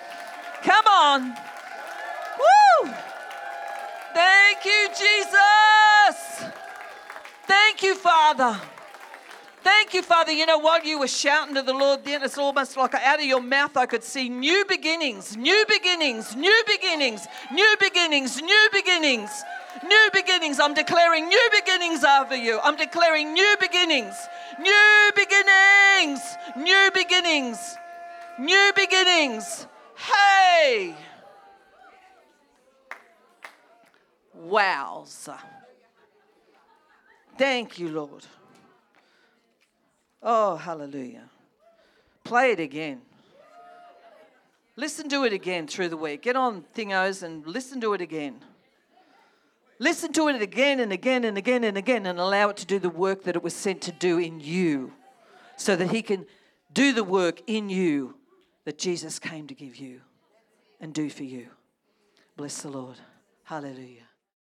Come 0.64 0.88
on. 0.88 1.36
Woo! 2.40 2.94
Thank 4.14 4.66
you, 4.66 4.88
Jesus. 4.90 6.52
Thank 7.46 7.84
you, 7.84 7.96
Father. 7.96 8.60
Thank 9.62 9.94
you, 9.94 10.02
Father. 10.02 10.32
You 10.32 10.46
know 10.46 10.60
what? 10.60 10.86
You 10.86 11.00
were 11.00 11.08
shouting 11.08 11.56
to 11.56 11.62
the 11.62 11.74
Lord 11.74 12.04
then. 12.06 12.24
It's 12.24 12.38
almost 12.38 12.78
like 12.78 12.94
out 12.96 13.20
of 13.20 13.26
your 13.26 13.42
mouth 13.42 13.76
I 13.76 13.86
could 13.86 14.04
see 14.04 14.30
new 14.30 14.66
beginnings, 14.68 15.36
new 15.36 15.66
beginnings, 15.68 16.36
new 16.36 16.64
beginnings, 16.68 17.28
new 17.52 17.76
beginnings, 17.80 18.42
new 18.42 18.70
beginnings, 18.72 19.44
new 19.84 20.10
beginnings. 20.14 20.60
I'm 20.60 20.74
declaring 20.74 21.28
new 21.28 21.50
beginnings 21.54 22.04
over 22.04 22.36
you. 22.36 22.60
I'm 22.64 22.76
declaring 22.78 23.34
new 23.34 23.56
beginnings, 23.60 24.16
new 24.60 25.12
beginnings, 25.16 26.22
new 26.58 26.90
beginnings, 26.94 27.78
new 28.40 28.72
beginnings. 28.76 29.68
Hey! 30.04 30.96
Wowza. 34.38 35.38
Thank 37.38 37.80
you, 37.80 37.90
Lord. 37.90 38.26
Oh, 40.22 40.56
hallelujah. 40.56 41.30
Play 42.24 42.52
it 42.52 42.60
again. 42.60 43.02
Listen 44.76 45.08
to 45.10 45.24
it 45.24 45.34
again 45.34 45.68
through 45.68 45.90
the 45.90 45.98
week. 45.98 46.24
Get 46.24 46.36
on 46.36 46.64
thingos 46.76 47.24
and 47.24 47.46
listen 47.46 47.80
to 47.82 47.94
it 47.94 48.02
again. 48.02 48.40
Listen 49.80 50.12
to 50.14 50.28
it 50.30 50.42
again 50.42 50.80
and 50.80 50.92
again 50.92 51.24
and 51.24 51.38
again 51.38 51.64
and 51.64 51.78
again 51.78 52.06
and 52.06 52.20
allow 52.20 52.50
it 52.50 52.58
to 52.58 52.66
do 52.66 52.80
the 52.80 52.90
work 52.90 53.24
that 53.24 53.36
it 53.36 53.44
was 53.44 53.56
sent 53.56 53.82
to 53.82 53.92
do 53.92 54.18
in 54.18 54.40
you 54.40 54.94
so 55.58 55.76
that 55.76 55.92
He 55.92 56.02
can 56.02 56.26
do 56.74 56.94
the 56.94 57.04
work 57.04 57.42
in 57.48 57.70
you 57.70 58.16
that 58.66 58.78
Jesus 58.78 59.20
came 59.20 59.48
to 59.48 59.54
give 59.54 59.76
you 59.76 60.02
and 60.80 60.94
do 60.94 61.10
for 61.10 61.24
you. 61.24 61.48
Bless 62.36 62.62
the 62.62 62.70
Lord. 62.70 62.98
Hallelujah. 63.44 64.03